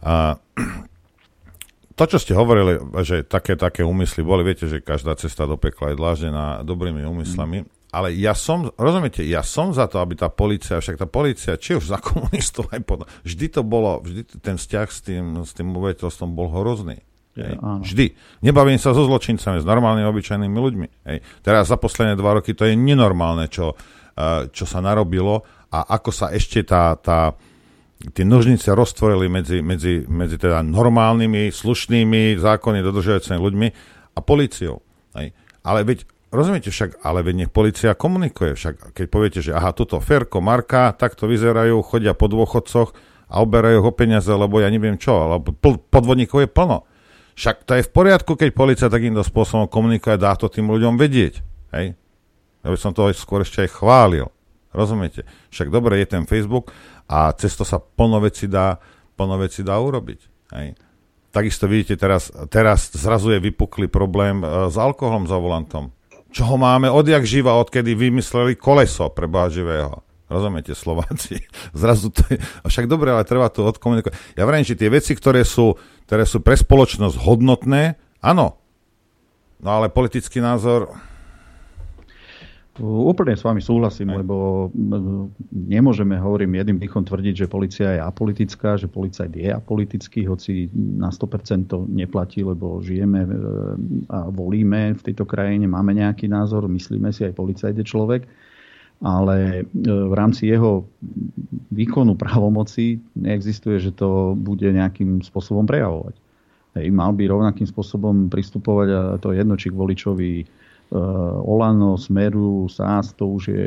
[0.00, 0.40] uh,
[1.98, 5.92] to, čo ste hovorili, že také, také úmysly boli, viete, že každá cesta do pekla
[5.92, 7.79] je dláždená dobrými úmyslami, mm.
[7.90, 11.74] Ale ja som, rozumiete, ja som za to, aby tá policia, však tá policia, či
[11.74, 15.74] už za komunistov, aj potom, vždy to bolo, vždy ten vzťah s tým, s tým
[15.74, 17.02] obyvateľstvom bol hrozný.
[17.38, 17.56] Hej.
[17.62, 18.06] Vždy.
[18.42, 20.88] Nebavím sa so zločincami, s normálnymi, obyčajnými ľuďmi.
[21.06, 21.18] Hej.
[21.46, 26.10] Teraz za posledné dva roky to je nenormálne, čo, uh, čo sa narobilo a ako
[26.10, 27.38] sa ešte tá, tá,
[28.10, 33.68] tie nožnice roztvorili medzi, medzi, medzi teda normálnymi, slušnými, zákony dodržujúcimi ľuďmi
[34.14, 34.82] a políciou.
[35.14, 35.30] Hej.
[35.62, 38.54] Ale veď, rozumiete však, ale nech policia komunikuje.
[38.54, 42.94] Však keď poviete, že aha, tuto Ferko, Marka, takto vyzerajú, chodia po dôchodcoch
[43.30, 45.54] a oberajú ho peniaze, lebo ja neviem čo, alebo
[45.90, 46.78] podvodníkov je plno.
[47.38, 51.40] Však to je v poriadku, keď policia takýmto spôsobom komunikuje, dá to tým ľuďom vedieť.
[51.72, 51.94] Hej?
[52.60, 54.26] Ja by som to skôr ešte aj chválil.
[54.70, 55.26] Rozumiete?
[55.50, 56.70] Však dobre, je ten Facebook
[57.10, 58.78] a cez to sa plno veci dá,
[59.14, 60.20] plno veci dá urobiť.
[60.58, 60.78] Hej?
[61.30, 65.94] Takisto vidíte, teraz, teraz zrazu je vypuklý problém e, s alkoholom za volantom.
[66.30, 70.02] Čo ho máme odjak živa, odkedy vymysleli koleso pre živého.
[70.30, 71.42] Rozumiete, Slováci?
[71.74, 72.38] Zrazu to je...
[72.62, 74.38] Však dobre, ale treba to odkomunikovať.
[74.38, 75.74] Ja vrajím, že tie veci, ktoré sú,
[76.06, 78.62] ktoré sú pre spoločnosť hodnotné, áno.
[79.58, 81.09] No ale politický názor...
[82.78, 84.22] Úplne s vami súhlasím, Aj.
[84.22, 84.70] lebo
[85.50, 91.10] nemôžeme, hovorím, jedným dýchom tvrdiť, že policia je apolitická, že policajt je apolitický, hoci na
[91.10, 93.30] 100% to neplatí, lebo žijeme e,
[94.06, 98.22] a volíme v tejto krajine, máme nejaký názor, myslíme si aj policajt je človek
[99.00, 100.84] ale e, v rámci jeho
[101.72, 106.14] výkonu právomoci neexistuje, že to bude nejakým spôsobom prejavovať.
[106.76, 110.30] Hej, mal by rovnakým spôsobom pristupovať, a to je jedno, či k voličovi
[111.46, 113.62] Olano, Smeru, SAS, to už je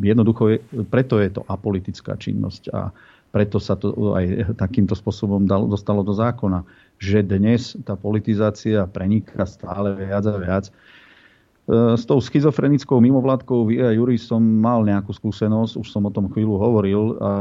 [0.00, 0.58] jednoducho, je,
[0.88, 2.88] preto je to apolitická činnosť a
[3.32, 6.64] preto sa to aj takýmto spôsobom dalo, dostalo do zákona,
[7.00, 10.64] že dnes tá politizácia preniká stále viac a viac
[11.62, 16.26] E, s tou schizofrenickou mimovládkou Via Juris som mal nejakú skúsenosť, už som o tom
[16.26, 17.14] chvíľu hovoril.
[17.22, 17.32] A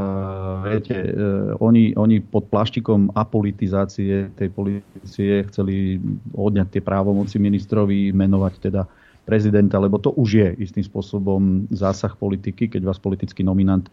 [0.70, 1.10] viete, e,
[1.58, 5.98] oni, oni pod pláštikom apolitizácie tej policie chceli
[6.38, 8.86] odňať tie právomoci ministrovi, menovať teda
[9.26, 13.92] prezidenta, lebo to už je istým spôsobom zásah politiky, keď vás politický nominant e,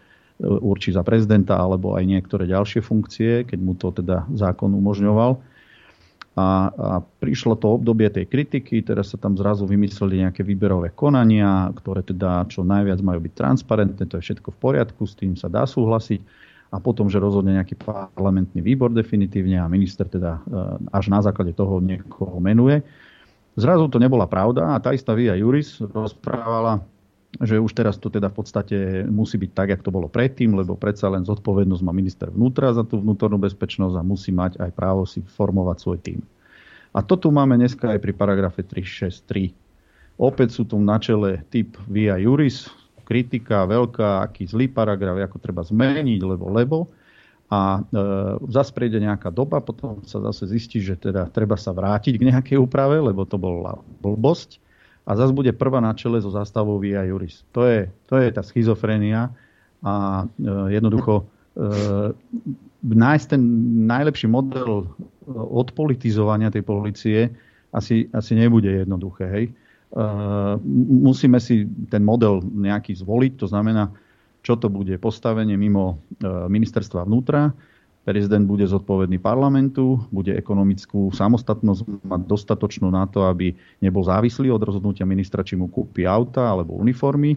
[0.49, 5.39] určí za prezidenta alebo aj niektoré ďalšie funkcie, keď mu to teda zákon umožňoval.
[6.39, 11.67] A, a prišlo to obdobie tej kritiky, teraz sa tam zrazu vymysleli nejaké výberové konania,
[11.75, 15.51] ktoré teda čo najviac majú byť transparentné, to je všetko v poriadku, s tým sa
[15.51, 16.23] dá súhlasiť.
[16.69, 20.41] A potom, že rozhodne nejaký parlamentný výbor definitívne a minister teda e,
[20.93, 22.85] až na základe toho niekoho menuje.
[23.59, 26.79] Zrazu to nebola pravda a tá istá Via Juris rozprávala,
[27.43, 28.77] že už teraz to teda v podstate
[29.11, 32.87] musí byť tak, jak to bolo predtým, lebo predsa len zodpovednosť má minister vnútra za
[32.87, 36.21] tú vnútornú bezpečnosť a musí mať aj právo si formovať svoj tým.
[36.95, 39.51] A to tu máme dneska aj pri paragrafe 363.
[40.23, 42.71] Opäť sú tu na čele typ via juris,
[43.03, 46.77] kritika veľká, aký zlý paragraf, ako treba zmeniť, lebo lebo.
[47.49, 48.03] A e,
[48.53, 52.57] zase prejde nejaká doba, potom sa zase zistí, že teda treba sa vrátiť k nejakej
[52.61, 54.61] úprave, lebo to bola blbosť
[55.09, 57.41] a zase bude prvá na čele so zástavou Via Juris.
[57.57, 59.33] To je, to je tá schizofrenia
[59.81, 62.13] a e, jednoducho e,
[62.85, 63.43] nájsť ten
[63.89, 64.87] najlepší model e,
[65.33, 67.33] odpolitizovania tej policie
[67.73, 69.25] asi, asi nebude jednoduché.
[69.33, 69.45] Hej?
[69.49, 69.53] E,
[71.01, 73.89] musíme si ten model nejaký zvoliť, to znamená,
[74.49, 77.53] čo to bude postavenie mimo e, ministerstva vnútra,
[78.09, 83.53] Prezident bude zodpovedný parlamentu, bude ekonomickú samostatnosť mať dostatočnú na to, aby
[83.85, 87.37] nebol závislý od rozhodnutia ministra, či mu kúpi auta alebo uniformy,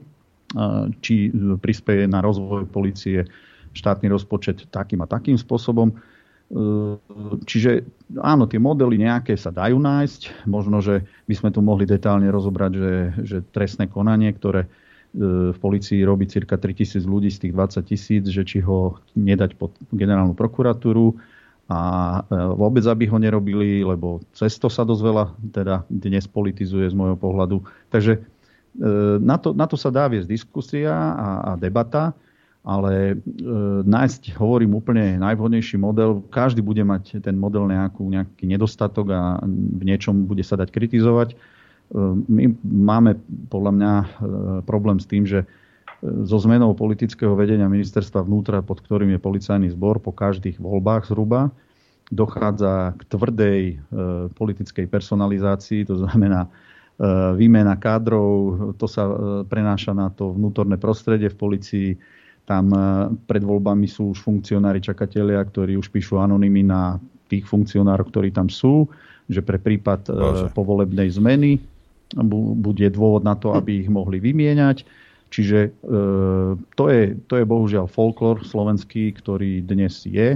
[1.03, 1.27] či
[1.59, 3.27] prispieje na rozvoj policie
[3.75, 5.91] štátny rozpočet takým a takým spôsobom.
[5.91, 5.95] E,
[7.43, 7.83] čiže
[8.23, 10.47] áno, tie modely nejaké sa dajú nájsť.
[10.47, 12.93] Možno, že by sme tu mohli detálne rozobrať, že,
[13.27, 14.71] že trestné konanie, ktoré
[15.11, 19.75] v policii robí cirka 3000 ľudí z tých 20 tisíc, že či ho nedať pod
[19.91, 21.19] generálnu prokuratúru
[21.67, 21.79] a
[22.23, 27.19] e, vôbec aby ho nerobili, lebo cesto sa dosť veľa teda dnes politizuje z môjho
[27.19, 27.59] pohľadu.
[27.91, 28.21] Takže e,
[29.19, 32.15] na to, na to sa dá viesť diskusia a, a debata,
[32.63, 33.43] ale e,
[33.83, 36.23] nájsť, hovorím, úplne najvhodnejší model.
[36.31, 41.35] Každý bude mať ten model nejakú, nejaký nedostatok a v niečom bude sa dať kritizovať
[42.27, 43.19] my máme
[43.51, 44.05] podľa mňa e,
[44.63, 45.47] problém s tým, že e,
[46.23, 51.51] so zmenou politického vedenia ministerstva vnútra, pod ktorým je policajný zbor po každých voľbách zhruba,
[52.07, 53.75] dochádza k tvrdej e,
[54.31, 56.47] politickej personalizácii, to znamená
[57.33, 59.09] výmena kádrov, to sa
[59.49, 61.89] prenáša na to vnútorné prostredie v policii.
[62.45, 62.69] Tam
[63.25, 68.53] pred voľbami sú už funkcionári, čakatelia, ktorí už píšu anonymy na tých funkcionárov, ktorí tam
[68.53, 68.85] sú,
[69.25, 70.13] že pre prípad
[70.53, 71.57] povolebnej zmeny
[72.57, 74.83] bude dôvod na to, aby ich mohli vymieňať.
[75.31, 75.69] Čiže e,
[76.75, 80.35] to, je, to je bohužiaľ folklór slovenský, ktorý dnes je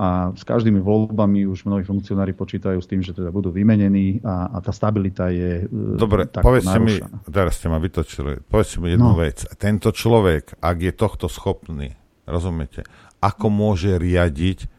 [0.00, 4.48] a s každými voľbami už mnohí funkcionári počítajú s tým, že teda budú vymenení a,
[4.54, 6.96] a tá stabilita je e, Dobre, povedzte mi,
[7.28, 9.20] teraz ste ma vytočili, povedzte mi jednu no.
[9.20, 9.44] vec.
[9.60, 12.88] Tento človek, ak je tohto schopný, rozumiete,
[13.20, 14.72] ako môže riadiť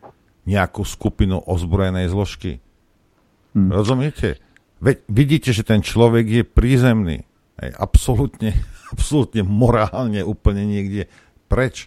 [0.50, 2.64] nejakú skupinu ozbrojenej zložky?
[3.54, 3.70] Hm.
[3.70, 4.42] Rozumiete?
[4.82, 7.22] Veď vidíte, že ten človek je prízemný.
[7.62, 8.58] Hej, absolútne,
[8.94, 11.06] absolútne morálne úplne niekde
[11.46, 11.86] preč.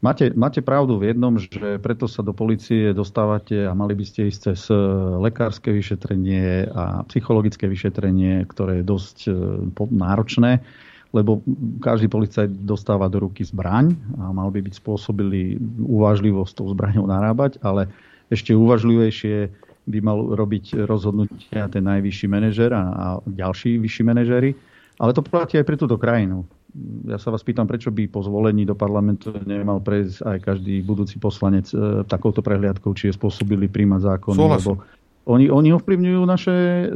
[0.00, 4.32] Máte, máte pravdu v jednom, že preto sa do policie dostávate a mali by ste
[4.32, 4.76] ísť cez e,
[5.20, 9.32] lekárske vyšetrenie a psychologické vyšetrenie, ktoré je dosť e,
[9.92, 10.64] náročné,
[11.12, 11.44] lebo
[11.84, 17.04] každý policajt dostáva do ruky zbraň a mal by byť spôsobili uvážlivo s tou zbraňou
[17.04, 17.92] narábať, ale
[18.32, 19.52] ešte uvažlivejšie
[19.90, 24.50] by mal robiť rozhodnutia ten najvyšší manažer a, a ďalší vyšší manažery.
[25.00, 26.46] Ale to platí aj pre túto krajinu
[27.06, 31.18] ja sa vás pýtam, prečo by po zvolení do parlamentu nemal prejsť aj každý budúci
[31.18, 34.70] poslanec e, takouto prehliadkou, či je spôsobili príjmať zákony, lebo
[35.26, 36.86] oni, oni ovplyvňujú naše e,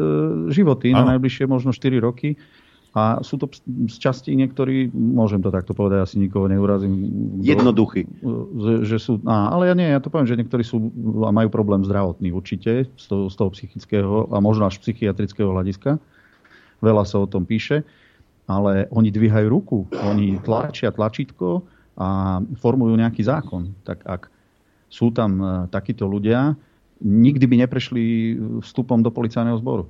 [0.54, 1.04] životy ano.
[1.04, 2.38] na najbližšie možno 4 roky
[2.94, 3.50] a sú to
[3.90, 7.10] z časti niektorí, môžem to takto povedať, asi nikoho neurazím.
[7.42, 8.06] Jednoduchí.
[8.54, 10.94] Že, že sú, á, ale ja nie, ja to poviem, že niektorí sú
[11.26, 15.98] a majú problém zdravotný určite, z toho, z toho psychického a možno až psychiatrického hľadiska.
[16.78, 17.82] Veľa sa o tom píše
[18.44, 21.64] ale oni dvíhajú ruku, oni tlačia tlačítko
[21.96, 23.72] a formujú nejaký zákon.
[23.86, 24.22] Tak ak
[24.92, 26.52] sú tam e, takíto ľudia,
[27.00, 28.04] nikdy by neprešli
[28.60, 29.88] vstupom do policajného zboru.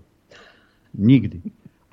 [0.95, 1.43] Nikdy.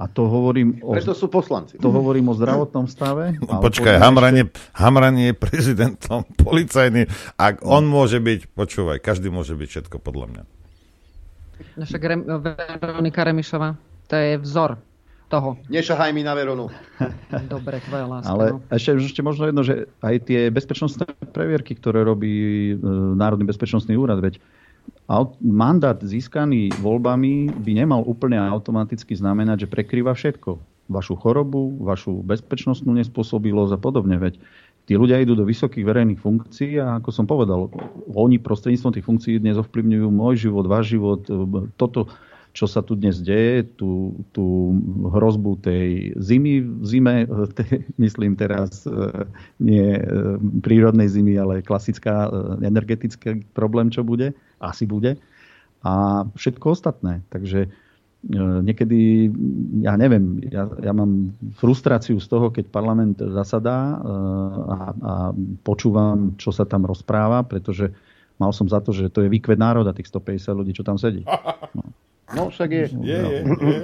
[0.01, 0.97] A to hovorím o...
[0.97, 1.77] Preto sú poslanci.
[1.77, 3.37] To hovorím o zdravotnom stave.
[3.37, 7.05] No, počkaj, Hamran je, Hamran je prezidentom policajný.
[7.37, 10.43] Ak on môže byť, počúvaj, každý môže byť všetko podľa mňa.
[11.77, 12.01] Naša
[12.81, 13.77] Veronika Remišová,
[14.09, 14.81] to je vzor
[15.29, 15.61] toho.
[15.69, 16.73] Nešahaj mi na Veronu.
[17.53, 18.33] Dobre, tvoja láska.
[18.33, 18.65] Ale no.
[18.73, 22.75] ešte, ešte možno jedno, že aj tie bezpečnostné previerky, ktoré robí e,
[23.15, 24.41] Národný bezpečnostný úrad, veď
[25.43, 30.59] mandát získaný voľbami by nemal úplne automaticky znamenať, že prekrýva všetko.
[30.91, 34.19] Vašu chorobu, vašu bezpečnostnú nespôsobilosť a podobne.
[34.19, 34.39] Veď
[34.87, 37.71] tí ľudia idú do vysokých verejných funkcií a ako som povedal,
[38.11, 41.23] oni prostredníctvom tých funkcií dnes ovplyvňujú môj život, váš život,
[41.79, 42.11] toto
[42.51, 44.75] čo sa tu dnes deje, tú, tú
[45.07, 47.15] hrozbu tej zimy v zime,
[47.57, 48.91] te, myslím teraz e,
[49.63, 50.03] nie e,
[50.59, 52.29] prírodnej zimy, ale klasická e,
[52.67, 55.15] energetický problém, čo bude, asi bude.
[55.81, 57.25] A všetko ostatné.
[57.33, 57.71] Takže
[58.61, 59.33] niekedy,
[59.81, 65.13] ja neviem, ja, ja mám frustráciu z toho, keď parlament zasadá a, a
[65.65, 67.89] počúvam, čo sa tam rozpráva, pretože
[68.37, 71.25] mal som za to, že to je výkvet národa, tých 150 ľudí, čo tam sedí.
[71.73, 71.81] No.
[72.35, 72.85] No však je.
[73.01, 73.79] Je, je, je.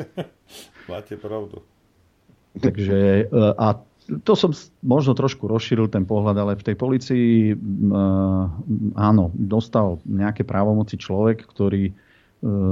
[0.91, 1.61] Máte pravdu.
[2.57, 3.77] Takže e, a
[4.23, 7.55] to som možno trošku rozšíril ten pohľad, ale v tej policii e,
[8.95, 11.93] áno, dostal nejaké právomoci človek, ktorý e,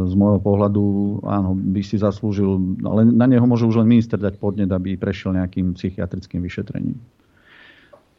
[0.08, 0.84] z môjho pohľadu
[1.28, 5.36] áno, by si zaslúžil, ale na neho môže už len minister dať podnet, aby prešiel
[5.36, 6.98] nejakým psychiatrickým vyšetrením.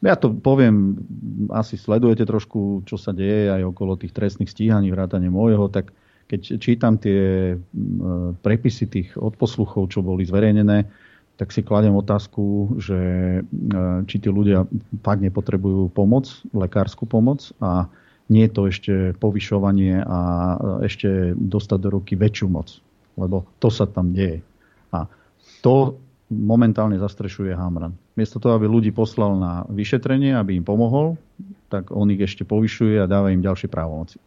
[0.05, 1.01] Ja to poviem,
[1.49, 5.89] asi sledujete trošku, čo sa deje aj okolo tých trestných stíhaní, vrátane môjho, tak
[6.27, 7.55] keď čítam tie
[8.43, 10.87] prepisy tých odposluchov, čo boli zverejnené,
[11.37, 12.99] tak si kladem otázku, že
[14.09, 14.65] či tí ľudia
[15.05, 17.87] fakt nepotrebujú pomoc, lekárskú pomoc a
[18.27, 18.93] nie je to ešte
[19.23, 20.19] povyšovanie a
[20.83, 22.83] ešte dostať do ruky väčšiu moc.
[23.15, 24.43] Lebo to sa tam deje.
[24.91, 25.07] A
[25.63, 25.95] to
[26.27, 27.95] momentálne zastrešuje Hamran.
[28.19, 31.15] Miesto toho, aby ľudí poslal na vyšetrenie, aby im pomohol,
[31.71, 34.19] tak on ich ešte povyšuje a dáva im ďalšie právomoci.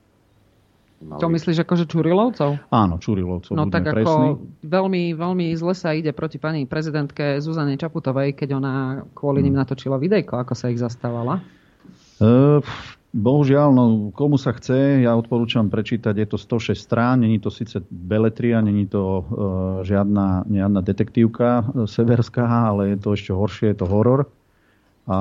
[1.01, 1.17] Mali...
[1.17, 2.61] To myslíš akože Čurilovcov?
[2.69, 3.57] Áno, Čurilovcov.
[3.57, 4.05] No tak presný.
[4.05, 4.15] ako
[4.61, 8.75] veľmi, veľmi zle sa ide proti pani prezidentke Zuzane Čaputovej, keď ona
[9.17, 9.47] kvôli hmm.
[9.49, 11.41] ním natočila videjko, ako sa ich zastávala.
[12.21, 12.61] Uh,
[13.17, 17.81] bohužiaľ, no komu sa chce, ja odporúčam prečítať, je to 106 strán, není to síce
[17.89, 19.25] beletria, není to uh,
[19.89, 24.29] žiadna, žiadna detektívka severská, ale je to ešte horšie, je to horor.
[25.09, 25.19] A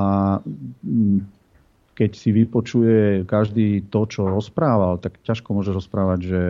[1.99, 6.41] keď si vypočuje každý to, čo rozprával, tak ťažko môže rozprávať, že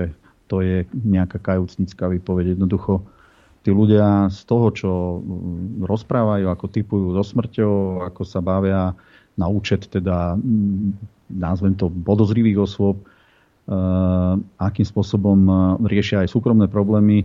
[0.45, 2.53] to je nejaká kajúcnická výpoveď.
[2.53, 3.01] Jednoducho
[3.65, 8.93] tí ľudia z toho, čo mm, rozprávajú, ako typujú so smrťou, ako sa bavia
[9.41, 10.93] na účet teda, mm,
[11.33, 15.53] názvem to, podozrivých osôb, uh, akým spôsobom e,
[15.85, 17.21] riešia aj súkromné problémy,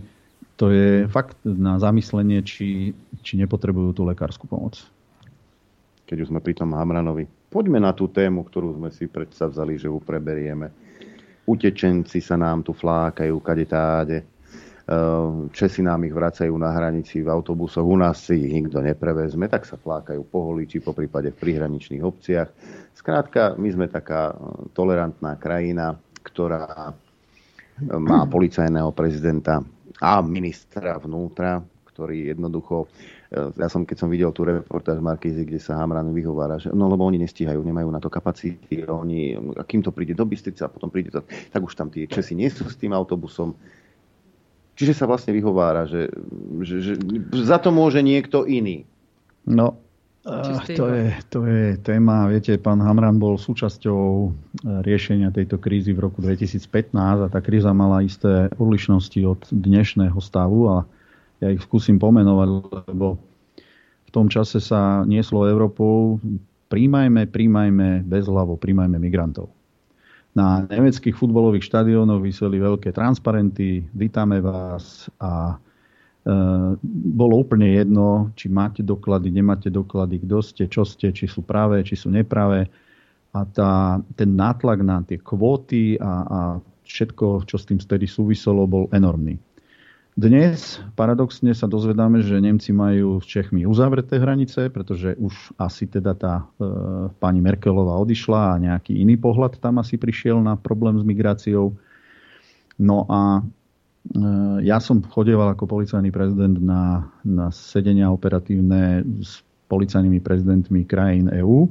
[0.61, 2.93] to je fakt na zamyslenie, či,
[3.25, 4.77] či nepotrebujú tú lekárskú pomoc.
[6.05, 9.87] Keď už sme pri tom Hamranovi, poďme na tú tému, ktorú sme si vzali, že
[9.87, 10.71] ju preberieme.
[11.45, 14.17] Utečenci sa nám tu flákajú kade táde.
[15.49, 19.65] Česi nám ich vracajú na hranici v autobusoch, u nás si ich nikto neprevezme, tak
[19.65, 22.53] sa flákajú po holiči, po prípade v prihraničných obciach.
[22.93, 24.37] Skrátka, my sme taká
[24.77, 26.93] tolerantná krajina, ktorá
[27.97, 29.65] má policajného prezidenta
[30.01, 32.85] a ministra vnútra, ktorý jednoducho
[33.33, 37.05] ja som, keď som videl tú reportáž Markízy, kde sa Hamran vyhovára, že no lebo
[37.09, 40.93] oni nestíhajú, nemajú na to kapacity, oni, a kým to príde do Bystrice a potom
[40.93, 43.57] príde to, tak už tam tí Česi nie sú s tým autobusom.
[44.75, 46.11] Čiže sa vlastne vyhovára, že,
[46.61, 46.93] že, že
[47.33, 48.83] za to môže niekto iný.
[49.47, 49.79] No,
[50.25, 54.29] to je, to je téma, viete, pán Hamran bol súčasťou e,
[54.81, 56.65] riešenia tejto krízy v roku 2015
[56.97, 60.77] a tá kríza mala isté odlišnosti od dnešného stavu a
[61.43, 62.47] ja ich skúsim pomenovať,
[62.91, 63.19] lebo
[64.05, 66.19] v tom čase sa nieslo Európou
[66.69, 69.47] príjmajme, príjmajme bez hlavo, príjmajme migrantov.
[70.35, 76.35] Na nemeckých futbalových štadiónoch vyseli veľké transparenty, vítame vás a e,
[77.15, 81.79] bolo úplne jedno, či máte doklady, nemáte doklady, kto ste, čo ste, či sú práve,
[81.87, 82.67] či sú nepravé.
[83.31, 86.39] A tá, ten nátlak na tie kvóty a, a
[86.83, 89.39] všetko, čo s tým vtedy súviselo, bol enormný.
[90.15, 96.15] Dnes paradoxne sa dozvedáme, že Nemci majú s Čechmi uzavreté hranice, pretože už asi teda
[96.15, 96.43] tá e,
[97.19, 101.75] pani Merkelová odišla a nejaký iný pohľad tam asi prišiel na problém s migráciou.
[102.79, 104.21] No a e,
[104.63, 111.67] ja som chodeval ako policajný prezident na, na sedenia operatívne s policajnými prezidentmi krajín EÚ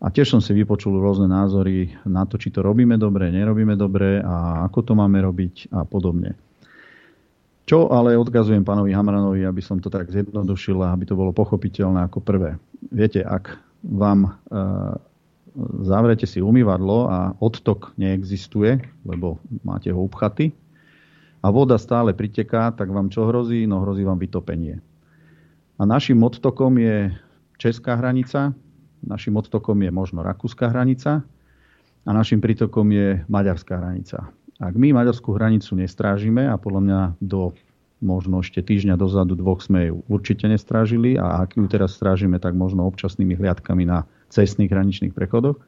[0.00, 4.24] a tiež som si vypočul rôzne názory na to, či to robíme dobre, nerobíme dobre
[4.24, 6.47] a ako to máme robiť a podobne.
[7.68, 12.08] Čo ale odkazujem pánovi Hamranovi, aby som to tak zjednodušil a aby to bolo pochopiteľné
[12.08, 12.56] ako prvé.
[12.88, 14.30] Viete, ak vám e,
[15.84, 19.36] zavrete si umývadlo a odtok neexistuje, lebo
[19.68, 20.56] máte ho upchatý,
[21.38, 23.62] a voda stále priteká, tak vám čo hrozí?
[23.68, 24.82] No hrozí vám vytopenie.
[25.78, 27.14] A našim odtokom je
[27.62, 28.50] česká hranica,
[29.06, 31.22] našim odtokom je možno rakúska hranica
[32.02, 34.34] a našim prítokom je maďarská hranica.
[34.58, 37.54] Ak my maďarskú hranicu nestrážime, a podľa mňa do
[37.98, 42.54] možno ešte týždňa dozadu dvoch sme ju určite nestrážili a ak ju teraz strážime, tak
[42.54, 45.58] možno občasnými hliadkami na cestných hraničných prechodoch,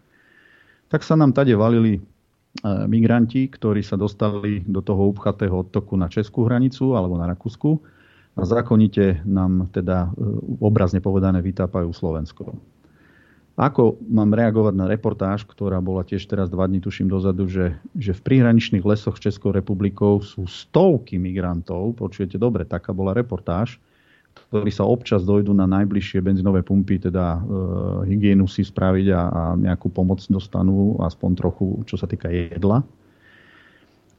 [0.91, 2.01] tak sa nám tade valili e,
[2.87, 7.79] migranti, ktorí sa dostali do toho upchatého odtoku na Českú hranicu alebo na Rakúsku
[8.39, 10.23] a zákonite nám teda e,
[10.63, 12.55] obrazne povedané vytápajú Slovensko.
[13.61, 18.17] Ako mám reagovať na reportáž, ktorá bola tiež teraz dva dní, tuším dozadu, že, že
[18.17, 23.77] v príhraničných lesoch s Českou republikou sú stovky migrantov, počujete dobre, taká bola reportáž,
[24.49, 27.41] ktorí sa občas dojdú na najbližšie benzínové pumpy, teda e,
[28.09, 32.81] hygienu si spraviť a, a nejakú pomoc dostanú, aspoň trochu, čo sa týka jedla.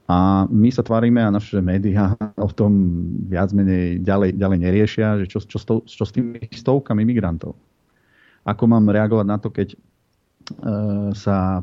[0.06, 2.78] A my sa tvárime a naše médiá o tom
[3.26, 7.58] viac menej ďalej, ďalej neriešia, že čo, čo, čo s tými stovkami migrantov.
[8.42, 9.78] Ako mám reagovať na to, keď e,
[11.14, 11.62] sa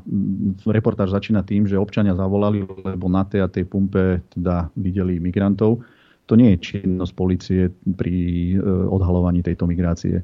[0.63, 5.83] reportáž začína tým, že občania zavolali, lebo na tej a tej pumpe teda videli migrantov.
[6.29, 8.15] To nie je činnosť policie pri
[8.55, 10.23] e, odhalovaní tejto migrácie.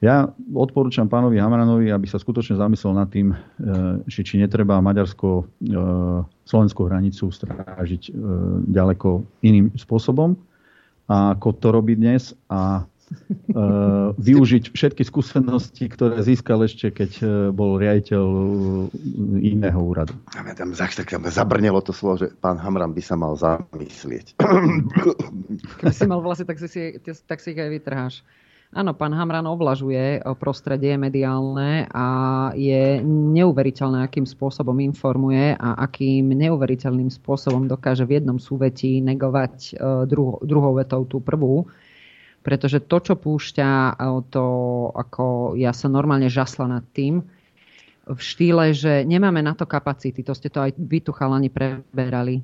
[0.00, 3.36] Ja odporúčam pánovi Hamranovi, aby sa skutočne zamyslel nad tým, e,
[4.10, 8.10] že či netreba maďarsko-slovenskú hranicu strážiť
[8.66, 10.34] ďaleko iným spôsobom,
[11.10, 12.86] ako to robí dnes a
[14.14, 18.46] využiť všetky skúsenosti, ktoré získal ešte, keď uh, bol riaditeľ uh,
[19.42, 20.14] iného úradu.
[20.34, 24.38] Ja tam, tam zabrnelo to slovo, že pán Hamran by sa mal zamyslieť.
[25.82, 28.14] Keby si mal vlasy, tak si, tak si ich aj vytrháš.
[28.70, 32.06] Áno, pán Hamran ovlažuje prostredie mediálne a
[32.54, 39.74] je neuveriteľné, akým spôsobom informuje a akým neuveriteľným spôsobom dokáže v jednom súvetí negovať
[40.06, 41.66] druho, druhou vetou tú prvú
[42.40, 44.00] pretože to, čo púšťa,
[44.32, 44.44] to
[44.96, 47.20] ako ja sa normálne žasla nad tým,
[48.10, 50.26] v štýle, že nemáme na to kapacity.
[50.26, 52.42] To ste to aj vy tu chalani preberali.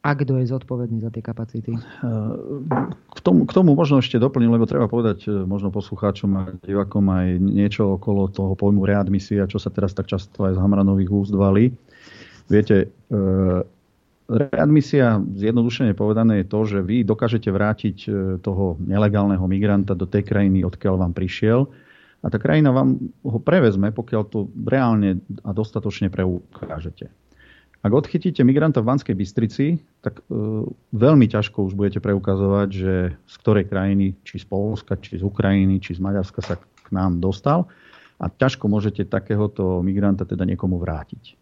[0.00, 1.76] A kto je zodpovedný za tie kapacity?
[3.12, 7.04] K tomu, k tomu možno ešte doplním, lebo treba povedať e, možno poslucháčom a divakom
[7.12, 11.36] aj niečo okolo toho pojmu readmisia, čo sa teraz tak často aj z Hamranových úst
[11.36, 11.76] valí.
[12.48, 13.20] Viete, e,
[14.30, 18.08] Readmisia, zjednodušene povedané, je to, že vy dokážete vrátiť e,
[18.38, 21.66] toho nelegálneho migranta do tej krajiny, odkiaľ vám prišiel.
[22.22, 27.10] A tá krajina vám ho prevezme, pokiaľ to reálne a dostatočne preukážete.
[27.80, 30.62] Ak odchytíte migranta v Banskej Bystrici, tak e,
[30.94, 35.82] veľmi ťažko už budete preukazovať, že z ktorej krajiny, či z Polska, či z Ukrajiny,
[35.82, 37.66] či z Maďarska sa k nám dostal.
[38.22, 41.34] A ťažko môžete takéhoto migranta teda niekomu vrátiť.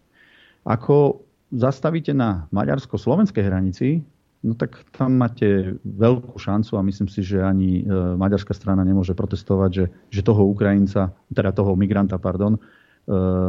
[0.65, 4.05] Ako zastavíte na maďarsko-slovenskej hranici,
[4.45, 7.85] no tak tam máte veľkú šancu a myslím si, že ani e,
[8.15, 12.61] maďarská strana nemôže protestovať, že, že toho Ukrajinca, teda toho migranta, pardon, e,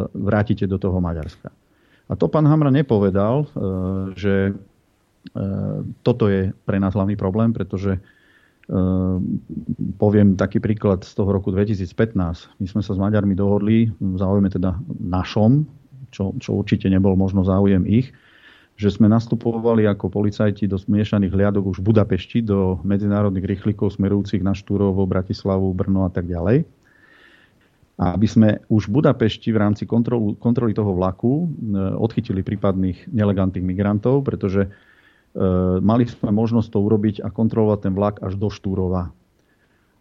[0.10, 1.52] vrátite do toho Maďarska.
[2.10, 3.48] A to pán Hamra nepovedal, e,
[4.18, 4.36] že
[6.02, 8.00] toto je pre nás hlavný problém, pretože
[10.00, 12.56] poviem taký príklad z toho roku 2015.
[12.56, 15.68] My sme sa s Maďarmi dohodli, v záujme teda našom,
[16.10, 18.14] čo, čo určite nebol možno záujem ich,
[18.80, 24.40] že sme nastupovali ako policajti do smiešaných hliadok už v Budapešti do medzinárodných rýchlikov smerujúcich
[24.40, 26.64] na Štúrovo, Bratislavu, Brno a tak ďalej.
[28.00, 33.12] A aby sme už v Budapešti v rámci kontrolu, kontroly toho vlaku e, odchytili prípadných
[33.12, 34.70] nelegálnych migrantov, pretože e,
[35.84, 39.12] mali sme možnosť to urobiť a kontrolovať ten vlak až do Štúrova.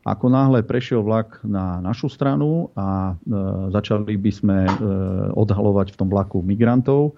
[0.08, 3.14] Ako náhle prešiel vlak na našu stranu a e,
[3.68, 4.72] začali by sme e,
[5.36, 7.12] odhalovať v tom vlaku migrantov,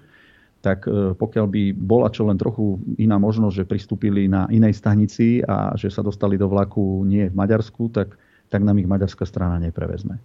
[0.59, 5.39] tak e, pokiaľ by bola čo len trochu iná možnosť, že pristúpili na inej stanici
[5.47, 8.19] a že sa dostali do vlaku nie v Maďarsku, tak,
[8.51, 10.19] tak nám ich maďarská strana neprevezme.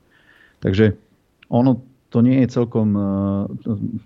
[0.65, 0.97] Takže
[1.53, 3.01] ono to nie je celkom e,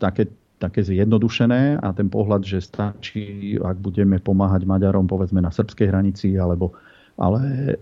[0.04, 0.28] také,
[0.60, 6.36] také zjednodušené a ten pohľad, že stačí, ak budeme pomáhať Maďarom povedzme na srbskej hranici,
[6.36, 6.76] alebo,
[7.20, 7.74] ale e,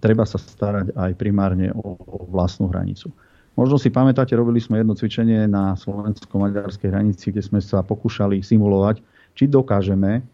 [0.00, 3.12] treba sa starať aj primárne o, o vlastnú hranicu.
[3.60, 9.04] Možno si pamätáte, robili sme jedno cvičenie na slovensko-maďarskej hranici, kde sme sa pokúšali simulovať,
[9.36, 10.24] či dokážeme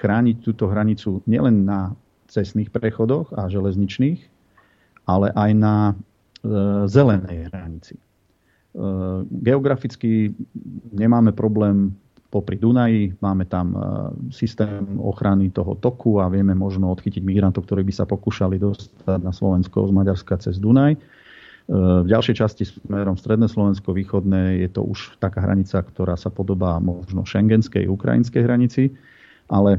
[0.00, 1.92] chrániť túto hranicu nielen na
[2.32, 4.24] cestných prechodoch a železničných,
[5.04, 5.94] ale aj na e,
[6.88, 8.00] zelenej hranici.
[8.00, 8.02] E,
[9.44, 10.32] geograficky
[10.96, 11.92] nemáme problém
[12.32, 13.78] popri Dunaji, máme tam e,
[14.32, 19.36] systém ochrany toho toku a vieme možno odchytiť migrantov, ktorí by sa pokúšali dostať na
[19.36, 20.96] Slovensko z Maďarska cez Dunaj.
[21.70, 26.82] V ďalšej časti smerom Stredné Slovensko, východné je to už taká hranica, ktorá sa podobá
[26.82, 28.90] možno šengenskej, ukrajinskej hranici,
[29.46, 29.78] ale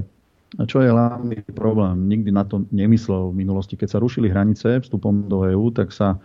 [0.70, 2.08] čo je hlavný problém?
[2.08, 3.74] Nikdy na to nemyslel v minulosti.
[3.74, 6.22] Keď sa rušili hranice vstupom do EÚ, tak sa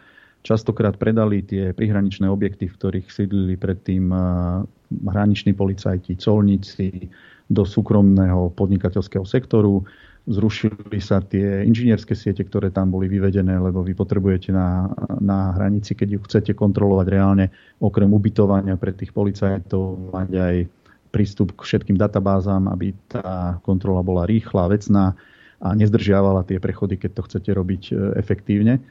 [0.49, 4.09] častokrát predali tie prihraničné objekty, v ktorých sídlili predtým
[4.89, 7.13] hraniční policajti, colníci
[7.53, 9.85] do súkromného podnikateľského sektoru
[10.29, 15.97] zrušili sa tie inžinierské siete, ktoré tam boli vyvedené, lebo vy potrebujete na, na hranici,
[15.97, 17.49] keď ju chcete kontrolovať reálne,
[17.81, 20.57] okrem ubytovania pre tých policajtov, mať aj
[21.09, 25.17] prístup k všetkým databázám, aby tá kontrola bola rýchla, vecná
[25.59, 28.85] a nezdržiavala tie prechody, keď to chcete robiť e, efektívne.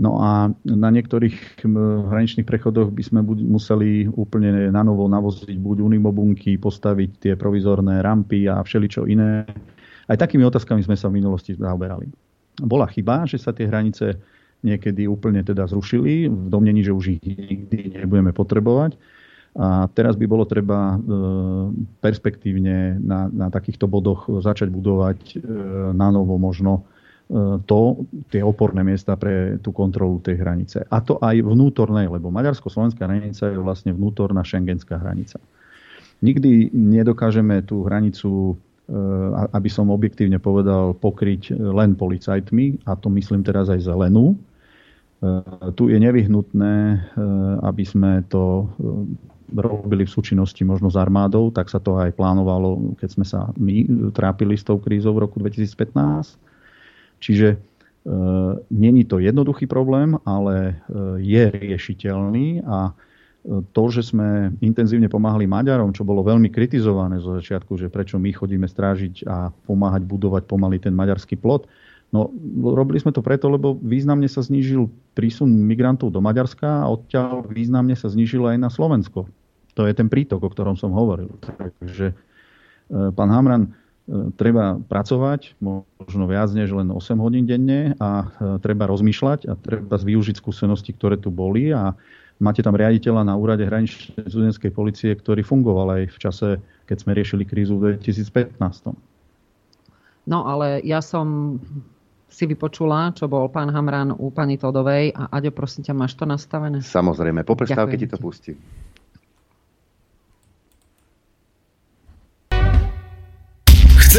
[0.00, 1.66] No a na niektorých
[2.08, 8.48] hraničných prechodoch by sme museli úplne na novo navoziť buď unimobunky, postaviť tie provizorné rampy
[8.48, 9.44] a všeličo iné,
[10.10, 12.08] aj takými otázkami sme sa v minulosti zaoberali.
[12.64, 14.18] Bola chyba, že sa tie hranice
[14.60, 18.98] niekedy úplne teda zrušili, v domnení, že už ich nikdy nebudeme potrebovať.
[19.58, 20.96] A teraz by bolo treba e,
[21.98, 25.36] perspektívne na, na takýchto bodoch začať budovať e,
[25.90, 26.86] na novo možno
[27.66, 27.80] to,
[28.26, 30.82] tie oporné miesta pre tú kontrolu tej hranice.
[30.90, 35.38] A to aj vnútornej, lebo maďarsko-slovenská hranica je vlastne vnútorná šengenská hranica.
[36.20, 38.58] Nikdy nedokážeme tú hranicu
[38.90, 44.34] Eh, aby som objektívne povedal, pokryť len policajtmi, a to myslím teraz aj zelenú.
[44.34, 46.98] Eh, tu je nevyhnutné,
[47.62, 48.66] aby sme to
[49.54, 53.86] robili v súčinnosti možno s armádou, tak sa to aj plánovalo, keď sme sa my
[54.10, 56.49] trápili s tou krízou v roku 2015.
[57.20, 57.60] Čiže
[58.72, 60.80] není to jednoduchý problém, ale
[61.20, 62.96] je riešiteľný a
[63.72, 68.32] to, že sme intenzívne pomáhali Maďarom, čo bolo veľmi kritizované zo začiatku, že prečo my
[68.36, 71.64] chodíme strážiť a pomáhať budovať pomaly ten maďarský plot,
[72.12, 72.28] no
[72.60, 77.96] robili sme to preto, lebo významne sa znížil prísun migrantov do Maďarska a odtiaľ významne
[77.96, 79.24] sa znížil aj na Slovensko.
[79.78, 81.32] To je ten prítok, o ktorom som hovoril.
[81.80, 82.14] Takže e,
[83.14, 83.70] pán Hamran, e,
[84.34, 88.26] treba pracovať, možno viac než len 8 hodín denne a e,
[88.58, 91.94] treba rozmýšľať a treba využiť skúsenosti, ktoré tu boli a
[92.40, 96.48] Máte tam riaditeľa na úrade hraničnej studenskej policie, ktorý fungoval aj v čase,
[96.88, 98.96] keď sme riešili krízu v 2015.
[100.24, 101.60] No ale ja som
[102.32, 105.12] si vypočula, čo bol pán Hamran u pani Todovej.
[105.12, 106.80] A Aďo, prosím ťa, máš to nastavené?
[106.80, 108.56] Samozrejme, po prestávke ti to pustím.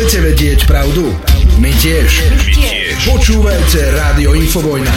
[0.01, 1.13] Chcete vedieť pravdu?
[1.61, 2.25] My tiež.
[2.33, 3.05] My tiež.
[3.05, 4.89] Počúvajte Rádio Infovojna.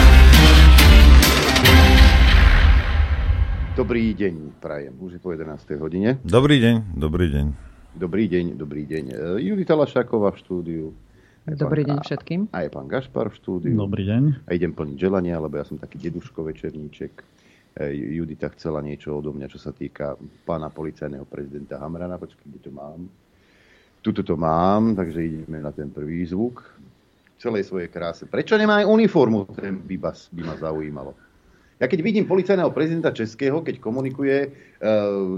[3.76, 4.96] Dobrý deň, prajem.
[4.96, 5.60] Už je po 11.
[5.76, 6.16] hodine.
[6.24, 7.46] Dobrý deň, dobrý deň.
[8.00, 9.04] Dobrý deň, dobrý deň.
[9.12, 10.84] E, Judita Lašáková v štúdiu.
[11.44, 12.40] Aj dobrý pán, deň všetkým.
[12.48, 13.76] Aj pán Gašpar v štúdiu.
[13.76, 14.48] Dobrý deň.
[14.48, 17.12] A idem plniť želania, lebo ja som taký deduško večerníček.
[17.76, 20.16] E, Judita chcela niečo odo mňa, čo sa týka
[20.48, 22.16] pána policajného prezidenta Hamrana.
[22.16, 23.04] Počkej, kde to mám?
[24.04, 26.60] Tuto to mám, takže ideme na ten prvý zvuk.
[26.60, 28.28] V celej svojej kráse.
[28.28, 29.48] Prečo nemá aj uniformu?
[29.56, 29.96] Ten by,
[30.28, 31.16] by ma zaujímalo.
[31.80, 34.48] Ja keď vidím policajného prezidenta Českého, keď komunikuje, e,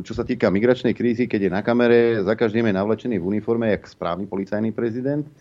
[0.02, 3.72] čo sa týka migračnej krízy, keď je na kamere, za každým je navlečený v uniforme,
[3.72, 5.24] jak správny policajný prezident.
[5.24, 5.32] E,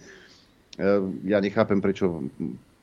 [1.28, 2.24] ja nechápem, prečo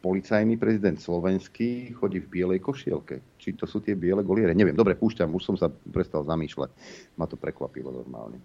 [0.02, 3.22] policajný prezident slovenský chodí v bielej košielke.
[3.38, 4.52] Či to sú tie biele goliere?
[4.52, 6.70] Neviem, dobre, púšťam, už som sa prestal zamýšľať.
[7.16, 8.42] Ma to prekvapilo normálne.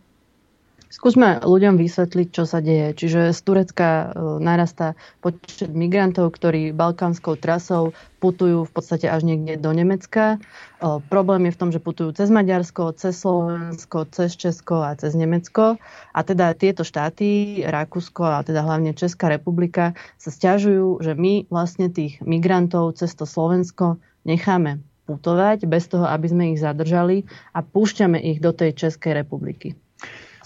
[0.88, 2.96] Skúsme ľuďom vysvetliť, čo sa deje.
[2.96, 4.06] Čiže z Turecka e,
[4.40, 7.92] narastá počet migrantov, ktorí balkánskou trasou
[8.24, 10.40] putujú v podstate až niekde do Nemecka.
[10.40, 15.12] E, problém je v tom, že putujú cez Maďarsko, cez Slovensko, cez Česko a cez
[15.12, 15.76] Nemecko.
[16.16, 21.92] A teda tieto štáty, Rakúsko a teda hlavne Česká republika sa stiažujú, že my vlastne
[21.92, 28.24] tých migrantov cez to Slovensko necháme putovať bez toho, aby sme ich zadržali a púšťame
[28.24, 29.76] ich do tej Českej republiky.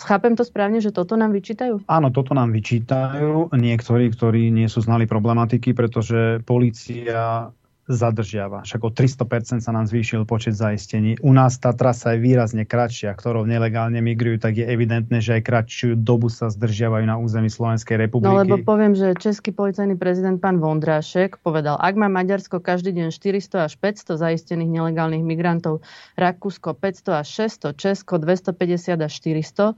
[0.01, 1.85] Chápem to správne, že toto nám vyčítajú?
[1.85, 7.53] Áno, toto nám vyčítajú niektorí, ktorí nie sú znali problematiky, pretože policia
[7.89, 8.61] zadržiava.
[8.61, 11.17] Však o 300% sa nám zvýšil počet zaistení.
[11.25, 15.41] U nás tá trasa je výrazne kratšia, ktorou nelegálne migrujú, tak je evidentné, že aj
[15.45, 18.29] kratšiu dobu sa zdržiavajú na území Slovenskej republiky.
[18.29, 23.09] No lebo poviem, že český policajný prezident pán Vondrášek povedal, ak má Maďarsko každý deň
[23.09, 25.81] 400 až 500 zaistených nelegálnych migrantov,
[26.15, 29.73] Rakúsko 500 až 600, Česko 250 až 400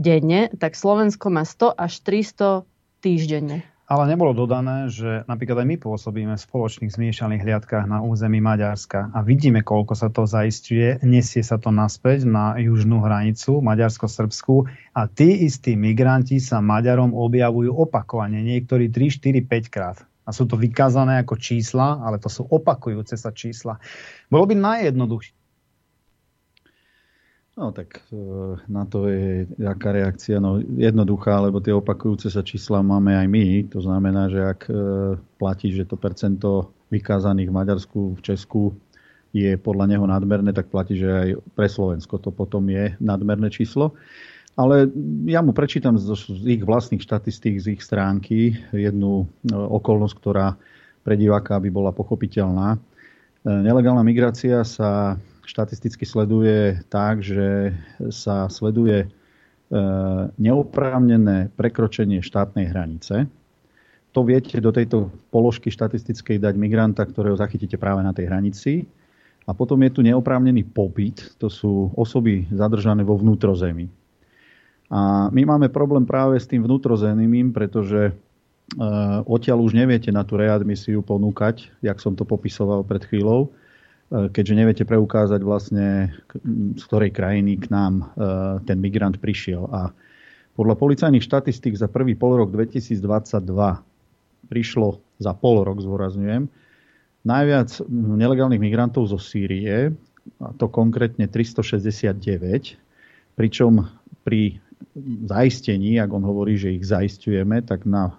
[0.00, 2.64] denne, tak Slovensko má 100 až 300
[3.04, 3.66] týždenne.
[3.92, 9.12] Ale nebolo dodané, že napríklad aj my pôsobíme v spoločných zmiešaných hliadkách na území Maďarska
[9.12, 10.96] a vidíme, koľko sa to zaistuje.
[11.04, 14.64] Nesie sa to naspäť na južnú hranicu Maďarsko-Srbsku
[14.96, 20.00] a tí istí migranti sa Maďarom objavujú opakovane, niektorí 3, 4, 5 krát.
[20.24, 23.76] A sú to vykázané ako čísla, ale to sú opakujúce sa čísla.
[24.32, 25.41] Bolo by najjednoduchšie
[27.52, 28.16] No tak e,
[28.64, 30.40] na to je aká reakcia.
[30.40, 33.46] No, jednoduchá, lebo tie opakujúce sa čísla máme aj my.
[33.76, 34.74] To znamená, že ak e,
[35.36, 38.72] platí, že to percento vykázaných v Maďarsku, v Česku
[39.36, 43.92] je podľa neho nadmerné, tak platí, že aj pre Slovensko to potom je nadmerné číslo.
[44.56, 44.88] Ale
[45.28, 46.12] ja mu prečítam z,
[46.44, 50.56] ich vlastných štatistík, z ich stránky jednu e, okolnosť, ktorá
[51.04, 52.78] pre diváka by bola pochopiteľná.
[53.42, 57.74] Nelegálna migrácia sa štatisticky sleduje tak, že
[58.10, 59.08] sa sleduje e,
[60.38, 63.26] neoprávnené prekročenie štátnej hranice.
[64.12, 68.72] To viete do tejto položky štatistickej dať migranta, ktorého zachytíte práve na tej hranici.
[69.48, 73.90] A potom je tu neoprávnený pobyt, to sú osoby zadržané vo vnútrozemí.
[74.92, 78.12] A my máme problém práve s tým vnútrozemím, pretože e,
[79.24, 83.50] odtiaľ už neviete na tú readmisiu ponúkať, jak som to popisoval pred chvíľou,
[84.12, 86.12] keďže neviete preukázať vlastne,
[86.76, 88.04] z ktorej krajiny k nám e,
[88.68, 89.64] ten migrant prišiel.
[89.72, 89.96] A
[90.52, 93.00] podľa policajných štatistík za prvý polrok 2022
[94.52, 96.44] prišlo za pol rok, zvorazňujem,
[97.24, 99.96] najviac nelegálnych migrantov zo Sýrie,
[100.38, 102.76] a to konkrétne 369,
[103.32, 103.88] pričom
[104.22, 104.60] pri
[105.24, 108.12] zaistení, ak on hovorí, že ich zaistujeme, tak na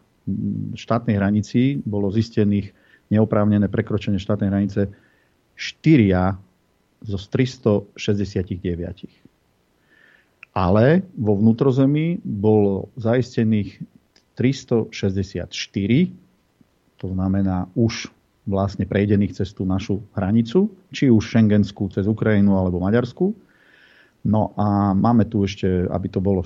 [0.74, 2.74] štátnej hranici bolo zistených
[3.14, 4.82] neoprávnené prekročenie štátnej hranice
[5.56, 6.38] štyria
[7.04, 7.98] zo 369.
[10.54, 13.82] Ale vo vnútrozemí bolo zaistených
[14.38, 14.94] 364,
[17.02, 18.08] to znamená už
[18.44, 23.34] vlastne prejdených cez tú našu hranicu, či už šengenskú cez Ukrajinu alebo Maďarsku.
[24.24, 26.44] No a máme tu ešte, aby to bolo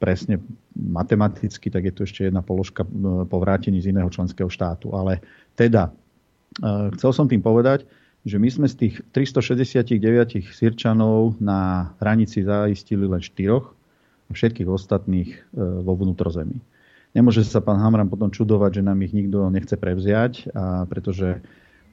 [0.00, 0.40] presne
[0.72, 2.88] matematicky, tak je tu ešte jedna položka e,
[3.28, 4.96] po vrátení z iného členského štátu.
[4.96, 5.20] Ale
[5.52, 5.92] teda,
[6.56, 7.84] e, chcel som tým povedať,
[8.24, 13.72] že my sme z tých 369 Sirčanov na hranici zaistili len štyroch
[14.28, 16.60] a všetkých ostatných e, vo vnútrozemí.
[17.10, 21.42] Nemôže sa pán Hamran potom čudovať, že nám ich nikto nechce prevziať, a pretože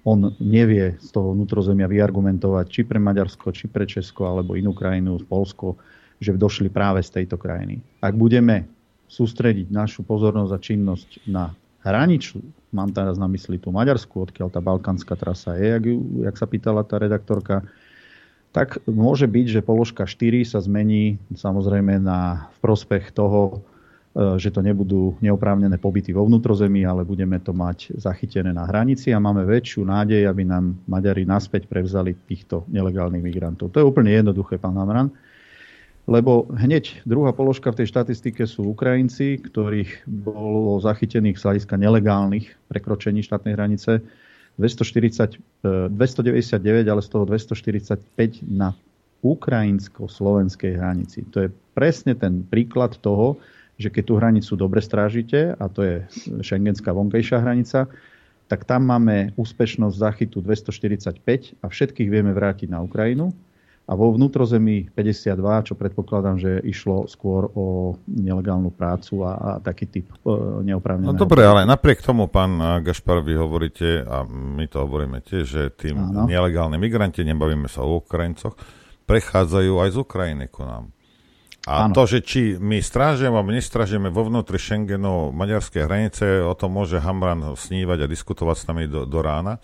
[0.06, 5.18] on nevie z toho vnútrozemia vyargumentovať či pre Maďarsko, či pre Česko, alebo inú krajinu,
[5.26, 5.76] Polsko,
[6.22, 7.82] že došli práve z tejto krajiny.
[8.00, 8.70] Ak budeme
[9.10, 11.52] sústrediť našu pozornosť a činnosť na
[11.88, 12.44] hraničnú
[12.76, 15.84] mám teraz na mysli tú Maďarsku, odkiaľ tá balkánska trasa je, jak,
[16.30, 17.64] jak sa pýtala tá redaktorka,
[18.52, 23.62] tak môže byť, že položka 4 sa zmení samozrejme na v prospech toho,
[24.16, 29.14] e, že to nebudú neoprávnené pobyty vo vnútrozemí, ale budeme to mať zachytené na hranici
[29.14, 33.72] a máme väčšiu nádej, aby nám Maďari naspäť prevzali týchto nelegálnych migrantov.
[33.76, 35.12] To je úplne jednoduché, pán Hamran
[36.08, 42.56] lebo hneď druhá položka v tej štatistike sú Ukrajinci, ktorých bolo zachytených z hľadiska nelegálnych
[42.72, 44.00] prekročení štátnej hranice
[44.56, 45.38] 240,
[45.92, 48.72] 299, e, ale z toho 245 na
[49.22, 51.28] ukrajinsko-slovenskej hranici.
[51.36, 53.38] To je presne ten príklad toho,
[53.78, 55.96] že keď tú hranicu dobre strážite, a to je
[56.42, 57.86] šengenská vonkajšia hranica,
[58.48, 63.36] tak tam máme úspešnosť zachytu 245 a všetkých vieme vrátiť na Ukrajinu.
[63.88, 69.88] A vo vnútrozemí 52, čo predpokladám, že išlo skôr o nelegálnu prácu a, a taký
[69.88, 70.36] typ e,
[70.68, 71.16] neoprávneného.
[71.16, 75.64] No dobre, ale napriek tomu, pán Gašpar, vy hovoríte, a my to hovoríme tiež, že
[75.96, 76.28] Áno.
[76.28, 78.60] nelegálni migranti, nebavíme sa o Ukrajincoch,
[79.08, 80.92] prechádzajú aj z Ukrajiny ku nám.
[81.68, 81.96] A ano.
[81.96, 87.00] to, že či my strážime alebo nestrážime vo vnútri Schengenu maďarskej hranice, o tom môže
[87.00, 89.64] Hamran snívať a diskutovať s nami do, do rána,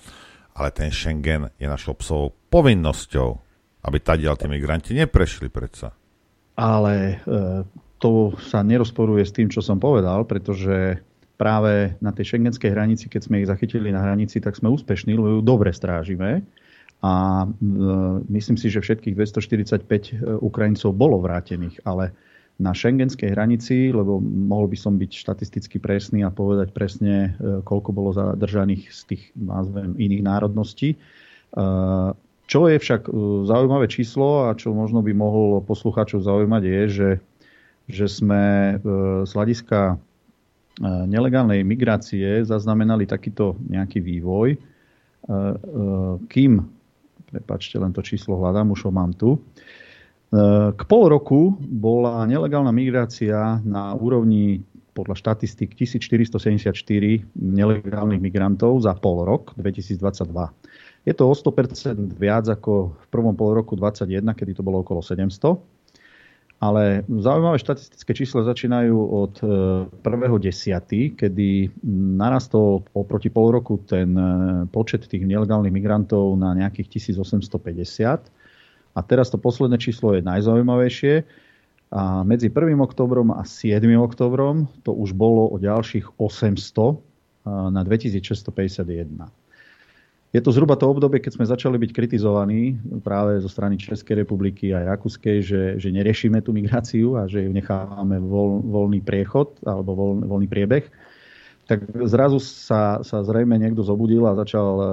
[0.56, 3.43] ale ten Schengen je našou psovou povinnosťou,
[3.84, 5.92] aby tadiaľ tí migranti neprešli predsa.
[6.56, 7.16] Ale e,
[8.00, 11.04] to sa nerozporuje s tým, čo som povedal, pretože
[11.36, 15.40] práve na tej šengenskej hranici, keď sme ich zachytili na hranici, tak sme úspešní, lebo
[15.40, 16.46] ju dobre strážime
[17.04, 17.48] a e,
[18.32, 22.16] myslím si, že všetkých 245 e, Ukrajincov bolo vrátených, ale
[22.62, 27.34] na šengenskej hranici, lebo mohol by som byť štatisticky presný a povedať presne,
[27.66, 30.94] koľko bolo zadržaných z tých názvem iných národností.
[32.44, 33.08] Čo je však
[33.48, 37.10] zaujímavé číslo a čo možno by mohol poslucháčov zaujímať je, že,
[37.88, 38.44] že sme
[39.24, 39.96] z hľadiska
[40.84, 44.60] nelegálnej migrácie zaznamenali takýto nejaký vývoj,
[46.28, 46.52] kým
[47.34, 49.34] Prepačte, len to číslo hľadám, už ho mám tu.
[49.34, 49.40] E,
[50.70, 54.62] k pol roku bola nelegálna migrácia na úrovni
[54.94, 56.78] podľa štatistik 1474
[57.34, 60.30] nelegálnych migrantov za pol rok 2022.
[61.04, 65.04] Je to o 100% viac ako v prvom pol roku 2021, kedy to bolo okolo
[65.04, 65.60] 700.
[66.64, 69.36] Ale zaujímavé štatistické čísla začínajú od
[70.00, 71.48] 1.10., e, kedy
[72.16, 74.24] narastol oproti pol roku ten e,
[74.72, 78.32] počet tých nelegálnych migrantov na nejakých 1850.
[78.96, 81.28] A teraz to posledné číslo je najzaujímavejšie.
[81.92, 82.80] A medzi 1.
[82.80, 83.84] oktobrom a 7.
[84.00, 86.96] oktobrom to už bolo o ďalších 800 e,
[87.76, 89.43] na 2651.
[90.34, 92.74] Je to zhruba to obdobie, keď sme začali byť kritizovaní
[93.06, 97.54] práve zo strany Českej republiky a Rakúskej, že, že neriešime tú migráciu a že ju
[97.54, 100.90] nechávame voľ, voľný priechod alebo voľ, voľný priebeh.
[101.70, 104.86] Tak zrazu sa, sa zrejme niekto zobudil a začal uh,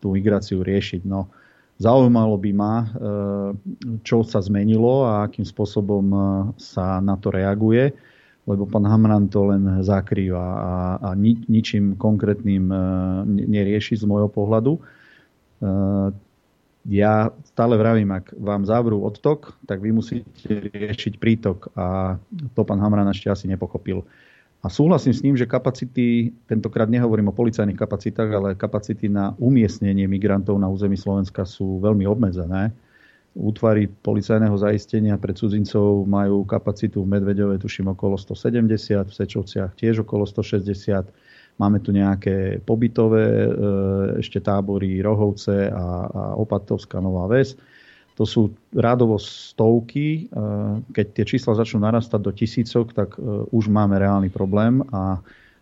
[0.00, 1.04] tú migráciu riešiť.
[1.04, 1.28] No,
[1.76, 2.88] zaujímalo by ma, uh,
[4.00, 6.24] čo sa zmenilo a akým spôsobom uh,
[6.56, 7.92] sa na to reaguje
[8.48, 12.78] lebo pán Hamran to len zakrýva a, a ni, ničím konkrétnym e,
[13.46, 14.76] nerieši z môjho pohľadu.
[14.76, 14.80] E,
[16.88, 22.16] ja stále vravím, ak vám zavrú odtok, tak vy musíte riešiť prítok a
[22.56, 24.00] to pán Hamran ešte asi nepochopil.
[24.60, 30.04] A súhlasím s ním, že kapacity, tentokrát nehovorím o policajných kapacitách, ale kapacity na umiestnenie
[30.04, 32.72] migrantov na území Slovenska sú veľmi obmedzené
[33.34, 40.02] útvary policajného zaistenia pre cudzincov majú kapacitu v Medvedove, tuším, okolo 170, v Sečovciach tiež
[40.02, 41.06] okolo 160.
[41.60, 43.48] Máme tu nejaké pobytové e,
[44.18, 47.54] ešte tábory Rohovce a, a Opatovská Nová Ves.
[48.16, 50.26] To sú rádovo stovky.
[50.26, 50.40] E,
[50.90, 55.20] keď tie čísla začnú narastať do tisícok, tak e, už máme reálny problém a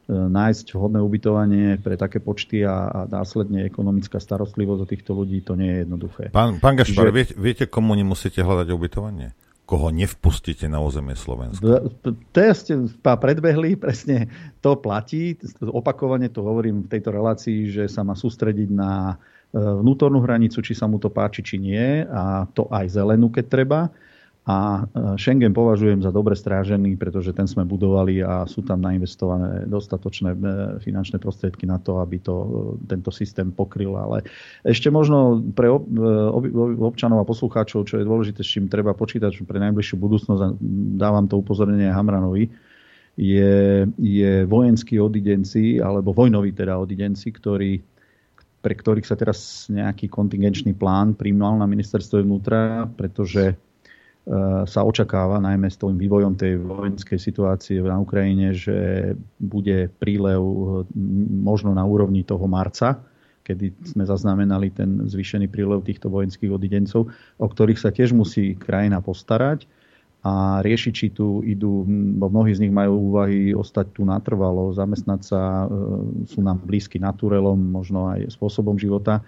[0.09, 5.53] nájsť vhodné ubytovanie pre také počty a, a následne ekonomická starostlivosť o týchto ľudí, to
[5.53, 6.25] nie je jednoduché.
[6.33, 7.15] Pán, pán Gašpar, Čiže...
[7.15, 9.37] viete, viete, komu nemusíte hľadať ubytovanie?
[9.69, 11.61] Koho nevpustíte na územie Slovenska?
[12.09, 14.33] To ste predbehli, presne
[14.65, 15.37] to platí.
[15.61, 20.73] Opakovane to hovorím v tejto relácii, že sa má sústrediť na e, vnútornú hranicu, či
[20.73, 23.93] sa mu to páči, či nie, a to aj zelenú, keď treba
[24.49, 29.69] a e, Schengen považujem za dobre strážený, pretože ten sme budovali a sú tam nainvestované
[29.69, 30.39] dostatočné e,
[30.81, 32.49] finančné prostriedky na to, aby to, e,
[32.89, 33.93] tento systém pokryl.
[34.01, 34.25] Ale
[34.65, 35.69] ešte možno pre
[36.81, 40.49] občanov a poslucháčov, čo je dôležité, s čím treba počítať pre najbližšiu budúcnosť, a
[40.97, 42.49] dávam to upozornenie Hamranovi,
[43.21, 47.85] je, je vojenskí odidenci, alebo vojnoví teda odidenci, ktorí
[48.59, 53.55] pre ktorých sa teraz nejaký kontingenčný plán príjmal na ministerstve vnútra, pretože
[54.69, 60.41] sa očakáva, najmä s tým vývojom tej vojenskej situácie na Ukrajine, že bude prílev
[61.33, 63.01] možno na úrovni toho marca,
[63.49, 67.09] kedy sme zaznamenali ten zvýšený prílev týchto vojenských odidencov,
[67.41, 69.65] o ktorých sa tiež musí krajina postarať
[70.21, 75.21] a riešiť, či tu idú, bo mnohí z nich majú úvahy ostať tu natrvalo, zamestnať
[75.25, 75.67] sa, e,
[76.29, 79.25] sú nám blízky naturelom, možno aj spôsobom života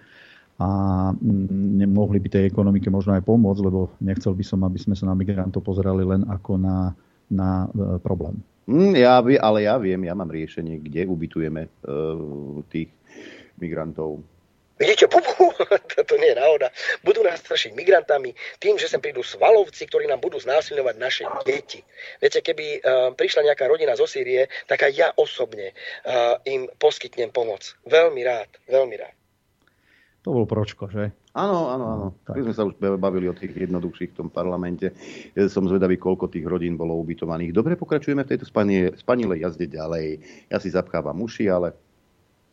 [0.61, 0.69] a
[1.17, 5.09] mm, nemohli by tej ekonomike možno aj pomôcť, lebo nechcel by som, aby sme sa
[5.09, 6.93] na migrantov pozerali len ako na,
[7.33, 8.37] na e, problém.
[8.69, 12.93] Mm, ja, ale ja viem, ja mám riešenie, kde ubytujeme uh, tých
[13.59, 14.23] migrantov.
[14.79, 15.51] Vidíte, bubu,
[16.09, 16.71] to nie je náhoda,
[17.03, 18.31] budú nás strašiť migrantami
[18.63, 21.83] tým, že sem prídu svalovci, ktorí nám budú znásilňovať naše deti.
[22.23, 22.81] Viete, keby uh,
[23.13, 25.75] prišla nejaká rodina zo Sýrie, tak aj ja osobne
[26.07, 27.75] uh, im poskytnem pomoc.
[27.91, 29.20] Veľmi rád, veľmi rád.
[30.21, 31.17] To bol Pročko, že?
[31.33, 32.07] Áno, áno, áno.
[32.29, 32.37] Tak.
[32.37, 34.93] My sme sa už bavili o tých jednoduchších v tom parlamente.
[35.49, 37.57] Som zvedavý, koľko tých rodín bolo ubytovaných.
[37.57, 38.45] Dobre, pokračujeme v tejto
[39.01, 40.07] spanilej jazde ďalej.
[40.53, 41.73] Ja si zapchávam uši, ale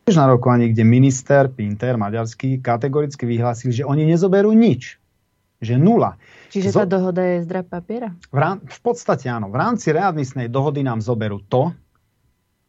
[0.08, 4.96] na rokovaní, kde minister Pinter maďarský kategoricky vyhlásil, že oni nezoberú nič.
[5.60, 6.16] Že nula.
[6.48, 8.14] Čiže tá dohoda je zdra papiera?
[8.30, 9.52] V, rám- v podstate áno.
[9.52, 11.74] V rámci readmisnej dohody nám zoberú to,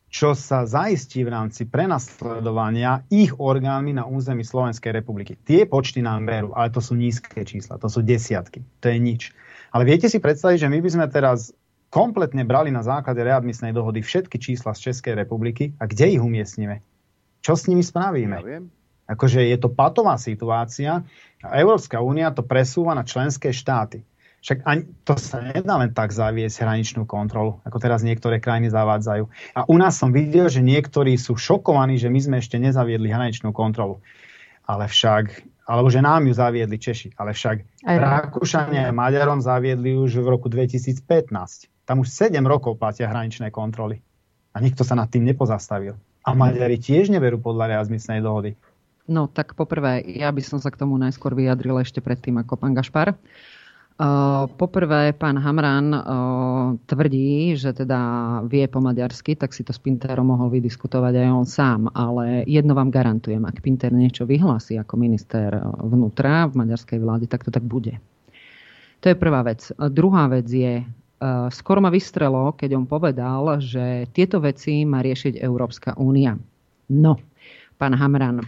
[0.09, 5.37] čo sa zaistí v rámci prenasledovania ich orgánmi na území Slovenskej republiky.
[5.37, 9.21] Tie počty nám berú, ale to sú nízke čísla, to sú desiatky, to je nič.
[9.69, 11.53] Ale viete si predstaviť, že my by sme teraz
[11.93, 16.81] kompletne brali na základe readmisnej dohody všetky čísla z Českej republiky a kde ich umiestnime?
[17.45, 18.41] Čo s nimi spravíme?
[18.41, 18.65] Ja viem.
[19.09, 21.01] Akože je to patová situácia
[21.41, 24.05] a Európska únia to presúva na členské štáty.
[24.39, 29.23] Však ani, to sa nedá len tak zaviesť hraničnú kontrolu, ako teraz niektoré krajiny zavádzajú.
[29.55, 33.51] A u nás som videl, že niektorí sú šokovaní, že my sme ešte nezaviedli hraničnú
[33.51, 33.99] kontrolu.
[34.63, 37.99] Ale však, alebo že nám ju zaviedli Češi, ale však Aj.
[37.99, 41.03] Rakúšania a Maďarom zaviedli už v roku 2015.
[41.83, 43.99] Tam už 7 rokov platia hraničné kontroly.
[44.55, 45.99] A nikto sa nad tým nepozastavil.
[46.23, 48.55] A Maďari tiež neberú podľa reazmisnej dohody.
[49.09, 52.77] No tak poprvé, ja by som sa k tomu najskôr vyjadril ešte predtým ako pán
[52.77, 53.17] Gašpar.
[54.55, 55.91] Poprvé, pán Hamran
[56.87, 57.99] tvrdí, že teda
[58.47, 61.81] vie po maďarsky, tak si to s Pinterom mohol vydiskutovať aj on sám.
[61.91, 65.51] Ale jedno vám garantujem, ak Pinter niečo vyhlási ako minister
[65.83, 67.99] vnútra v maďarskej vláde, tak to tak bude.
[69.03, 69.67] To je prvá vec.
[69.75, 70.79] Druhá vec je,
[71.51, 76.39] skoro ma vystrelo, keď on povedal, že tieto veci má riešiť Európska únia.
[76.87, 77.19] No,
[77.75, 78.47] pán Hamran,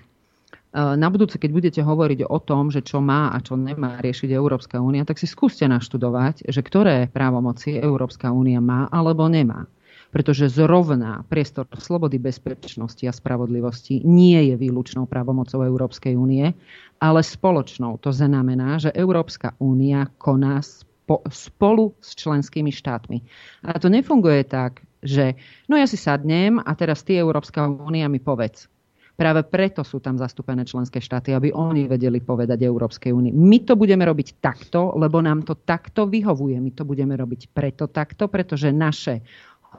[0.71, 4.79] na budúce, keď budete hovoriť o tom, že čo má a čo nemá riešiť Európska
[4.79, 9.67] únia, tak si skúste naštudovať, že ktoré právomoci Európska únia má alebo nemá.
[10.11, 16.51] Pretože zrovna priestor slobody, bezpečnosti a spravodlivosti nie je výlučnou právomocou Európskej únie,
[16.99, 17.95] ale spoločnou.
[18.03, 20.59] To znamená, že Európska únia koná
[21.31, 23.23] spolu s členskými štátmi.
[23.67, 25.35] A to nefunguje tak, že
[25.67, 28.71] no ja si sadnem a teraz ty Európska únia mi povedz.
[29.21, 33.29] Práve preto sú tam zastúpené členské štáty, aby oni vedeli povedať Európskej únii.
[33.29, 36.57] My to budeme robiť takto, lebo nám to takto vyhovuje.
[36.57, 39.21] My to budeme robiť preto takto, pretože naše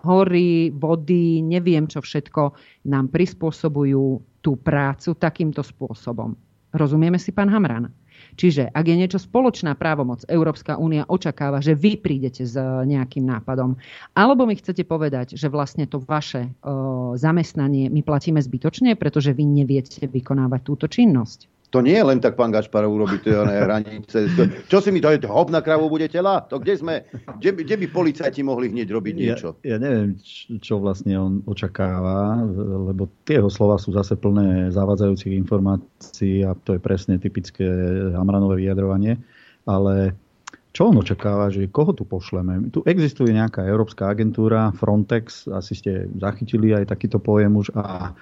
[0.06, 2.54] hory, vody, neviem čo všetko,
[2.86, 6.38] nám prispôsobujú tú prácu takýmto spôsobom.
[6.70, 7.90] Rozumieme si, pán Hamran?
[8.32, 12.56] Čiže ak je niečo spoločná právomoc, Európska únia očakáva, že vy prídete s
[12.88, 13.76] nejakým nápadom.
[14.16, 19.44] Alebo mi chcete povedať, že vlastne to vaše o, zamestnanie my platíme zbytočne, pretože vy
[19.44, 21.51] neviete vykonávať túto činnosť.
[21.72, 24.28] To nie je len tak, pán Gašpar, urobiť tie hranice.
[24.68, 26.44] Čo si mi dajete, hop na kravu bude tela?
[26.52, 26.94] To kde sme?
[27.40, 29.48] Kde, kde by policajti mohli hneď robiť niečo?
[29.64, 30.20] Ja, ja neviem,
[30.60, 32.44] čo vlastne on očakáva,
[32.92, 37.64] lebo tie jeho slova sú zase plné zavádzajúcich informácií a to je presne typické
[38.12, 39.16] Hamranové vyjadrovanie.
[39.64, 40.12] Ale
[40.76, 42.68] čo on očakáva, že koho tu pošleme?
[42.68, 48.12] Tu existuje nejaká európska agentúra, Frontex, asi ste zachytili aj takýto pojem už a,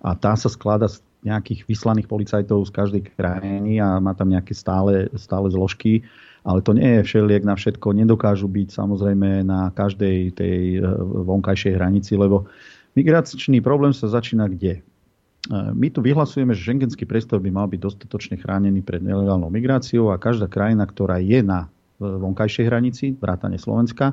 [0.00, 4.52] a tá sa skladá z nejakých vyslaných policajtov z každej krajiny a má tam nejaké
[4.52, 6.04] stále, stále zložky,
[6.44, 7.96] ale to nie je všeliek na všetko.
[7.96, 10.84] Nedokážu byť samozrejme na každej tej eh,
[11.24, 12.44] vonkajšej hranici, lebo
[12.92, 14.80] migračný problém sa začína kde?
[14.80, 20.12] Eh, my tu vyhlasujeme, že šengenský priestor by mal byť dostatočne chránený pred nelegálnou migráciou
[20.12, 24.12] a každá krajina, ktorá je na eh, vonkajšej hranici, vrátane Slovenska,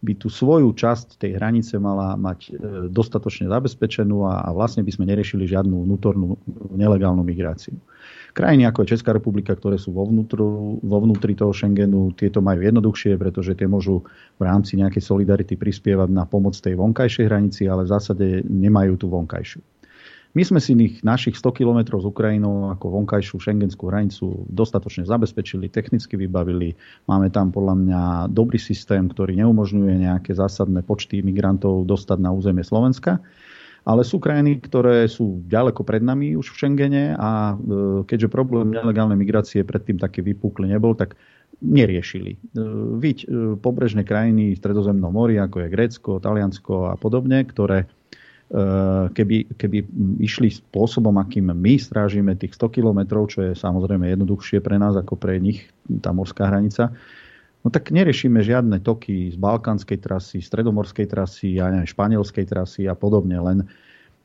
[0.00, 2.50] by tú svoju časť tej hranice mala mať e,
[2.88, 6.40] dostatočne zabezpečenú a, a vlastne by sme neriešili žiadnu vnútornú
[6.72, 7.76] nelegálnu migráciu.
[8.32, 12.62] Krajiny ako je Česká republika, ktoré sú vo, vnútru, vo vnútri toho Schengenu, tieto majú
[12.62, 14.06] jednoduchšie, pretože tie môžu
[14.38, 19.10] v rámci nejakej solidarity prispievať na pomoc tej vonkajšej hranici, ale v zásade nemajú tú
[19.10, 19.60] vonkajšiu.
[20.30, 25.66] My sme si ich, našich 100 km s Ukrajinou ako vonkajšiu šengenskú hranicu dostatočne zabezpečili,
[25.66, 26.78] technicky vybavili.
[27.10, 32.62] Máme tam podľa mňa dobrý systém, ktorý neumožňuje nejaké zásadné počty migrantov dostať na územie
[32.62, 33.18] Slovenska.
[33.82, 38.76] Ale sú krajiny, ktoré sú ďaleko pred nami už v Schengene a e, keďže problém
[38.76, 41.16] nelegálnej migrácie predtým taký vypukli nebol, tak
[41.64, 42.36] neriešili.
[42.36, 42.38] E,
[43.00, 43.26] Viď e,
[43.56, 47.88] pobrežné krajiny v Stredozemnom mori, ako je Grécko, Taliansko a podobne, ktoré
[49.14, 49.78] keby, keby
[50.18, 55.14] išli spôsobom, akým my strážime tých 100 kilometrov, čo je samozrejme jednoduchšie pre nás ako
[55.14, 55.70] pre nich,
[56.02, 56.90] tá morská hranica,
[57.62, 62.98] no tak neriešime žiadne toky z balkánskej trasy, stredomorskej trasy, a neviem, španielskej trasy a
[62.98, 63.58] podobne, len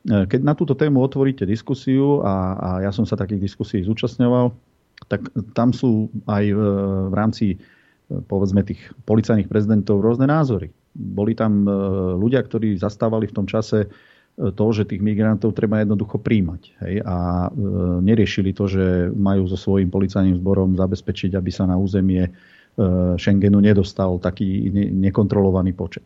[0.06, 4.54] keď na túto tému otvoríte diskusiu, a, a ja som sa takých diskusí zúčastňoval,
[5.06, 5.22] tak
[5.54, 6.60] tam sú aj v,
[7.10, 7.46] v rámci
[8.06, 10.70] povedzme tých policajných prezidentov rôzne názory.
[10.94, 11.66] Boli tam
[12.22, 13.90] ľudia, ktorí zastávali v tom čase
[14.36, 16.62] to, že tých migrantov treba jednoducho príjmať.
[16.84, 16.94] Hej?
[17.08, 17.50] A e,
[18.04, 22.30] neriešili to, že majú so svojím policajným zborom zabezpečiť, aby sa na územie e,
[23.16, 26.04] Schengenu nedostal taký ne- nekontrolovaný počet.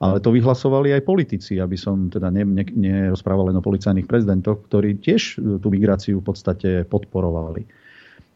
[0.00, 4.64] Ale to vyhlasovali aj politici, aby som teda ne, ne, nerozprával len o policajných prezidentoch,
[4.66, 7.83] ktorí tiež tú migráciu v podstate podporovali.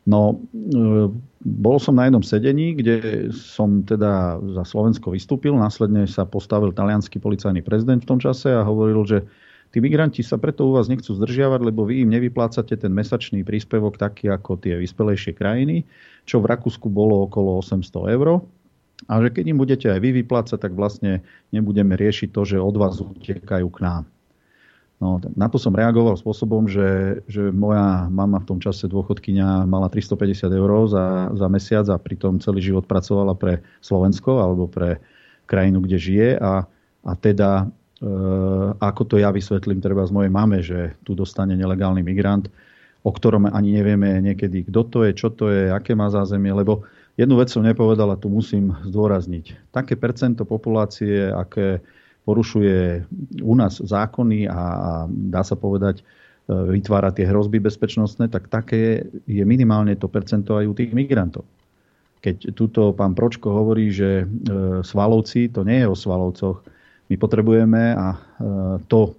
[0.08, 1.12] No, e,
[1.44, 7.20] bol som na jednom sedení, kde som teda za Slovensko vystúpil, následne sa postavil talianský
[7.20, 9.28] policajný prezident v tom čase a hovoril, že
[9.68, 14.00] tí migranti sa preto u vás nechcú zdržiavať, lebo vy im nevyplácate ten mesačný príspevok
[14.00, 15.84] taký ako tie vyspelejšie krajiny,
[16.24, 18.40] čo v Rakúsku bolo okolo 800 eur
[19.06, 21.22] a že keď im budete aj vy vyplácať, tak vlastne
[21.54, 24.02] nebudeme riešiť to, že od vás utekajú k nám.
[24.98, 29.86] No, na to som reagoval spôsobom, že, že moja mama v tom čase dôchodkynia mala
[29.86, 34.98] 350 eur za, za mesiac a pritom celý život pracovala pre Slovensko alebo pre
[35.46, 36.66] krajinu, kde žije a,
[37.06, 37.70] a teda
[38.02, 38.06] e,
[38.82, 42.50] ako to ja vysvetlím treba z mojej mame, že tu dostane nelegálny migrant,
[43.06, 46.82] o ktorom ani nevieme niekedy, kto to je, čo to je, aké má zázemie, lebo
[47.18, 49.74] Jednu vec som nepovedal a tu musím zdôrazniť.
[49.74, 51.82] Také percento populácie, aké
[52.28, 53.08] porušuje
[53.40, 59.08] u nás zákony a, a dá sa povedať, e, vytvára tie hrozby bezpečnostné, tak také
[59.24, 61.48] je minimálne to percento aj u tých migrantov.
[62.20, 66.60] Keď túto pán Pročko hovorí, že e, Svalovci, to nie je o Svalovcoch,
[67.08, 68.18] my potrebujeme a e,
[68.92, 69.16] to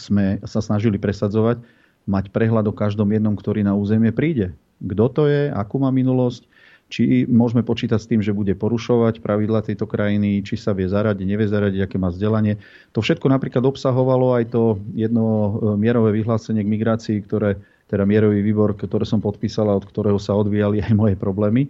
[0.00, 1.60] sme sa snažili presadzovať,
[2.08, 4.56] mať prehľad o každom jednom, ktorý na územie príde.
[4.80, 6.48] Kto to je, akú má minulosť,
[6.88, 11.26] či môžeme počítať s tým, že bude porušovať pravidla tejto krajiny, či sa vie zaradiť,
[11.28, 12.56] nevie zaradiť, aké má vzdelanie.
[12.96, 17.60] To všetko napríklad obsahovalo aj to jedno e, mierové vyhlásenie k migrácii, ktoré,
[17.92, 21.68] teda mierový výbor, ktoré som podpísala, od ktorého sa odvíjali aj moje problémy,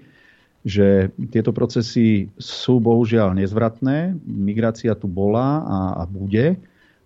[0.62, 6.58] že tieto procesy sú bohužiaľ nezvratné, migrácia tu bola a, a bude,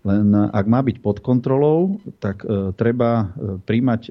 [0.02, 3.26] len ak má byť pod kontrolou, tak e, treba e,
[3.62, 4.00] príjmať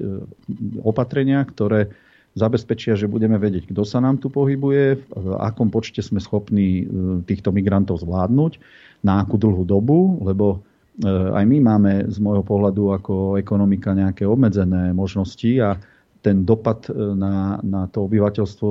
[0.80, 1.92] opatrenia, ktoré
[2.32, 6.84] zabezpečia, že budeme vedieť, kto sa nám tu pohybuje, v akom počte sme schopní e,
[7.28, 8.56] týchto migrantov zvládnuť,
[9.04, 14.24] na akú dlhú dobu, lebo e, aj my máme z môjho pohľadu ako ekonomika nejaké
[14.24, 15.76] obmedzené možnosti a
[16.24, 18.68] ten dopad e, na, na to obyvateľstvo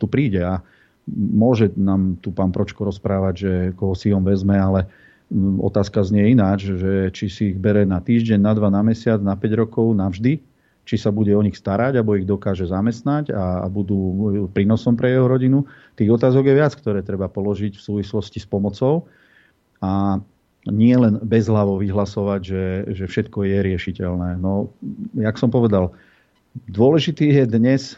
[0.00, 0.40] tu príde.
[0.40, 0.64] A
[1.12, 4.88] môže nám tu pán Pročko rozprávať, že koho si on vezme, ale
[5.60, 9.36] otázka znie ináč, že či si ich bere na týždeň, na dva, na mesiac, na
[9.36, 10.53] 5 rokov, navždy,
[10.84, 13.96] či sa bude o nich starať, alebo ich dokáže zamestnať a, budú
[14.52, 15.64] prínosom pre jeho rodinu.
[15.96, 19.08] Tých otázok je viac, ktoré treba položiť v súvislosti s pomocou.
[19.80, 20.20] A
[20.64, 22.64] nie len bezhlavo vyhlasovať, že,
[22.96, 24.40] že všetko je riešiteľné.
[24.40, 24.72] No,
[25.12, 25.92] jak som povedal,
[26.72, 27.96] dôležitý je dnes e,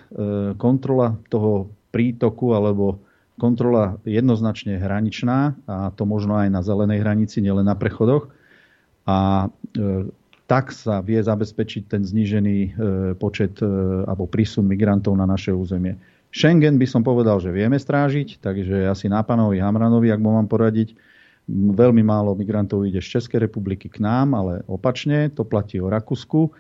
[0.59, 2.99] kontrola toho prítoku alebo
[3.39, 8.33] kontrola jednoznačne hraničná a to možno aj na zelenej hranici, nielen na prechodoch.
[9.07, 10.11] A e,
[10.47, 12.71] tak sa vie zabezpečiť ten znížený e,
[13.19, 13.67] počet e,
[14.07, 15.99] alebo prísun migrantov na naše územie.
[16.31, 20.95] Schengen by som povedal, že vieme strážiť, takže asi na pánovi Hamranovi, ak mám poradiť,
[21.51, 26.51] veľmi málo migrantov ide z Českej republiky k nám, ale opačne, to platí o Rakúsku.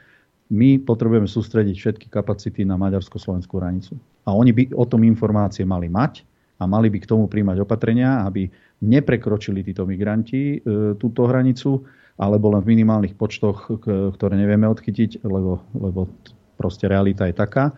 [0.46, 3.98] My potrebujeme sústrediť všetky kapacity na maďarsko-slovenskú hranicu.
[4.26, 6.22] A oni by o tom informácie mali mať
[6.62, 8.46] a mali by k tomu príjmať opatrenia, aby
[8.82, 11.82] neprekročili títo migranti e, túto hranicu
[12.16, 16.09] alebo len v minimálnych počtoch, ktoré nevieme odchytiť, lebo, lebo
[16.56, 17.76] proste realita je taká.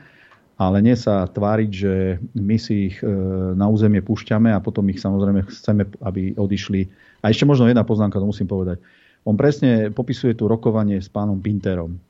[0.58, 3.06] Ale nie sa tváriť, že my si ich e,
[3.54, 6.90] na územie púšťame a potom ich samozrejme chceme, aby odišli.
[7.22, 8.82] A ešte možno jedna poznámka, to musím povedať.
[9.22, 12.02] On presne popisuje tu rokovanie s pánom Pinterom.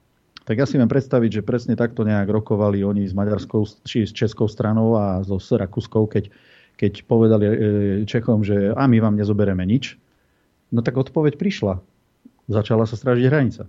[0.48, 4.16] Tak ja si viem predstaviť, že presne takto nejak rokovali oni s maďarskou či s
[4.16, 6.32] českou stranou a so Rakúskou, keď,
[6.80, 7.55] keď povedali e,
[8.09, 10.00] Čechom, že a my vám nezoberieme nič.
[10.72, 11.84] No tak odpoveď prišla
[12.48, 13.68] začala sa strážiť hranica.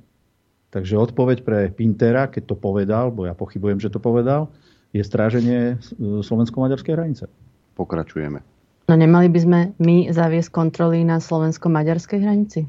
[0.69, 4.49] Takže odpoveď pre Pintera, keď to povedal, bo ja pochybujem, že to povedal,
[4.95, 7.25] je stráženie slovensko-maďarskej hranice.
[7.77, 8.41] Pokračujeme.
[8.89, 12.65] No nemali by sme my zaviesť kontroly na slovensko-maďarskej hranici?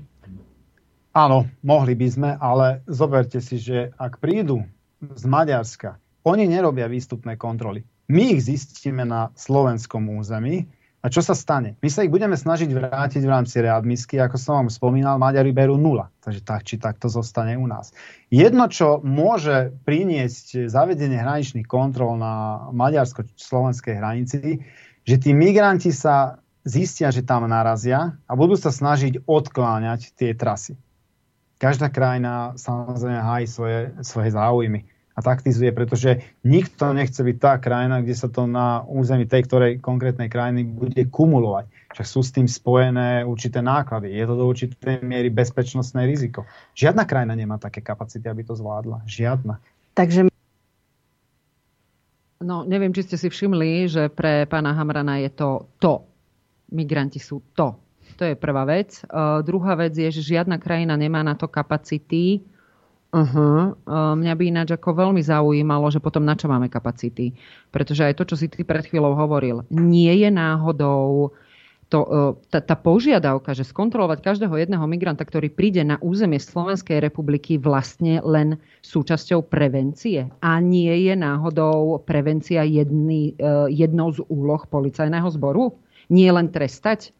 [1.17, 4.63] Áno, mohli by sme, ale zoberte si, že ak prídu
[5.01, 5.97] z Maďarska,
[6.29, 7.83] oni nerobia výstupné kontroly.
[8.13, 10.69] My ich zistíme na slovenskom území,
[11.01, 11.81] a čo sa stane?
[11.81, 15.81] My sa ich budeme snažiť vrátiť v rámci readmisky, ako som vám spomínal, Maďari berú
[15.81, 16.13] nula.
[16.21, 17.97] Takže tak či tak to zostane u nás.
[18.29, 24.61] Jedno, čo môže priniesť zavedenie hraničných kontrol na maďarsko-slovenskej hranici,
[25.09, 30.77] že tí migranti sa zistia, že tam narazia a budú sa snažiť odkláňať tie trasy.
[31.57, 38.01] každá krajina samozrejme hájí svoje, svoje záujmy a taktizuje, pretože nikto nechce byť tá krajina,
[38.01, 41.67] kde sa to na území tej ktorej konkrétnej krajiny bude kumulovať.
[41.93, 44.15] Však sú s tým spojené určité náklady.
[44.15, 46.47] Je to do určitej miery bezpečnostné riziko.
[46.79, 49.03] Žiadna krajina nemá také kapacity, aby to zvládla.
[49.05, 49.59] Žiadna.
[49.99, 50.31] Takže
[52.41, 56.09] No, neviem, či ste si všimli, že pre pána Hamrana je to to.
[56.73, 57.77] Migranti sú to.
[58.17, 59.05] To je prvá vec.
[59.13, 62.41] Uh, druhá vec je, že žiadna krajina nemá na to kapacity.
[63.11, 63.75] Uh-huh.
[63.91, 67.35] Uh, mňa by ináč ako veľmi zaujímalo, že potom na čo máme kapacity.
[67.75, 71.35] Pretože aj to, čo si ty pred chvíľou hovoril, nie je náhodou
[71.91, 72.19] to, e,
[72.55, 78.23] tá, tá požiadavka, že skontrolovať každého jedného migranta, ktorý príde na územie Slovenskej republiky vlastne
[78.23, 80.31] len súčasťou prevencie.
[80.39, 85.75] A nie je náhodou prevencia jedný, e, jednou z úloh policajného zboru?
[86.07, 87.11] Nie len trestať?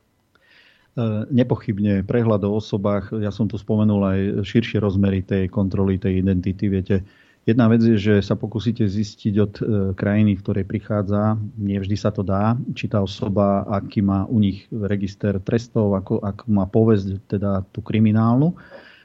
[0.91, 6.19] E, nepochybne prehľad o osobách, ja som tu spomenul aj širšie rozmery tej kontroly, tej
[6.19, 6.67] identity.
[6.67, 7.07] Viete,
[7.49, 9.63] Jedna vec je, že sa pokúsite zistiť od e,
[9.97, 14.69] krajiny, ktorej prichádza, nie vždy sa to dá, či tá osoba, aký má u nich
[14.69, 18.53] register trestov, ako, ako má povesť teda tú kriminálnu.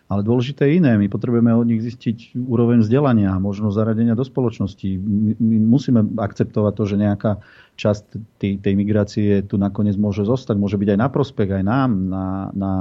[0.06, 1.02] Ale dôležité je iné.
[1.02, 5.02] My potrebujeme od nich zistiť úroveň vzdelania, možnosť zaradenia do spoločnosti.
[5.42, 7.32] My musíme akceptovať to, že nejaká
[7.74, 8.04] časť
[8.38, 12.26] tej, tej migrácie tu nakoniec môže zostať, môže byť aj na prospech, aj nám, na,
[12.54, 12.72] na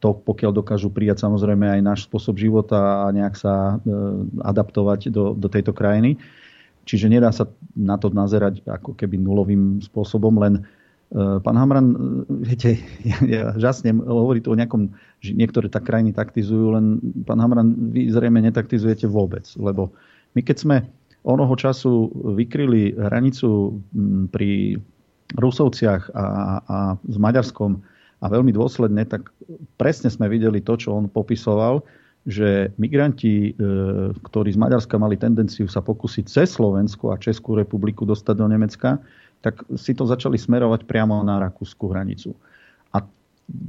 [0.00, 3.94] to, pokiaľ dokážu prijať samozrejme aj náš spôsob života a nejak sa e,
[4.40, 6.16] adaptovať do, do tejto krajiny.
[6.88, 7.46] Čiže nedá sa
[7.76, 10.66] na to nazerať ako keby nulovým spôsobom, len
[11.12, 11.96] pán Hamran, e,
[12.48, 12.70] viete,
[13.10, 14.82] ja, ja žasnem hovoriť o nejakom,
[15.20, 16.98] že niektoré tak krajiny taktizujú, len
[17.28, 19.92] pán Hamran, vy zrejme netaktizujete vôbec, lebo
[20.32, 20.76] my keď sme
[21.22, 23.78] onoho času vykryli hranicu
[24.34, 24.80] pri
[25.38, 26.26] Rusovciach a,
[26.66, 27.78] a s Maďarskom
[28.22, 29.30] a veľmi dôsledne, tak
[29.78, 31.86] presne sme videli to, čo on popisoval,
[32.22, 33.52] že migranti, e,
[34.14, 39.02] ktorí z Maďarska mali tendenciu sa pokúsiť cez Slovensko a Českú republiku dostať do Nemecka,
[39.42, 42.32] tak si to začali smerovať priamo na rakúsku hranicu.
[42.94, 43.02] A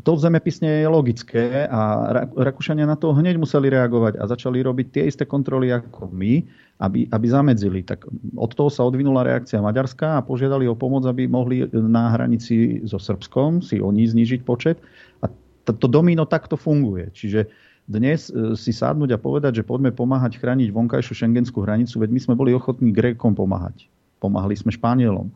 [0.05, 4.87] to v zemepisne je logické a Rakúšania na to hneď museli reagovať a začali robiť
[4.93, 6.45] tie isté kontroly ako my,
[6.79, 7.81] aby, aby zamedzili.
[7.81, 8.05] Tak
[8.37, 13.01] od toho sa odvinula reakcia Maďarska a požiadali o pomoc, aby mohli na hranici so
[13.01, 14.77] Srbskom si oni znižiť počet.
[15.25, 15.27] A
[15.65, 17.09] to domino takto funguje.
[17.11, 17.49] Čiže
[17.83, 22.19] dnes e, si sádnuť a povedať, že poďme pomáhať chrániť vonkajšiu šengenskú hranicu, veď my
[22.19, 23.91] sme boli ochotní Grékom pomáhať.
[24.23, 25.27] Pomáhali sme Španielom.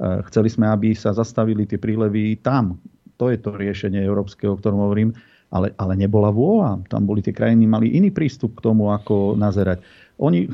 [0.00, 2.80] E, chceli sme, aby sa zastavili tie prílevy tam.
[3.20, 5.12] To je to riešenie európske, o ktorom hovorím.
[5.50, 6.86] Ale, ale nebola vôľa.
[6.86, 9.82] Tam boli tie krajiny, mali iný prístup k tomu, ako nazerať.
[10.20, 10.48] Oni e,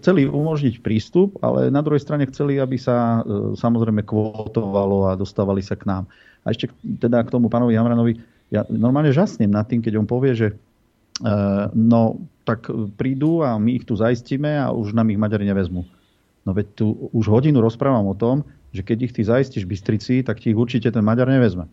[0.00, 5.62] chceli umožniť prístup, ale na druhej strane chceli, aby sa e, samozrejme kvotovalo a dostávali
[5.62, 6.04] sa k nám.
[6.42, 8.18] A ešte teda k tomu pánovi Hamranovi,
[8.50, 10.54] ja normálne žasnem nad tým, keď on povie, že e,
[11.76, 12.66] no tak
[12.98, 15.82] prídu a my ich tu zaistíme a už nám ich Maďari nevezmu.
[16.46, 18.46] No veď tu už hodinu rozprávam o tom,
[18.76, 21.72] že keď ich ty zaistíš Bystrici, tak ti ich určite ten Maďar nevezme.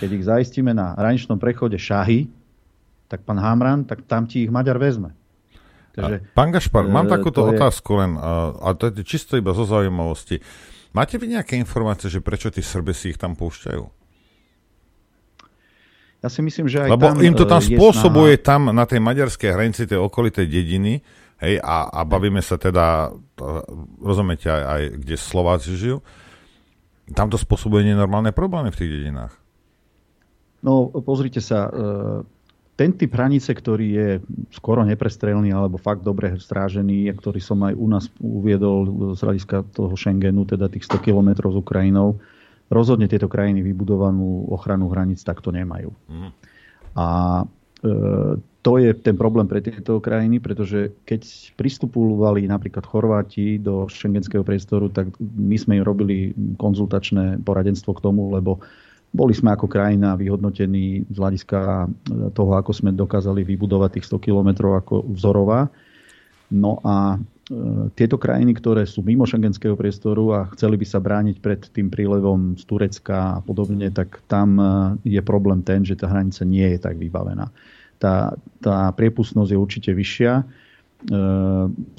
[0.00, 2.28] Keď ich zaistíme na hraničnom prechode Šahy,
[3.08, 5.16] tak pán Hamran, tak tam ti ich Maďar vezme.
[5.94, 7.54] Takže, Pán Gašpar, mám e, takúto je...
[7.54, 10.42] otázku len, a to je čisto iba zo zaujímavosti.
[10.90, 13.82] Máte vy nejaké informácie, že prečo tí Srby si ich tam púšťajú?
[16.24, 18.46] Ja si myslím, že aj Lebo tam im to tam spôsobuje snaha...
[18.48, 20.98] tam na tej maďarskej hranici, tej okolitej dediny,
[21.38, 23.14] hej, a, a bavíme sa teda,
[24.02, 26.02] rozumiete aj, aj kde Slováci žijú,
[27.12, 29.32] tam to spôsobuje nenormálne problémy v tých dedinách.
[30.64, 31.72] No, pozrite sa, e,
[32.74, 34.08] ten typ hranice, ktorý je
[34.50, 38.78] skoro neprestrelný alebo fakt dobre strážený, ktorý som aj u nás uviedol
[39.12, 42.18] z hľadiska toho Schengenu, teda tých 100 km s Ukrajinou,
[42.72, 45.92] rozhodne tieto krajiny vybudovanú ochranu hraníc takto nemajú.
[46.08, 46.30] Mm.
[46.96, 47.06] A
[47.84, 47.92] e,
[48.64, 51.20] to je ten problém pre tieto krajiny, pretože keď
[51.60, 58.32] pristupovali napríklad Chorváti do šengenského priestoru, tak my sme im robili konzultačné poradenstvo k tomu,
[58.32, 58.64] lebo
[59.12, 61.92] boli sme ako krajina vyhodnotení z hľadiska
[62.32, 65.68] toho, ako sme dokázali vybudovať tých 100 kilometrov ako vzorová.
[66.48, 67.18] No a e,
[67.94, 72.56] tieto krajiny, ktoré sú mimo šengenského priestoru a chceli by sa brániť pred tým prílevom
[72.56, 74.64] z Turecka a podobne, tak tam e,
[75.04, 77.52] je problém ten, že tá hranica nie je tak vybavená.
[78.04, 80.44] Tá, tá priepustnosť je určite vyššia
[81.04, 81.20] E,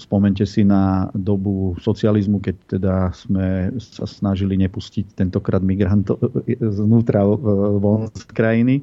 [0.02, 6.18] spomente si na dobu socializmu, keď teda sme sa snažili nepustiť tentokrát migrantov
[6.58, 7.38] znútra e,
[7.78, 8.82] von z krajiny,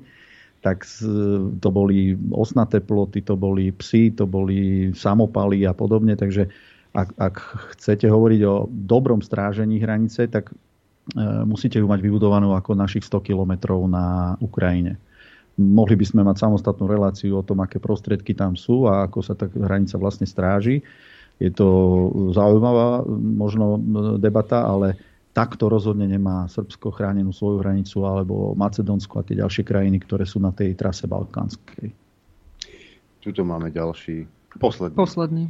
[0.63, 0.87] tak
[1.59, 6.15] to boli osnaté ploty, to boli psy, to boli samopaly a podobne.
[6.15, 6.47] Takže
[6.95, 7.35] ak, ak
[7.75, 10.57] chcete hovoriť o dobrom strážení hranice, tak e,
[11.43, 15.03] musíte ju mať vybudovanú ako našich 100 kilometrov na Ukrajine.
[15.59, 19.37] Mohli by sme mať samostatnú reláciu o tom, aké prostriedky tam sú a ako sa
[19.37, 20.81] tá hranica vlastne stráži.
[21.37, 21.67] Je to
[22.33, 23.77] zaujímavá možno
[24.17, 24.95] debata, ale
[25.33, 30.39] takto rozhodne nemá Srbsko chránenú svoju hranicu alebo Macedónsko a tie ďalšie krajiny, ktoré sú
[30.39, 31.89] na tej trase balkánskej.
[33.23, 34.29] Tuto máme ďalší,
[34.61, 34.97] posledný.
[34.97, 35.45] Posledný.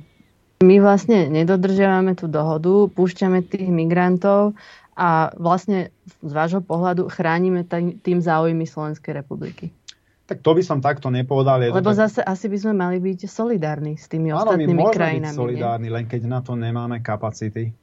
[0.62, 4.54] My vlastne nedodržiavame tú dohodu, púšťame tých migrantov
[4.94, 5.90] a vlastne
[6.22, 7.66] z vášho pohľadu chránime
[8.06, 9.74] tým záujmy Slovenskej republiky.
[10.22, 11.60] Tak to by som takto nepovedal.
[11.60, 12.08] Lebo tak...
[12.08, 15.34] zase asi by sme mali byť solidárni s tými Áno, ostatnými my krajinami.
[15.34, 17.74] byť solidárni, len keď na to nemáme kapacity.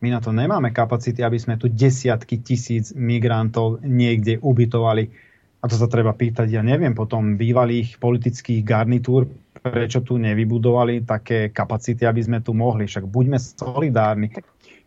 [0.00, 5.12] My na to nemáme kapacity, aby sme tu desiatky tisíc migrantov niekde ubytovali.
[5.60, 9.28] A to sa treba pýtať, ja neviem, potom bývalých politických garnitúr,
[9.60, 12.88] prečo tu nevybudovali také kapacity, aby sme tu mohli.
[12.88, 14.32] Však buďme solidárni.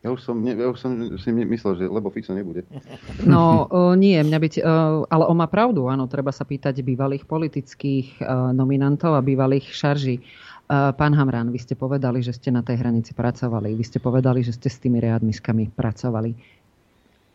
[0.03, 2.67] Ja už som, ja už som si myslel, že lebo Fico nebude.
[3.23, 4.63] No o, nie, mňa byť, o,
[5.07, 10.19] ale on má pravdu, áno, treba sa pýtať bývalých politických o, nominantov a bývalých šarží.
[10.73, 13.75] Pán Hamrán, vy ste povedali, že ste na tej hranici pracovali.
[13.75, 16.31] Vy ste povedali, že ste s tými readmiskami pracovali.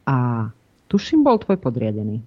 [0.08, 0.48] A
[0.88, 2.24] tuším, bol tvoj podriadený.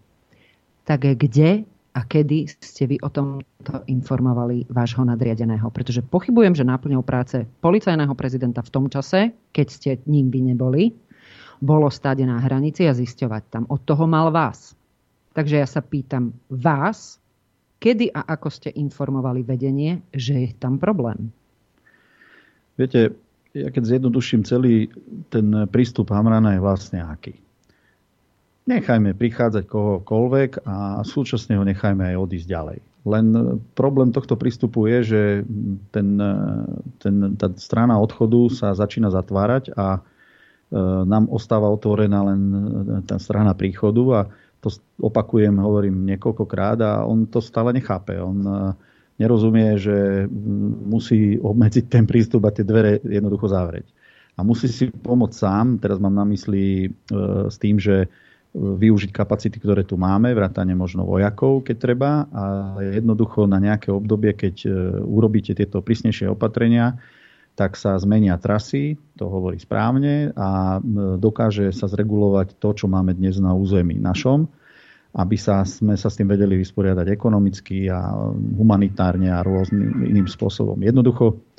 [0.85, 5.67] Tak kde a kedy ste vy o tomto informovali vášho nadriadeného?
[5.75, 10.95] Pretože pochybujem, že náplňou práce policajného prezidenta v tom čase, keď ste ním by neboli,
[11.59, 13.63] bolo stáť na hranici a zisťovať tam.
[13.67, 14.73] Od toho mal vás.
[15.35, 17.19] Takže ja sa pýtam vás,
[17.83, 21.31] kedy a ako ste informovali vedenie, že je tam problém?
[22.79, 23.13] Viete,
[23.51, 24.87] ja keď zjednoduším celý
[25.27, 27.35] ten prístup Hamrana je vlastne aký
[28.69, 32.79] nechajme prichádzať kohokoľvek a súčasne ho nechajme aj odísť ďalej.
[33.01, 33.25] Len
[33.73, 35.21] problém tohto prístupu je, že
[35.89, 36.07] ten,
[37.01, 39.99] ten, tá strana odchodu sa začína zatvárať a e,
[41.09, 42.41] nám ostáva otvorená len
[43.09, 44.21] tá strana príchodu a
[44.61, 44.69] to
[45.01, 48.21] opakujem, hovorím niekoľkokrát a on to stále nechápe.
[48.21, 48.53] On e,
[49.17, 50.29] nerozumie, že
[50.85, 53.89] musí obmedziť ten prístup a tie dvere jednoducho zavrieť.
[54.37, 56.89] A musí si pomôcť sám, teraz mám na mysli e,
[57.49, 58.13] s tým, že
[58.51, 64.35] využiť kapacity, ktoré tu máme, vrátane možno vojakov, keď treba, ale jednoducho na nejaké obdobie,
[64.35, 64.69] keď e,
[64.99, 66.99] urobíte tieto prísnejšie opatrenia,
[67.55, 70.79] tak sa zmenia trasy, to hovorí správne, a
[71.19, 74.47] dokáže sa zregulovať to, čo máme dnes na území našom,
[75.11, 78.15] aby sa, sme sa s tým vedeli vysporiadať ekonomicky a
[78.55, 80.79] humanitárne a rôznym iným spôsobom.
[80.79, 81.50] Jednoducho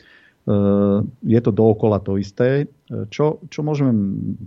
[1.22, 2.66] je to dookola to isté.
[2.90, 3.94] Čo, čo môžeme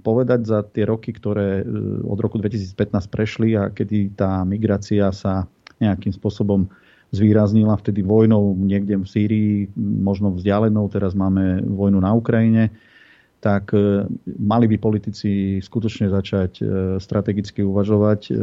[0.04, 1.66] povedať za tie roky, ktoré e,
[2.04, 5.48] od roku 2015 prešli a kedy tá migrácia sa
[5.80, 6.68] nejakým spôsobom
[7.16, 12.76] zvýraznila vtedy vojnou niekde v Sýrii, možno vzdialenou, teraz máme vojnu na Ukrajine,
[13.40, 13.72] tak
[14.26, 16.66] mali by politici skutočne začať
[16.98, 18.34] strategicky uvažovať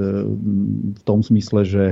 [0.94, 1.84] v tom smysle, že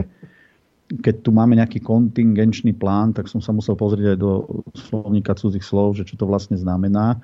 [0.98, 4.32] keď tu máme nejaký kontingenčný plán, tak som sa musel pozrieť aj do
[4.74, 7.18] slovníka cudzích slov, že čo to vlastne znamená, e,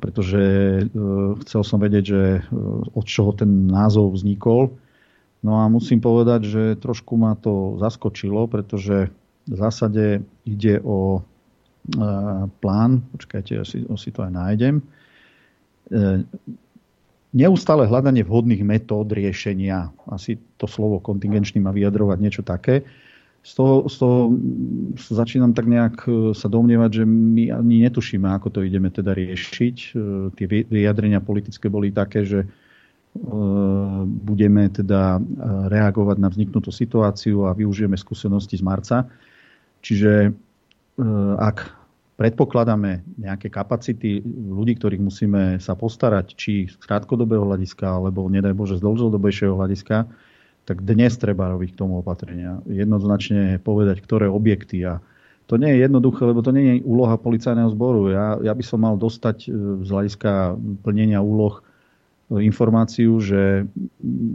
[0.00, 0.82] pretože e,
[1.44, 2.42] chcel som vedieť, že e,
[2.96, 4.72] od čoho ten názov vznikol.
[5.44, 9.12] No a musím povedať, že trošku ma to zaskočilo, pretože
[9.44, 11.24] v zásade ide o
[12.60, 14.84] plán, počkajte, ja si, si to aj nájdem,
[17.38, 19.94] neustále hľadanie vhodných metód riešenia.
[20.10, 22.82] Asi to slovo kontingenčný má vyjadrovať niečo také.
[23.46, 24.18] Z toho, z toho
[24.98, 29.76] začínam tak nejak e, sa domnievať, že my ani netušíme, ako to ideme teda riešiť.
[29.78, 29.88] E,
[30.34, 32.46] tie vyjadrenia politické boli také, že e,
[34.04, 35.22] budeme teda
[35.70, 39.06] reagovať na vzniknutú situáciu a využijeme skúsenosti z marca.
[39.78, 40.34] Čiže
[41.38, 41.77] ak
[42.18, 48.74] predpokladáme nejaké kapacity ľudí, ktorých musíme sa postarať, či z krátkodobého hľadiska, alebo nedaj Bože
[48.76, 50.10] z dlhodobejšieho hľadiska,
[50.66, 52.58] tak dnes treba robiť k tomu opatrenia.
[52.66, 54.82] Jednoznačne povedať, ktoré objekty.
[54.84, 54.98] A
[55.48, 58.12] to nie je jednoduché, lebo to nie je úloha policajného zboru.
[58.12, 59.48] Ja, ja by som mal dostať e,
[59.80, 61.64] z hľadiska plnenia úloh
[62.36, 63.64] informáciu, že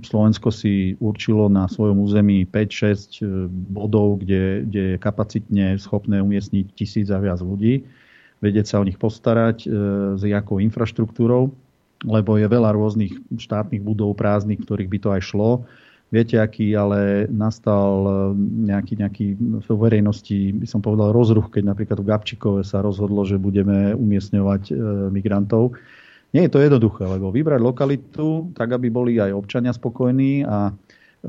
[0.01, 6.73] Slovensko si určilo na svojom území 5-6 e, bodov, kde, kde je kapacitne schopné umiestniť
[6.73, 7.85] tisíc a viac ľudí,
[8.41, 9.77] vedieť sa o nich postarať, e,
[10.17, 11.53] s jakou infraštruktúrou,
[12.01, 15.51] lebo je veľa rôznych štátnych budov prázdnych, ktorých by to aj šlo.
[16.09, 18.13] Viete, aký ale nastal e,
[18.73, 23.37] nejaký, nejaký v verejnosti, by som povedal, rozruch, keď napríklad v Gabčíkove sa rozhodlo, že
[23.37, 24.73] budeme umiestňovať
[25.13, 25.77] migrantov
[26.33, 30.73] nie je to jednoduché, lebo vybrať lokalitu tak, aby boli aj občania spokojní a e,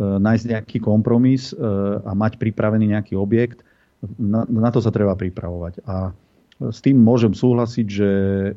[0.00, 1.60] nájsť nejaký kompromis e,
[2.00, 3.60] a mať pripravený nejaký objekt,
[4.16, 5.84] na, na to sa treba pripravovať.
[5.84, 6.12] A
[6.72, 8.52] s tým môžem súhlasiť, že e,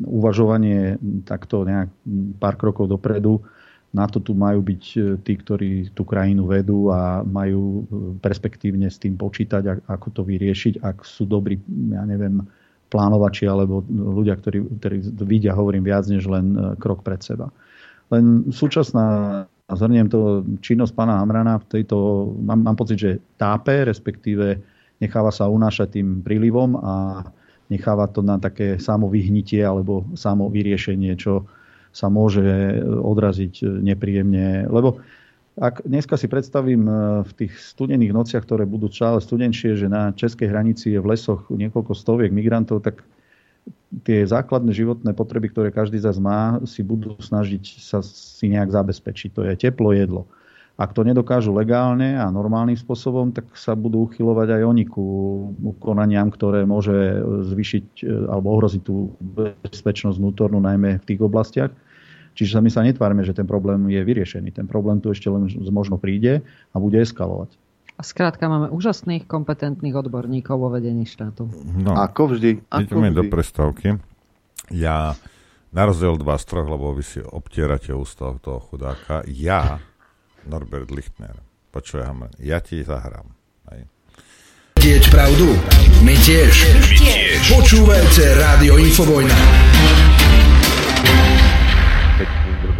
[0.00, 0.96] uvažovanie
[1.28, 1.92] takto nejak
[2.40, 3.44] pár krokov dopredu
[3.92, 4.82] Na to tu majú byť
[5.24, 7.84] tí, ktorí tú krajinu vedú a majú
[8.24, 11.60] perspektívne s tým počítať, ako to vyriešiť, ak sú dobrí,
[11.92, 12.44] ja neviem,
[12.88, 14.96] plánovači alebo ľudia, ktorí, ktorí
[15.26, 17.50] vidia, hovorím, viac než len krok pred seba.
[18.14, 24.62] Len súčasná zhrniem to, činnosť pána Hamrana v tejto, mám, mám pocit, že tápe, respektíve
[25.02, 27.26] necháva sa unášať tým prílivom a
[27.66, 31.50] necháva to na také samovyhnitie alebo samovyriešenie, čo
[31.90, 34.70] sa môže odraziť nepríjemne.
[34.70, 35.02] Lebo
[35.56, 36.84] ak dneska si predstavím
[37.24, 41.48] v tých studených nociach, ktoré budú stále studenšie, že na českej hranici je v lesoch
[41.48, 43.00] niekoľko stoviek migrantov, tak
[44.04, 48.68] tie základné životné potreby, ktoré každý z nás má, si budú snažiť sa si nejak
[48.68, 49.30] zabezpečiť.
[49.32, 50.28] To je teplo, jedlo.
[50.76, 55.06] Ak to nedokážu legálne a normálnym spôsobom, tak sa budú uchylovať aj oni ku
[55.80, 57.16] konaniam, ktoré môže
[57.48, 59.16] zvyšiť e, alebo ohroziť tú
[59.64, 61.72] bezpečnosť vnútornú, najmä v tých oblastiach.
[62.36, 64.52] Čiže sa my sa netvárme, že ten problém je vyriešený.
[64.52, 67.56] Ten problém tu ešte len možno príde a bude eskalovať.
[67.96, 71.48] A skrátka máme úžasných, kompetentných odborníkov vo vedení štátu.
[71.64, 72.68] No, ako vždy.
[72.68, 73.16] Ako vždy.
[73.16, 73.96] do prestávky.
[74.68, 75.16] Ja,
[75.72, 79.80] na rozdiel dva z troch, lebo vy si obtierate ústa toho chudáka, ja,
[80.44, 81.40] Norbert Lichtner,
[81.72, 83.32] počujem, ja ti zahrám.
[83.72, 83.88] Hej.
[84.76, 85.56] Tieť pravdu?
[86.04, 86.52] My tiež.
[86.52, 87.40] My tiež.
[87.48, 89.38] Počúvajte Rádio Infovojna.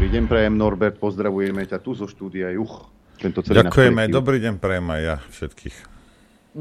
[0.07, 2.87] Dobrý deň, prajem Norbert, pozdravujeme ťa tu zo štúdia Juch.
[3.19, 5.77] Tento celý Ďakujeme, dobrý deň prajem aj ja všetkých.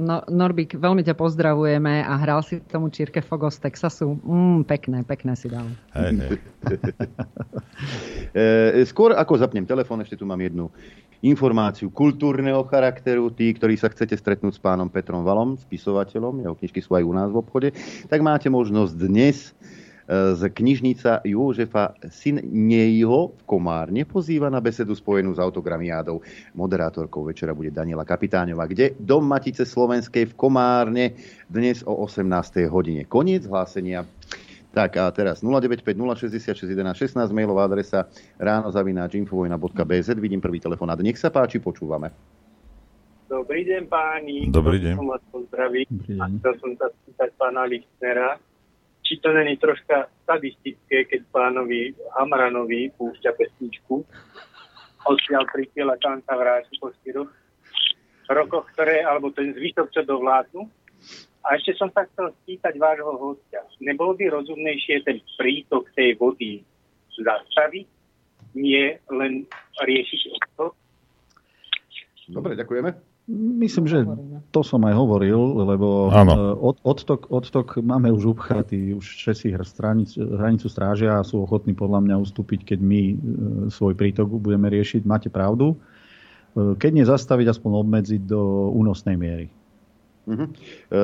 [0.01, 4.17] No, Norbik, veľmi ťa pozdravujeme a hral si tomu Čírke Fogo z Texasu.
[4.25, 5.69] Mm, pekné, pekné si dal.
[5.93, 6.37] Hej, hej.
[8.33, 10.73] E, Skôr ako zapnem telefón, ešte tu mám jednu
[11.21, 13.29] informáciu kultúrneho charakteru.
[13.29, 17.13] Tí, ktorí sa chcete stretnúť s pánom Petrom Valom, spisovateľom, jeho knižky sú aj u
[17.13, 17.69] nás v obchode,
[18.09, 19.53] tak máte možnosť dnes
[20.09, 26.21] z knižnica Jožefa Sinejho v Komárne pozýva na besedu spojenú s autogramiádou.
[26.53, 31.17] Moderátorkou večera bude Daniela Kapitáňová, kde Dom Matice Slovenskej v Komárne
[31.49, 32.69] dnes o 18.
[32.69, 33.09] hodine.
[33.09, 34.05] Koniec hlásenia.
[34.75, 40.09] Tak a teraz 095 066 11 16 mailová adresa ráno zavináč infovojna.bz.
[40.19, 40.99] Vidím prvý telefonát.
[40.99, 42.11] Nech sa páči, počúvame.
[43.25, 44.51] Dobrý deň páni.
[44.53, 44.93] Dobrý deň.
[44.99, 45.87] Som vás pozdraví.
[45.89, 48.37] Chcel som sa spýtať pána Lichtnera,
[49.05, 54.01] či to není troška sadistické, keď pánovi Hamranovi púšťa pesničku.
[55.05, 57.29] Odtiaľ prišiel a tam vráti po štyroch
[58.33, 60.65] rokoch, ktoré, alebo ten zvyšok, čo dovládnu.
[61.45, 63.61] A ešte som sa chcel spýtať vášho hostia.
[63.77, 66.65] Nebolo by rozumnejšie ten prítok tej vody
[67.13, 67.85] zastaviť,
[68.57, 69.45] nie len
[69.85, 70.73] riešiť odtok?
[72.33, 73.14] Dobre, ďakujeme.
[73.33, 74.05] Myslím, že
[74.53, 76.29] to som aj hovoril, lebo e,
[76.61, 82.05] od, odtok, odtok máme už upchatý, už všetci hranicu, hranicu strážia a sú ochotní podľa
[82.05, 83.15] mňa ustúpiť, keď my e,
[83.73, 85.09] svoj prítok budeme riešiť.
[85.09, 85.73] Máte pravdu.
[85.73, 89.49] E, Keď nezastaviť, aspoň obmedziť do únosnej miery.
[90.29, 90.45] Uh-huh.
[90.45, 90.99] E,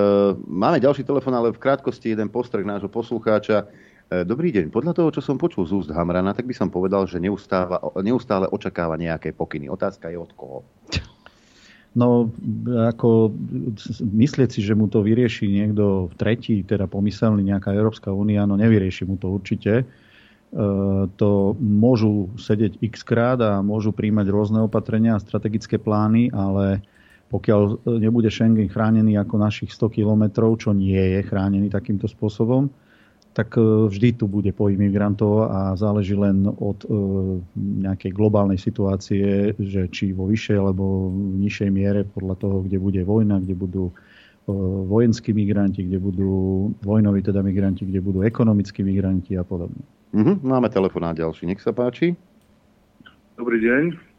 [0.46, 3.66] máme ďalší telefon, ale v krátkosti jeden postrek nášho poslucháča.
[4.14, 4.70] E, Dobrý deň.
[4.70, 8.46] Podľa toho, čo som počul z úst Hamrana, tak by som povedal, že neustále, neustále
[8.46, 9.74] očakáva nejaké pokyny.
[9.74, 10.62] Otázka je od koho.
[11.92, 12.32] No,
[12.88, 13.36] ako
[14.00, 19.04] myslieť si, že mu to vyrieši niekto tretí, teda pomyselný nejaká Európska únia, no nevyrieši
[19.04, 19.84] mu to určite.
[19.84, 19.86] E,
[21.20, 26.80] to môžu sedieť x krát a môžu príjmať rôzne opatrenia a strategické plány, ale
[27.28, 32.72] pokiaľ nebude Schengen chránený ako našich 100 kilometrov, čo nie je chránený takýmto spôsobom,
[33.32, 36.88] tak e, vždy tu bude pohyb migrantov a záleží len od e,
[37.56, 43.02] nejakej globálnej situácie, že či vo vyššej alebo v nižšej miere podľa toho, kde bude
[43.08, 43.94] vojna, kde budú e,
[44.88, 46.32] vojenskí migranti, kde budú
[46.84, 49.80] vojnoví teda migranti, kde budú ekonomickí migranti a podobne.
[50.12, 50.36] Uh-huh.
[50.44, 51.48] Máme telefonát ďalší.
[51.48, 52.20] Nech sa páči.
[53.40, 54.12] Dobrý deň.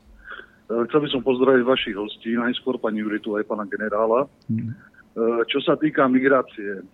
[0.73, 4.25] Chcel by som pozdraviť vašich hostí, najskôr pani Juritu aj pána generála.
[4.25, 4.69] E,
[5.53, 6.85] Čo sa týka migrácie, e,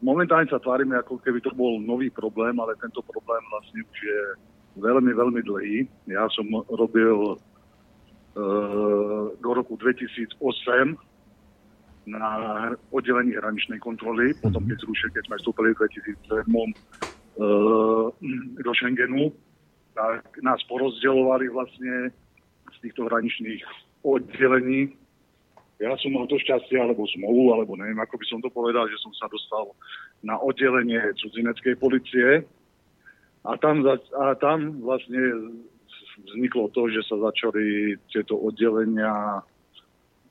[0.00, 4.20] momentálne sa tvárime, ako keby to bol nový problém, ale tento problém vlastne už je
[4.80, 5.76] veľmi, veľmi dlhý.
[6.08, 7.36] Ja som robil e,
[9.38, 10.36] do roku 2008
[12.08, 12.30] na
[12.90, 16.72] oddelení hraničnej kontroly, potom keď zrušili, keď sme vstúpili v 2007 e,
[18.64, 19.30] do Schengenu,
[19.94, 22.14] tak nás porozdeľovali vlastne
[22.70, 23.62] z týchto hraničných
[24.06, 24.96] oddelení.
[25.80, 29.00] Ja som mal to šťastie, alebo zmolu, alebo neviem, ako by som to povedal, že
[29.00, 29.72] som sa dostal
[30.20, 32.44] na oddelenie cudzineckej policie.
[33.48, 35.56] A tam, a tam vlastne
[36.28, 39.40] vzniklo to, že sa začali tieto oddelenia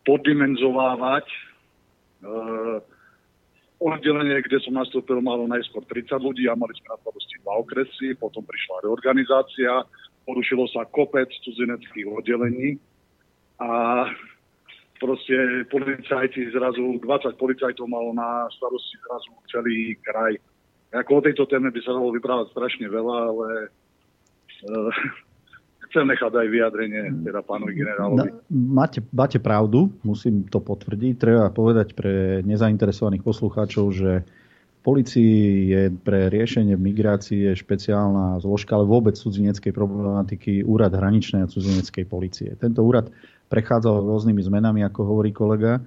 [0.06, 1.26] poddimenzovávať.
[1.26, 1.40] E,
[3.82, 8.08] oddelenie, kde som nastúpil, malo najskôr 30 ľudí a mali sme na starosti dva okresy,
[8.22, 9.82] potom prišla reorganizácia,
[10.30, 12.78] porušilo sa kopec cudzineckých oddelení
[13.58, 14.06] a
[15.00, 20.36] proste policajti zrazu, 20 policajtov malo na starosti zrazu celý kraj.
[20.92, 23.48] Ako o tejto téme by sa dalo vyprávať strašne veľa, ale
[24.68, 24.92] uh,
[25.90, 28.30] chcem nechať aj vyjadrenie teda pánovi generálovi.
[28.52, 31.14] Máte, máte pravdu, musím to potvrdiť.
[31.18, 34.12] Treba povedať pre nezainteresovaných poslucháčov, že
[34.86, 42.06] policii je pre riešenie migrácie špeciálna zložka, ale vôbec cudzineckej problematiky úrad hraničnej a cudzineckej
[42.08, 42.56] policie.
[42.56, 43.12] Tento úrad
[43.50, 45.82] prechádzal rôznymi zmenami, ako hovorí kolega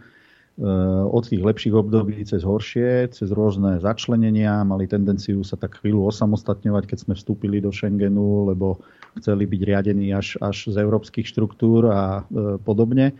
[0.52, 6.12] Eh, od tých lepších období cez horšie, cez rôzne začlenenia, mali tendenciu sa tak chvíľu
[6.12, 8.76] osamostatňovať, keď sme vstúpili do Schengenu, lebo
[9.16, 13.16] chceli byť riadení až, až z európskych štruktúr a e, podobne.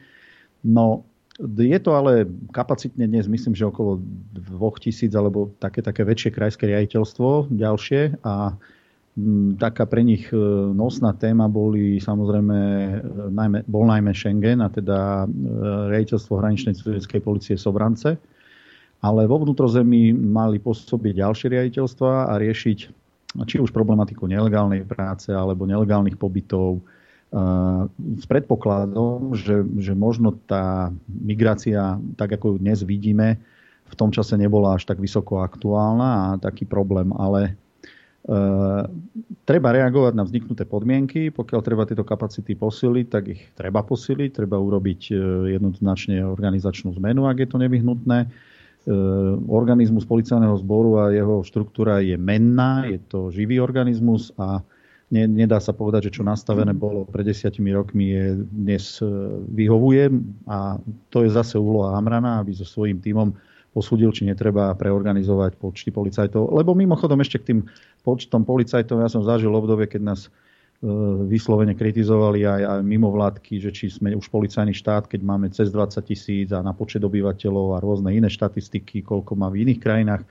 [0.61, 1.09] No,
[1.41, 4.05] je to ale kapacitne dnes, myslím, že okolo
[4.37, 8.61] 2000 alebo také, také väčšie krajské riaditeľstvo ďalšie a
[9.61, 10.37] taká pre nich e,
[10.73, 12.97] nosná téma boli samozrejme, e,
[13.29, 15.37] najmä, bol najmä Schengen a teda e,
[15.93, 18.17] rejiteľstvo hraničnej civilickej policie Sobrance.
[19.03, 22.79] Ale vo vnútrozemí mali pôsobiť ďalšie riaditeľstva a riešiť
[23.49, 26.85] či už problematiku nelegálnej práce alebo nelegálnych pobytov
[28.21, 33.41] s predpokladom, že, že možno tá migrácia, tak ako ju dnes vidíme,
[33.89, 37.57] v tom čase nebola až tak vysoko aktuálna a taký problém, ale
[39.43, 41.35] treba reagovať na vzniknuté podmienky.
[41.35, 44.31] Pokiaľ treba tieto kapacity posiliť, tak ich treba posiliť.
[44.31, 45.19] Treba urobiť uh,
[45.51, 48.19] jednoznačne organizačnú zmenu, ak je to nevyhnutné.
[48.83, 54.63] Uh, organizmus policajného zboru a jeho štruktúra je menná, je to živý organizmus a
[55.11, 58.85] ne, nedá sa povedať, že čo nastavené bolo pred desiatimi rokmi je dnes
[59.55, 60.11] vyhovuje
[60.51, 60.83] a
[61.15, 63.39] to je zase úloha Hamrana, aby so svojím tímom
[63.73, 66.53] posúdil, či netreba preorganizovať počty policajtov.
[66.53, 67.61] Lebo mimochodom ešte k tým
[68.05, 70.31] počtom policajtov, ja som zažil obdobie, keď nás e,
[71.27, 76.05] vyslovene kritizovali aj, aj mimovládky, že či sme už policajný štát, keď máme cez 20
[76.05, 80.23] tisíc a na počet obyvateľov a rôzne iné štatistiky, koľko má v iných krajinách.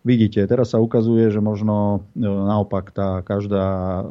[0.00, 4.04] Vidíte, teraz sa ukazuje, že možno e, naopak tá každá e,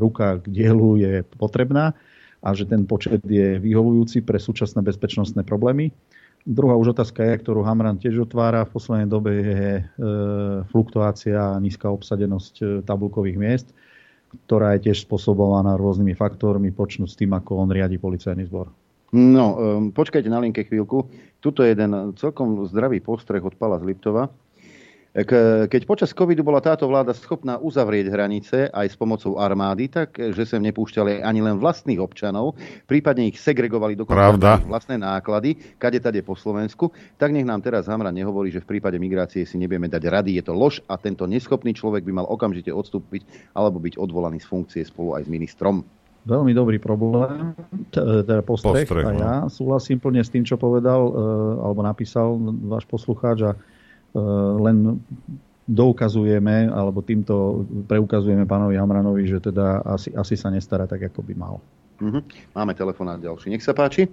[0.00, 1.92] ruka k dielu je potrebná
[2.40, 5.92] a že ten počet je vyhovujúci pre súčasné bezpečnostné problémy.
[6.48, 9.82] Druhá už otázka je, ktorú Hamran tiež otvára v poslednej dobe, je e,
[10.72, 13.68] fluktuácia a nízka obsadenosť e, tabulkových miest,
[14.48, 18.72] ktorá je tiež spôsobovaná rôznymi faktormi, počnúť s tým, ako on riadi policajný zbor.
[19.12, 21.12] No, e, počkajte na linke chvíľku.
[21.44, 24.32] Tuto je jeden celkom zdravý postreh od Pala z Liptova.
[25.10, 30.46] Keď počas covidu bola táto vláda schopná uzavrieť hranice aj s pomocou armády, tak že
[30.46, 32.54] sem nepúšťali ani len vlastných občanov,
[32.86, 38.14] prípadne ich segregovali do vlastné náklady, kade tade po Slovensku, tak nech nám teraz Hamra
[38.14, 40.38] nehovorí, že v prípade migrácie si nebieme dať rady.
[40.38, 43.26] Je to lož a tento neschopný človek by mal okamžite odstúpiť
[43.58, 45.82] alebo byť odvolaný z funkcie spolu aj s ministrom.
[46.22, 47.56] Veľmi dobrý problém,
[47.90, 49.18] teda postreh, postreh a no.
[49.18, 51.12] ja súhlasím plne s tým, čo povedal e,
[51.64, 52.36] alebo napísal
[52.68, 53.56] váš poslucháč a
[54.60, 54.98] len
[55.70, 61.34] doukazujeme, alebo týmto preukazujeme pánovi Hamranovi, že teda asi, asi sa nestará tak, ako by
[61.38, 61.62] mal.
[62.02, 62.22] Mm-hmm.
[62.58, 63.54] Máme telefonát ďalší.
[63.54, 64.10] Nech sa páči.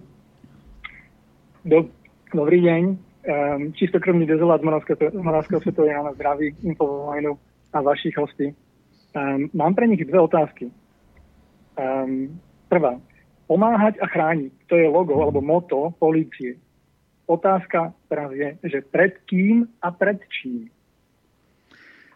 [1.66, 1.90] Do,
[2.30, 2.84] dobrý deň.
[3.28, 7.36] Um, čistokrvný dezolát Moravského svetového na zdraví, Infovojnu
[7.74, 8.56] a vašich hostí.
[9.18, 10.72] Um, mám pre nich dve otázky.
[11.76, 12.38] Um,
[12.70, 13.02] prvá.
[13.48, 14.52] Pomáhať a chrániť.
[14.68, 16.60] To je logo alebo moto polície.
[17.28, 20.72] Otázka teraz je, že pred kým a pred čím.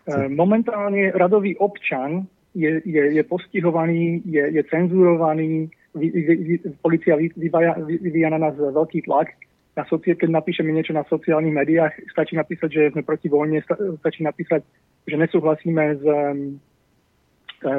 [0.07, 8.31] E, momentálne radový občan je, je, je postihovaný, je, je cenzurovaný, vy, vy, policia vyvíja,
[8.31, 9.35] na nás veľký tlak.
[9.75, 13.63] Na soci, keď napíšeme niečo na sociálnych médiách, stačí napísať, že sme proti vojne,
[14.03, 14.63] stačí napísať,
[15.07, 16.59] že nesúhlasíme s um,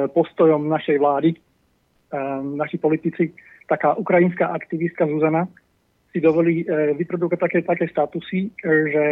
[0.09, 1.37] postojom našej vlády,
[2.09, 3.33] um, naši politici.
[3.69, 5.45] Taká ukrajinská aktivistka Zuzana,
[6.13, 9.05] si dovolí e, vyprodukovať také, také statusy, e, že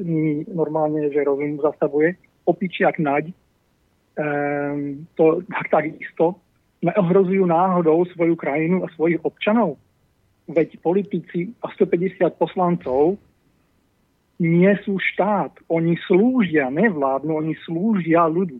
[0.00, 2.16] mi normálne, že rozum zastavuje,
[2.48, 3.34] opičiak naď, e,
[5.12, 6.40] to tak, takisto
[6.80, 9.76] neohrozujú náhodou svoju krajinu a svojich občanov.
[10.48, 13.20] Veď politici a 150 poslancov
[14.40, 15.52] nie sú štát.
[15.68, 18.56] Oni slúžia, nevládnu, oni slúžia ľudu.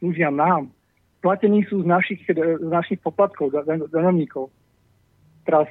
[0.00, 0.72] Slúžia nám.
[1.20, 3.50] Platení sú z našich, z našich poplatkov,
[3.90, 4.48] danovníkov.
[5.42, 5.66] Teraz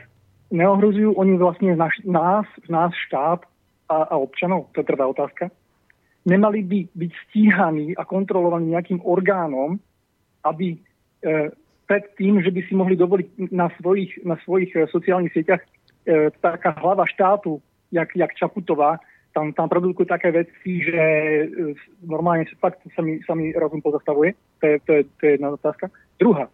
[0.56, 3.44] neohrozujú oni vlastne naš, nás, nás štát
[3.92, 4.72] a, a občanov?
[4.74, 5.52] To je prvá otázka.
[6.26, 9.78] Nemali by byť stíhaní a kontrolovaní nejakým orgánom,
[10.42, 10.78] aby e,
[11.86, 15.70] pred tým, že by si mohli dovoliť na svojich, na svojich e, sociálnych sieťach e,
[16.42, 17.62] taká hlava štátu,
[17.94, 18.98] jak, jak Čaputová,
[19.36, 21.04] tam, tam produkujú také veci, že
[21.44, 21.76] e,
[22.08, 24.34] normálne fakt sa mi, sa mi rozum pozastavuje.
[24.62, 25.92] To je, to, je, to je jedna otázka.
[26.18, 26.48] Druhá.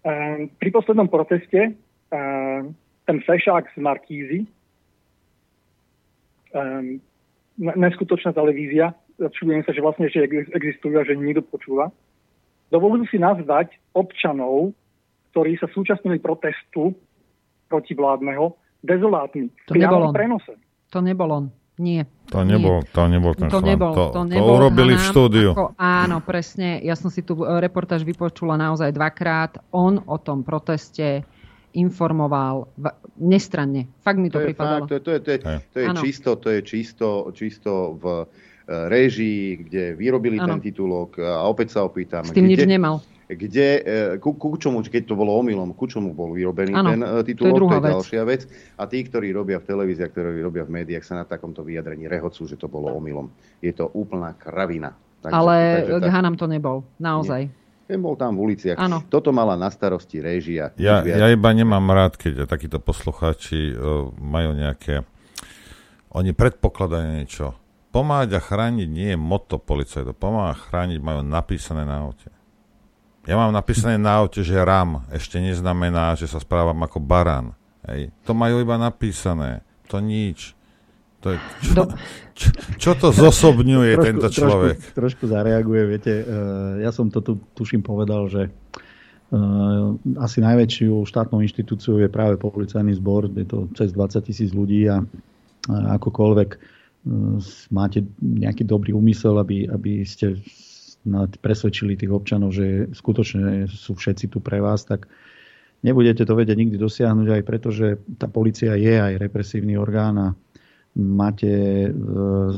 [0.00, 1.76] Um, pri poslednom proteste
[3.06, 4.40] ten fešák z Markízy,
[6.54, 6.98] um,
[7.56, 11.92] neskutočná televízia, čudujem sa, že vlastne ešte existujú a že nikto počúva,
[12.72, 14.74] dovolujú si nazvať občanov,
[15.30, 16.94] ktorí sa súčasnili protestu
[17.70, 18.50] protivládneho,
[18.82, 19.46] dezolátmi.
[19.70, 20.10] To nebolo.
[20.10, 20.58] Prenose.
[20.90, 21.46] To nebol on.
[21.80, 22.04] Nie.
[22.28, 22.92] To nebol, nie.
[22.92, 23.70] to nebol ten to chlap.
[23.72, 25.50] Nebol, to, to, nebol to urobili v štúdiu.
[25.56, 26.82] Ako, áno, presne.
[26.84, 29.56] Ja som si tu e, reportáž vypočula naozaj dvakrát.
[29.72, 31.24] On o tom proteste
[31.72, 32.86] informoval v,
[33.20, 33.86] nestranne.
[34.02, 34.86] Fakt mi to, to pripadalo.
[34.86, 38.04] Fakt, to, je, to, je, to, je, to, je čisto, to je čisto, čisto v
[38.20, 38.24] e,
[38.90, 40.56] režii, kde vyrobili ano.
[40.56, 42.26] ten titulok a opäť sa opýtam.
[42.26, 42.98] S tým kde, nič nemal
[43.30, 47.00] kde, e, ku, ku čomu, keď to bolo omylom, ku čomu bol vyrobený ano, ten
[47.30, 48.42] titulok, to je, to je ďalšia vec.
[48.74, 52.42] A tí, ktorí robia v televízii, ktorí robia v médiách, sa na takomto vyjadrení rehocú,
[52.50, 53.30] že to bolo omylom.
[53.62, 54.98] Je to úplná kravina.
[55.20, 56.10] Takže, Ale takže, tak...
[56.10, 57.46] Hanam to nebol, naozaj.
[57.46, 57.59] Nie.
[57.90, 58.78] Ten bol tam v uliciach.
[58.78, 59.02] Ano.
[59.10, 60.70] Toto mala na starosti réžia.
[60.78, 65.02] Ja, ja iba nemám rád, keď takíto poslucháči uh, majú nejaké...
[66.14, 67.58] Oni predpokladajú niečo.
[67.90, 70.14] Pomáhať a chrániť nie je moto policajtov.
[70.14, 72.30] Pomáhať a chrániť majú napísané na aute.
[73.26, 77.58] Ja mám napísané na aute, že RAM ešte neznamená, že sa správam ako baran.
[77.90, 78.14] Hej.
[78.22, 79.66] To majú iba napísané.
[79.90, 80.54] To nič.
[81.20, 81.82] To je, čo,
[82.32, 82.48] čo,
[82.80, 84.76] čo to zosobňuje trošku, tento človek?
[84.80, 86.12] Trošku, trošku zareaguje, viete.
[86.24, 92.40] Uh, ja som to tu tuším povedal, že uh, asi najväčšiu štátnou inštitúciou je práve
[92.40, 95.04] policajný zbor, je to cez 20 tisíc ľudí a
[95.68, 97.36] akokoľvek uh,
[97.68, 100.40] máte nejaký dobrý úmysel, aby, aby ste
[101.40, 105.04] presvedčili tých občanov, že skutočne sú všetci tu pre vás, tak
[105.80, 110.28] nebudete to vedieť nikdy dosiahnuť aj preto, že tá policia je aj represívny orgán a
[111.00, 111.52] máte,
[111.88, 111.90] e,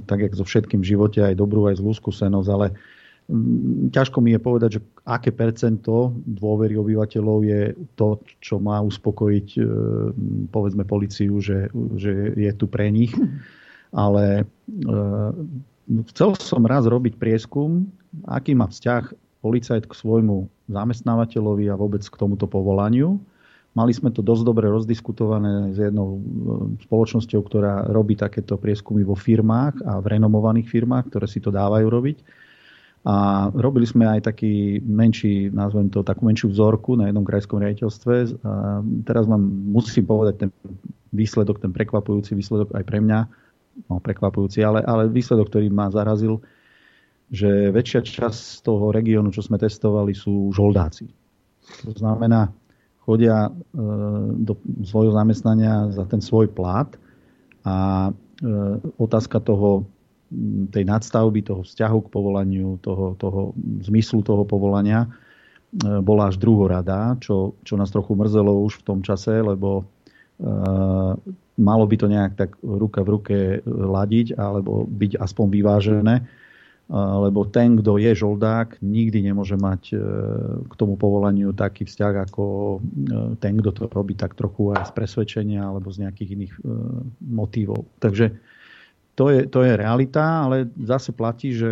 [0.04, 2.66] tak jak so všetkým v živote, aj dobrú, aj zlú skúsenosť, ale
[3.94, 7.62] ťažko mi je povedať, že aké percento dôvery obyvateľov je
[7.94, 9.60] to, čo má uspokojiť e,
[10.50, 13.14] povedzme policiu, že, že je tu pre nich.
[13.92, 14.44] Ale e,
[16.12, 17.88] chcel som raz robiť prieskum,
[18.26, 19.12] aký má vzťah
[19.42, 23.18] policajt k svojmu zamestnávateľovi a vôbec k tomuto povolaniu.
[23.72, 26.20] Mali sme to dosť dobre rozdiskutované s jednou e,
[26.84, 31.88] spoločnosťou, ktorá robí takéto prieskumy vo firmách a v renomovaných firmách, ktoré si to dávajú
[31.88, 32.18] robiť.
[33.02, 38.44] A robili sme aj taký menší, nazvem to takú menšiu vzorku na jednom krajskom riaditeľstve.
[38.46, 40.50] A teraz vám musím povedať ten
[41.10, 43.20] výsledok, ten prekvapujúci výsledok aj pre mňa,
[43.90, 46.44] no prekvapujúci, ale, ale výsledok, ktorý ma zarazil,
[47.32, 51.08] že väčšia časť toho regiónu, čo sme testovali, sú žoldáci.
[51.82, 52.52] To znamená,
[53.02, 53.52] chodia e,
[54.38, 54.54] do
[54.86, 56.86] svojho zamestnania za ten svoj plat
[57.66, 58.12] a e,
[58.98, 59.86] otázka toho,
[60.72, 63.52] tej nadstavby, toho vzťahu k povolaniu, toho, toho
[63.84, 65.08] zmyslu toho povolania e,
[65.98, 69.86] bola až druhorada, čo, čo nás trochu mrzelo už v tom čase, lebo
[71.54, 76.14] malo by to nejak tak ruka v ruke ladiť alebo byť aspoň vyvážené
[76.90, 79.98] lebo ten, kto je žoldák, nikdy nemôže mať e,
[80.66, 82.78] k tomu povolaniu taký vzťah ako e,
[83.40, 86.60] ten, kto to robí tak trochu aj z presvedčenia alebo z nejakých iných e,
[87.32, 87.88] motívov.
[87.96, 88.36] Takže
[89.16, 91.70] to je, to je realita, ale zase platí, že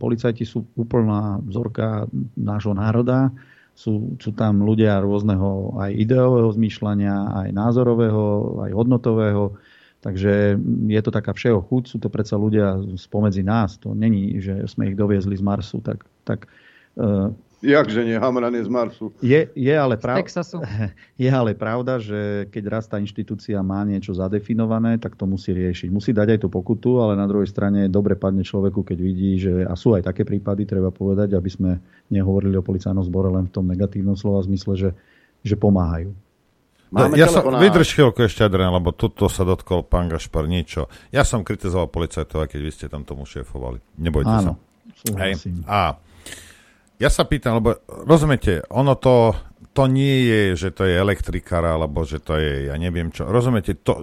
[0.00, 3.32] policajti sú úplná vzorka nášho národa.
[3.76, 8.24] Sú, sú tam ľudia rôzneho aj ideového zmýšľania, aj názorového,
[8.68, 9.56] aj hodnotového
[10.00, 10.56] Takže
[10.88, 13.76] je to taká všeho chuť, sú to predsa ľudia spomedzi nás.
[13.84, 15.84] To není, že sme ich doviezli z Marsu.
[15.84, 16.48] Tak, tak,
[16.96, 17.28] uh,
[17.60, 19.12] Jakže nie, Hamran je z Marsu.
[19.20, 20.24] Je, je, ale prav...
[21.20, 25.92] je ale pravda, že keď raz tá inštitúcia má niečo zadefinované, tak to musí riešiť.
[25.92, 29.68] Musí dať aj tú pokutu, ale na druhej strane dobre padne človeku, keď vidí, že
[29.68, 31.70] a sú aj také prípady, treba povedať, aby sme
[32.08, 34.90] nehovorili o policajnom zbore len v tom negatívnom slova zmysle, že,
[35.44, 36.16] že pomáhajú.
[36.90, 40.90] Máme ja som, vydrž chvíľku ešte, Adrian, lebo tuto sa dotkol pán Gašpar niečo.
[41.14, 43.78] Ja som kritizoval policajtov, aj keď vy ste tam tomu šéfovali.
[43.94, 44.58] Nebojte Áno,
[45.06, 45.14] sa.
[45.22, 45.38] Hej.
[45.70, 45.94] A
[46.98, 49.38] ja sa pýtam, lebo rozumiete, ono to,
[49.70, 53.30] to nie je, že to je elektrikár, alebo že to je, ja neviem čo.
[53.30, 54.02] Rozumiete, to,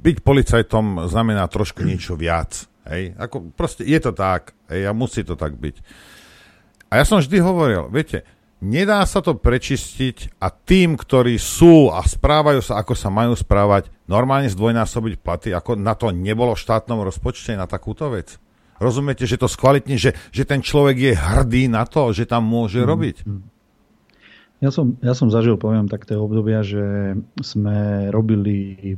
[0.00, 2.68] byť policajtom znamená trošku niečo viac.
[2.88, 3.16] Hej?
[3.16, 4.52] Ako, proste je to tak.
[4.68, 4.88] Hej?
[4.88, 5.76] A musí to tak byť.
[6.90, 8.28] A ja som vždy hovoril, viete,
[8.60, 13.88] Nedá sa to prečistiť a tým, ktorí sú a správajú sa, ako sa majú správať,
[14.04, 18.36] normálne zdvojnásobiť platy, ako na to nebolo v štátnom rozpočte na takúto vec.
[18.76, 22.84] Rozumiete, že to skvalitne, že, že ten človek je hrdý na to, že tam môže
[22.84, 22.88] mm.
[22.88, 23.16] robiť?
[24.60, 28.92] Ja som, ja som zažil, poviem, tak tie obdobia, že sme robili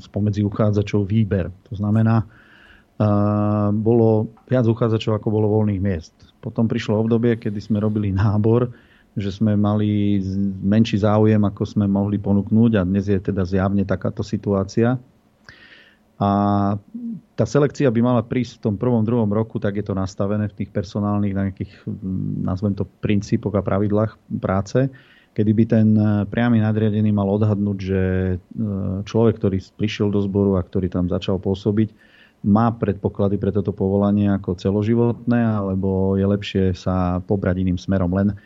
[0.00, 1.52] spomedzi uchádzačov výber.
[1.68, 6.16] To znamená, uh, bolo viac uchádzačov, ako bolo voľných miest.
[6.40, 8.72] Potom prišlo obdobie, kedy sme robili nábor,
[9.14, 10.18] že sme mali
[10.62, 14.98] menší záujem, ako sme mohli ponúknuť a dnes je teda zjavne takáto situácia.
[16.18, 16.30] A
[17.34, 20.56] tá selekcia by mala prísť v tom prvom, druhom roku, tak je to nastavené v
[20.62, 21.72] tých personálnych nejakých,
[22.42, 24.86] nazvem to, princípoch a pravidlách práce,
[25.34, 28.36] kedy by ten e, priamy nadriadený mal odhadnúť, že e,
[29.02, 31.90] človek, ktorý prišiel do zboru a ktorý tam začal pôsobiť,
[32.46, 38.12] má predpoklady pre toto povolanie ako celoživotné, alebo je lepšie sa pobrať iným smerom.
[38.14, 38.36] Len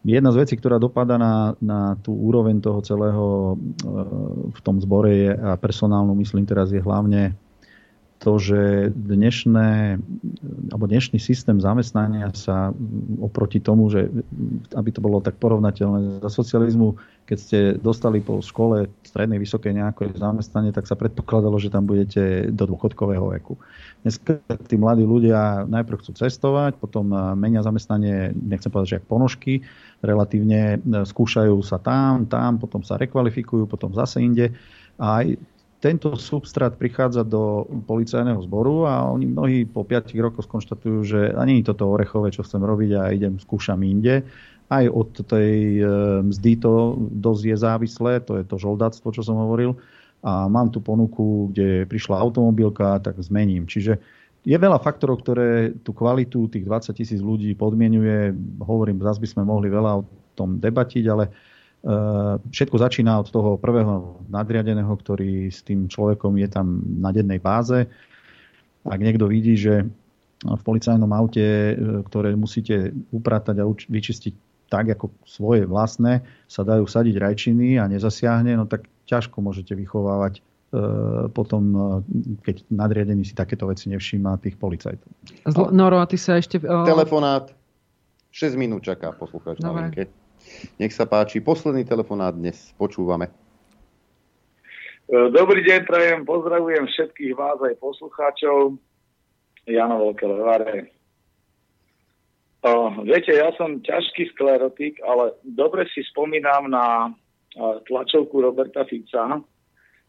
[0.00, 3.54] Jedna z vecí, ktorá dopada na, na tú úroveň toho celého e,
[4.48, 7.36] v tom zbore je, a personálnu myslím teraz je hlavne
[8.20, 9.96] to, že dnešné,
[10.68, 12.68] alebo dnešný systém zamestnania sa
[13.16, 14.12] oproti tomu, že
[14.76, 20.12] aby to bolo tak porovnateľné za socializmu, keď ste dostali po škole strednej, vysokej nejaké
[20.20, 23.56] zamestnanie, tak sa predpokladalo, že tam budete do dôchodkového veku.
[24.04, 24.20] Dnes
[24.68, 27.08] tí mladí ľudia najprv chcú cestovať, potom
[27.40, 29.64] menia zamestnanie, nechcem povedať, že ak ponožky,
[30.00, 34.52] relatívne skúšajú sa tam, tam, potom sa rekvalifikujú, potom zase inde.
[34.96, 35.36] A aj
[35.80, 41.64] tento substrát prichádza do policajného zboru a oni mnohí po 5 rokoch skonštatujú, že ani
[41.64, 44.20] toto orechové, čo chcem robiť a idem, skúšam inde.
[44.70, 45.84] Aj od tej e,
[46.20, 49.80] mzdy to dosť je závislé, to je to žoldáctvo, čo som hovoril.
[50.20, 53.64] A mám tu ponuku, kde prišla automobilka, tak zmením.
[53.64, 53.96] Čiže
[54.40, 58.32] je veľa faktorov, ktoré tú kvalitu tých 20 tisíc ľudí podmienuje.
[58.60, 61.28] Hovorím, zase by sme mohli veľa o tom debatiť, ale
[61.80, 67.40] Eh, všetko začína od toho prvého nadriadeného, ktorý s tým človekom je tam na dennej
[67.40, 67.88] báze.
[68.84, 69.88] Ak niekto vidí, že
[70.44, 74.34] v policajnom aute, eh, ktoré musíte upratať a vyčistiť
[74.68, 80.44] tak, ako svoje vlastné, sa dajú sadiť rajčiny a nezasiahne, no tak ťažko môžete vychovávať
[81.34, 81.62] potom,
[82.46, 85.10] keď nadriadený si takéto veci nevšíma tých policajtov.
[85.50, 86.62] Zl- Noro, a ty sa ešte...
[86.62, 87.50] Telefonát.
[88.30, 90.06] 6 minút čaká poslucháč na linke.
[90.78, 93.26] Nech sa páči, posledný telefonát dnes počúvame.
[95.10, 98.78] E, dobrý deň, prajem, pozdravujem všetkých vás aj poslucháčov.
[99.66, 100.94] Jano Veľké Levare.
[102.62, 107.10] O, viete, ja som ťažký sklerotik, ale dobre si spomínam na
[107.58, 109.42] tlačovku Roberta Fica,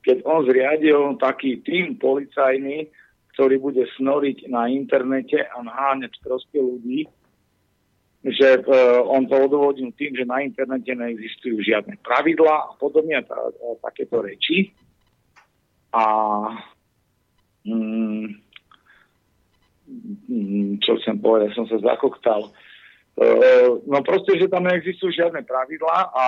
[0.02, 2.90] keď on zriadil taký tým policajný,
[3.38, 7.08] ktorý bude snoriť na internete a naháňať proste ľudí
[8.22, 13.26] že uh, on to odôvodnil tým, že na internete neexistujú žiadne pravidlá a podobne a,
[13.26, 14.70] a takéto reči.
[15.90, 16.06] A
[17.66, 18.30] mm,
[20.30, 22.54] mm, čo chcem povedať, som sa zakoktal.
[23.18, 26.26] Uh, no proste, že tam neexistujú žiadne pravidlá a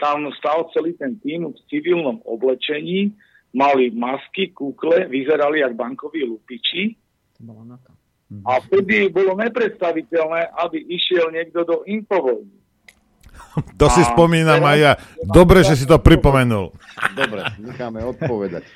[0.00, 3.16] tam stal celý ten tým v civilnom oblečení,
[3.54, 6.98] mali masky, kúkle, vyzerali jak bankoví lupiči.
[8.44, 12.50] A vtedy bolo nepredstaviteľné, aby išiel niekto do Infovojny.
[13.78, 14.92] To si spomínam aj ja.
[15.22, 16.74] Dobre, že si to pripomenul.
[17.14, 18.66] Dobre, necháme odpovedať.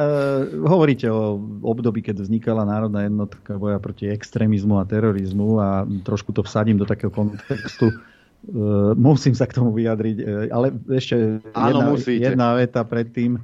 [0.00, 1.36] Uh, hovoríte o
[1.66, 6.86] období, keď vznikala Národná jednotka boja proti extrémizmu a terorizmu a trošku to vsadím do
[6.86, 7.90] takého kontextu.
[8.48, 13.36] Uh, musím sa k tomu vyjadriť, uh, ale ešte Áno, jedna, jedna veta predtým.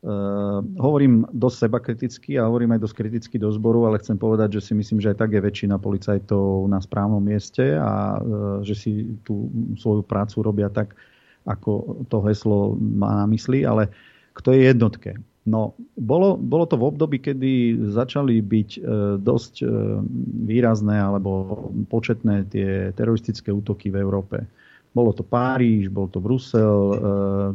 [0.00, 4.58] Uh, hovorím dosť seba kriticky a hovorím aj dosť kriticky do zboru, ale chcem povedať,
[4.58, 8.74] že si myslím, že aj tak je väčšina policajtov na správnom mieste a uh, že
[8.74, 8.90] si
[9.22, 10.98] tú svoju prácu robia tak,
[11.46, 13.92] ako to heslo má na mysli, ale
[14.34, 15.20] kto je jednotke?
[15.48, 18.82] No, bolo, bolo to v období, kedy začali byť uh,
[19.16, 20.04] dosť uh,
[20.44, 24.44] výrazné alebo početné tie teroristické útoky v Európe.
[24.92, 26.96] Bolo to Páriž, bol to Brusel, uh,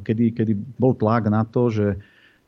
[0.01, 1.87] kedy, kedy bol tlak na to, že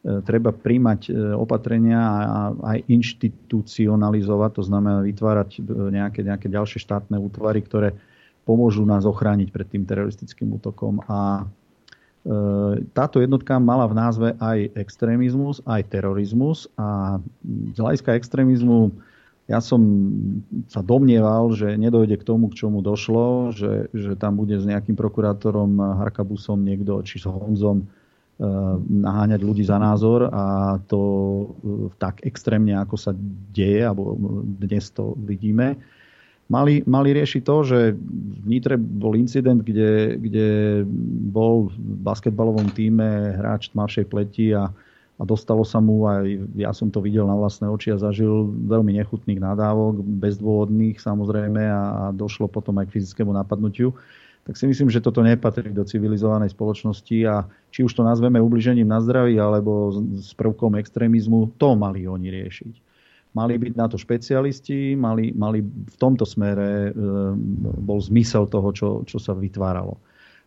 [0.07, 2.39] E, treba príjmať e, opatrenia a
[2.77, 5.59] aj inštitucionalizovať, to znamená vytvárať e,
[5.91, 7.97] nejaké, nejaké ďalšie štátne útvary, ktoré
[8.47, 11.03] pomôžu nás ochrániť pred tým teroristickým útokom.
[11.11, 11.43] A
[12.91, 18.91] táto jednotka mala v názve aj extrémizmus, aj terorizmus a z hľadiska extrémizmu
[19.47, 19.79] ja som
[20.67, 24.99] sa domnieval, že nedojde k tomu, k čomu došlo, že, že tam bude s nejakým
[24.99, 27.87] prokurátorom Harkabusom niekto, či s Honzom,
[28.37, 33.09] Eh, naháňať ľudí za názor a to eh, tak extrémne, ako sa
[33.49, 34.13] deje, alebo
[34.61, 35.73] dnes to vidíme.
[36.47, 40.47] Mali, mali riešiť to, že v Nitre bol incident, kde, kde
[41.27, 41.75] bol v
[42.07, 44.71] basketbalovom týme hráč tmavšej pleti a,
[45.19, 46.23] a dostalo sa mu, aj
[46.55, 51.81] ja som to videl na vlastné oči a zažil veľmi nechutných nadávok, bezdôvodných samozrejme a,
[51.83, 53.91] a došlo potom aj k fyzickému napadnutiu
[54.47, 58.87] tak si myslím, že toto nepatrí do civilizovanej spoločnosti a či už to nazveme ubližením
[58.87, 62.86] na zdraví alebo s prvkom extrémizmu, to mali oni riešiť.
[63.37, 66.91] Mali byť na to špecialisti, mali, mali v tomto smere e,
[67.77, 70.01] bol zmysel toho, čo, čo sa vytváralo.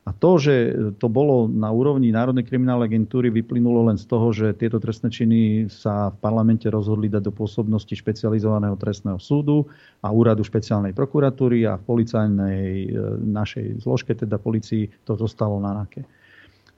[0.09, 4.57] A to, že to bolo na úrovni Národnej kriminálnej agentúry, vyplynulo len z toho, že
[4.57, 9.69] tieto trestné činy sa v parlamente rozhodli dať do pôsobnosti špecializovaného trestného súdu
[10.01, 12.89] a úradu špeciálnej prokuratúry a v policajnej e,
[13.23, 16.03] našej zložke, teda policii, to zostalo na nake.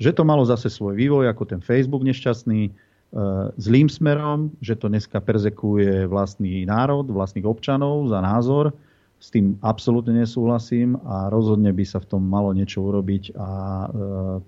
[0.02, 2.92] Že to malo zase svoj vývoj, ako ten Facebook nešťastný,
[3.60, 8.73] zlým smerom, že to dneska perzekuje vlastný národ, vlastných občanov za názor,
[9.23, 13.89] s tým absolútne nesúhlasím a rozhodne by sa v tom malo niečo urobiť a e,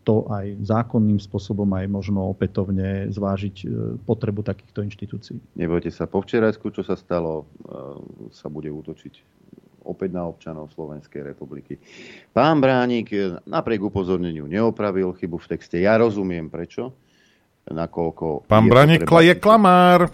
[0.03, 3.67] to aj zákonným spôsobom aj možno opätovne zvážiť e,
[4.03, 5.39] potrebu takýchto inštitúcií.
[5.55, 9.47] Nebojte sa, po včerajsku, čo sa stalo, e, sa bude útočiť
[9.87, 11.79] opäť na občanov Slovenskej republiky.
[12.35, 13.15] Pán Bránik
[13.47, 15.79] napriek upozorneniu neopravil chybu v texte.
[15.79, 16.99] Ja rozumiem prečo,
[17.71, 18.49] nakoľko...
[18.49, 20.13] Pán Bránik je klamár.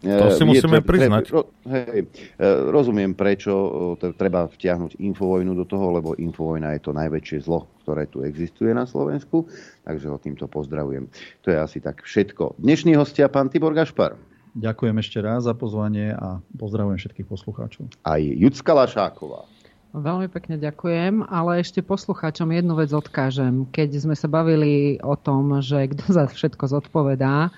[0.00, 1.24] To si musíme je, priznať.
[1.68, 2.08] Hej,
[2.40, 3.52] e, rozumiem, prečo
[4.00, 8.72] e, treba vtiahnuť infovojnu do toho, lebo infovojna je to najväčšie zlo, ktoré tu existuje
[8.72, 9.44] na Slovensku,
[9.84, 11.04] takže ho týmto pozdravujem.
[11.44, 12.56] To je asi tak všetko.
[12.56, 14.16] Dnešný hostia, pán Tibor Gašpar.
[14.56, 17.92] Ďakujem ešte raz za pozvanie a pozdravujem všetkých poslucháčov.
[18.00, 19.44] Aj Jucka Lašáková.
[19.90, 23.66] Veľmi pekne ďakujem, ale ešte poslucháčom jednu vec odkážem.
[23.74, 27.50] Keď sme sa bavili o tom, že kto za všetko zodpovedá,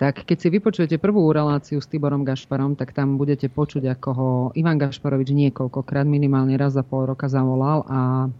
[0.00, 4.30] tak keď si vypočujete prvú reláciu s Tiborom Gašparom, tak tam budete počuť, ako ho
[4.56, 8.32] Ivan Gašparovič niekoľkokrát, minimálne raz za pol roka zavolal a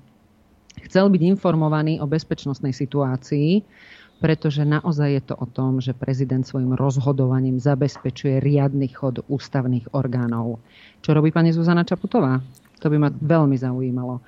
[0.88, 3.60] chcel byť informovaný o bezpečnostnej situácii,
[4.24, 10.64] pretože naozaj je to o tom, že prezident svojim rozhodovaním zabezpečuje riadny chod ústavných orgánov.
[11.04, 12.40] Čo robí pani Zuzana Čaputová?
[12.82, 14.18] To by ma veľmi zaujímalo.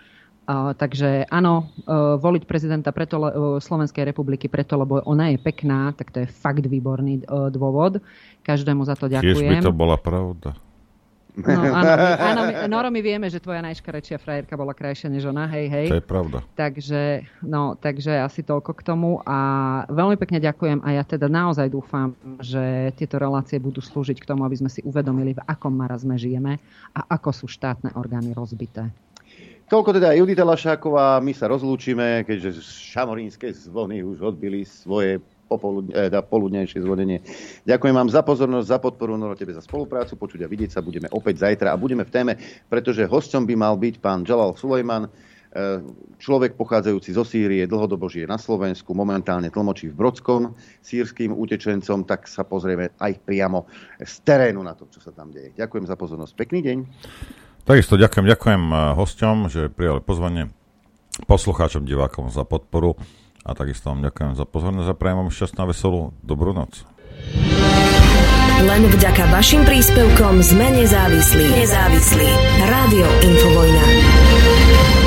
[0.45, 5.97] Uh, takže áno, uh, voliť prezidenta preto, uh, Slovenskej republiky preto, lebo ona je pekná,
[5.97, 8.05] tak to je fakt výborný uh, dôvod.
[8.45, 9.41] Každému za to ďakujem.
[9.41, 10.53] Tiež by to bola pravda.
[11.35, 15.67] No, áno, áno, Noro, my vieme, že tvoja najškarečia frajerka bola krajšia než ona, hej,
[15.67, 15.87] hej.
[15.91, 16.39] To je pravda.
[16.55, 19.39] Takže, no, takže asi toľko k tomu a
[19.91, 24.47] veľmi pekne ďakujem a ja teda naozaj dúfam, že tieto relácie budú slúžiť k tomu,
[24.47, 26.63] aby sme si uvedomili, v akom marazme žijeme
[26.95, 28.87] a ako sú štátne orgány rozbité.
[29.67, 35.19] Toľko teda Judita Lašáková, my sa rozlúčime, keďže šamorínske zvony už odbili svoje
[35.57, 37.23] eh, poludnejšie zvonenie.
[37.65, 41.09] Ďakujem vám za pozornosť, za podporu, no tebe za spoluprácu, počuť a vidieť sa budeme
[41.11, 42.33] opäť zajtra a budeme v téme,
[42.69, 45.83] pretože hosťom by mal byť pán Jalal Sulejman, eh,
[46.19, 52.27] človek pochádzajúci zo Sýrie, dlhodobo žije na Slovensku, momentálne tlmočí v Brodskom sírským utečencom, tak
[52.31, 53.69] sa pozrieme aj priamo
[54.01, 55.53] z terénu na to, čo sa tam deje.
[55.55, 56.33] Ďakujem za pozornosť.
[56.35, 56.79] Pekný deň.
[57.65, 60.53] Takisto ďakujem, ďakujem eh, hosťom, že prijali pozvanie,
[61.31, 62.99] poslucháčom, divákom za podporu
[63.45, 66.89] a takisto vám ďakujem za pozornosť a prajem vám šťastnú a veselú dobrú noc.
[68.65, 71.45] Len vďaka vašim príspevkom sme nezávislí.
[71.53, 72.29] Nezávislí.
[72.65, 75.04] Rádio Infovojna.